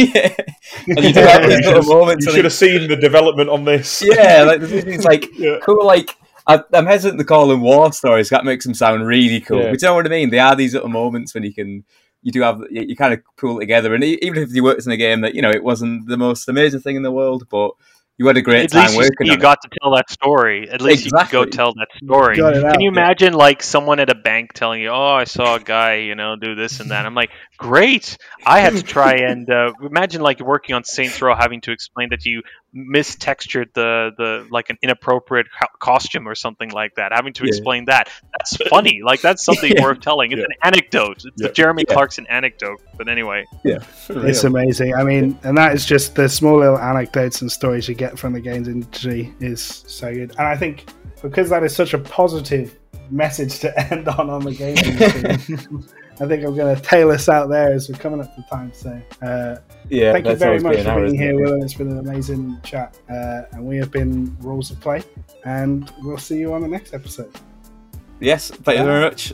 and 0.88 1.04
you 1.04 1.14
do 1.14 1.20
have 1.22 1.44
You 1.44 1.50
these 1.50 1.58
should 1.58 1.66
little 1.66 1.76
have, 1.76 1.88
moments. 1.88 2.26
you 2.26 2.32
and, 2.32 2.36
should 2.36 2.46
have 2.46 2.54
seen 2.54 2.88
the 2.88 2.96
development 2.96 3.50
on 3.50 3.64
this. 3.66 4.02
yeah, 4.06 4.44
like 4.44 4.62
there's 4.62 4.84
these 4.86 5.06
like 5.06 5.28
Yeah. 5.38 5.60
cool 5.64 5.86
like. 5.86 6.10
I, 6.48 6.62
I'm 6.74 6.86
hesitant 6.86 7.20
to 7.20 7.26
call 7.26 7.48
them 7.48 7.62
war 7.62 7.92
stories. 7.92 8.30
That 8.30 8.46
makes 8.46 8.66
them 8.66 8.76
sound 8.76 9.08
really 9.08 9.42
cool. 9.42 9.62
Yeah. 9.64 9.72
But 9.72 9.82
you 9.82 9.88
know 9.88 9.96
what 9.96 10.06
I 10.06 10.10
mean? 10.10 10.30
They 10.30 10.38
are 10.38 10.56
these 10.56 10.76
little 10.76 10.90
moments 10.90 11.34
when 11.34 11.42
you 11.42 11.52
can, 11.52 11.84
you 12.22 12.32
do 12.32 12.42
have, 12.44 12.62
you, 12.70 12.84
you 12.84 12.96
kind 12.96 13.16
of 13.16 13.22
pull 13.36 13.58
it 13.58 13.62
together. 13.62 13.96
And 13.96 14.04
e- 14.04 14.20
even 14.22 14.44
if 14.44 14.54
you 14.54 14.64
worked 14.64 14.86
in 14.86 14.92
a 14.92 14.96
game 14.98 15.22
that 15.22 15.34
you 15.34 15.42
know 15.42 15.50
it 15.50 15.64
wasn't 15.64 16.08
the 16.08 16.18
most 16.18 16.48
amazing 16.48 16.82
thing 16.82 16.98
in 16.98 17.02
the 17.02 17.12
world, 17.12 17.48
but 17.50 17.72
you 18.18 18.28
had 18.28 18.38
a 18.38 18.42
great 18.42 18.66
At 18.66 18.72
time 18.72 18.94
least 18.94 19.00
you, 19.00 19.10
working 19.10 19.28
you 19.28 19.34
on 19.34 19.40
it. 19.40 19.42
got 19.42 19.60
to 19.62 19.70
tell 19.82 19.96
that 19.96 20.10
story. 20.10 20.70
At 20.70 20.82
least 20.82 21.06
you 21.06 21.12
Exactly. 21.12 21.28
could 21.28 21.32
go 21.32 21.46
tell 21.46 21.74
that 21.74 21.88
story. 22.04 22.38
Got 22.38 22.56
it 22.56 22.64
out, 22.66 22.74
Can 22.74 22.80
you 22.82 22.90
yeah. 22.92 23.02
imagine 23.02 23.34
like 23.34 23.62
someone 23.64 24.00
at 24.00 24.10
a 24.10 24.16
bank 24.16 24.54
telling 24.54 24.82
you, 24.82 24.90
"Oh, 24.90 25.14
I 25.16 25.26
saw 25.26 25.56
a 25.56 25.60
guy, 25.60 25.96
you 25.96 26.16
know, 26.16 26.36
do 26.36 26.56
this 26.56 26.80
and 26.80 26.92
that." 26.92 27.06
I'm 27.06 27.16
like, 27.16 27.32
"Great!" 27.58 28.18
I 28.46 28.60
had 28.62 28.76
to 28.78 28.84
try 28.84 29.14
and 29.28 29.50
uh, 29.50 29.74
imagine 29.82 30.22
like 30.22 30.40
working 30.40 30.76
on 30.76 30.84
Saints 30.84 31.22
Row, 31.22 31.36
having 31.36 31.62
to 31.62 31.72
explain 31.72 32.10
that 32.10 32.26
you 32.26 32.42
mistextured 32.76 33.74
the 33.74 34.12
the 34.18 34.46
like 34.52 34.70
an 34.70 34.78
inappropriate 34.82 35.48
co- 35.60 35.68
costume 35.80 36.28
or 36.28 36.36
something 36.36 36.70
like 36.72 36.96
that. 36.96 37.12
Having 37.14 37.34
to 37.34 37.44
Yeah. 37.44 37.48
explain 37.50 37.86
that. 37.86 38.10
That's 38.34 38.56
funny. 38.70 39.02
Like 39.04 39.22
that's 39.22 39.44
something 39.44 39.72
Yeah. 39.76 39.84
worth 39.84 40.02
telling. 40.02 40.32
It's 40.32 40.40
Yeah. 40.40 40.46
an 40.46 40.74
anecdote. 40.74 41.18
It's 41.26 41.26
Yeah. 41.38 41.48
the 41.48 41.54
Jeremy 41.54 41.86
Yeah. 41.88 41.94
Clarkson 41.94 42.26
anecdote. 42.28 42.82
But 42.98 43.08
anyway, 43.08 43.46
yeah, 43.64 43.78
It's 44.10 44.44
amazing. 44.44 44.94
I 44.96 45.04
mean, 45.04 45.38
and 45.44 45.58
that 45.58 45.74
is 45.74 45.86
just 45.86 46.16
the 46.16 46.28
small 46.30 46.60
little 46.60 46.78
anecdotes 46.80 47.42
and 47.42 47.52
stories 47.52 47.88
you 47.88 47.96
get 47.96 48.20
from 48.20 48.34
the 48.34 48.42
games 48.42 48.68
industry 48.68 49.34
is 49.40 49.84
so 49.88 50.14
good. 50.14 50.32
And 50.38 50.48
I 50.48 50.56
think 50.58 50.86
because 51.22 51.50
that 51.50 51.64
is 51.64 51.76
such 51.76 51.94
a 51.94 51.98
positive 52.00 52.76
message 53.10 53.60
to 53.60 53.80
end 53.94 54.08
on 54.08 54.30
on 54.30 54.44
the 54.44 54.54
games 54.54 54.82
industry, 54.84 55.78
I 56.20 56.28
think 56.28 56.44
I'm 56.44 56.56
going 56.56 56.76
to 56.82 56.82
tail 56.82 57.12
us 57.12 57.30
out 57.30 57.50
there 57.50 57.74
as 57.74 57.90
we're 57.90 57.98
coming 57.98 58.22
up 58.22 58.36
to 58.36 58.42
time. 58.44 58.72
So, 58.74 58.90
uh, 59.22 59.58
yeah, 59.90 60.14
thank 60.14 60.26
you 60.26 60.36
very 60.36 60.60
much 60.60 60.78
for 60.80 60.90
hour, 60.90 61.02
being 61.06 61.18
here, 61.18 61.32
it? 61.32 61.36
Will. 61.36 61.64
It's 61.64 61.74
been 61.74 61.90
an 61.90 62.00
amazing 62.00 62.60
chat. 62.64 62.98
Uh, 63.10 63.44
and 63.52 63.66
we 63.66 63.78
have 63.78 63.92
been 63.92 64.36
Rules 64.40 64.72
of 64.72 64.80
Play. 64.80 65.04
And 65.44 65.92
we'll 66.02 66.18
see 66.18 66.38
you 66.38 66.54
on 66.54 66.62
the 66.62 66.68
next 66.68 66.94
episode. 66.94 67.34
Yes, 68.20 68.50
thank 68.50 68.80
you 68.80 68.86
very 68.86 69.02
much. 69.02 69.34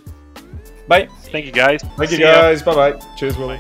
Bye. 0.88 1.08
thank 1.24 1.46
you 1.46 1.52
guys. 1.52 1.82
Thank 1.82 2.12
you 2.12 2.18
See 2.18 2.24
ya. 2.24 2.42
guys. 2.42 2.64
Bye 2.64 2.92
bye. 2.92 3.06
Cheers, 3.16 3.38
Willie. 3.38 3.60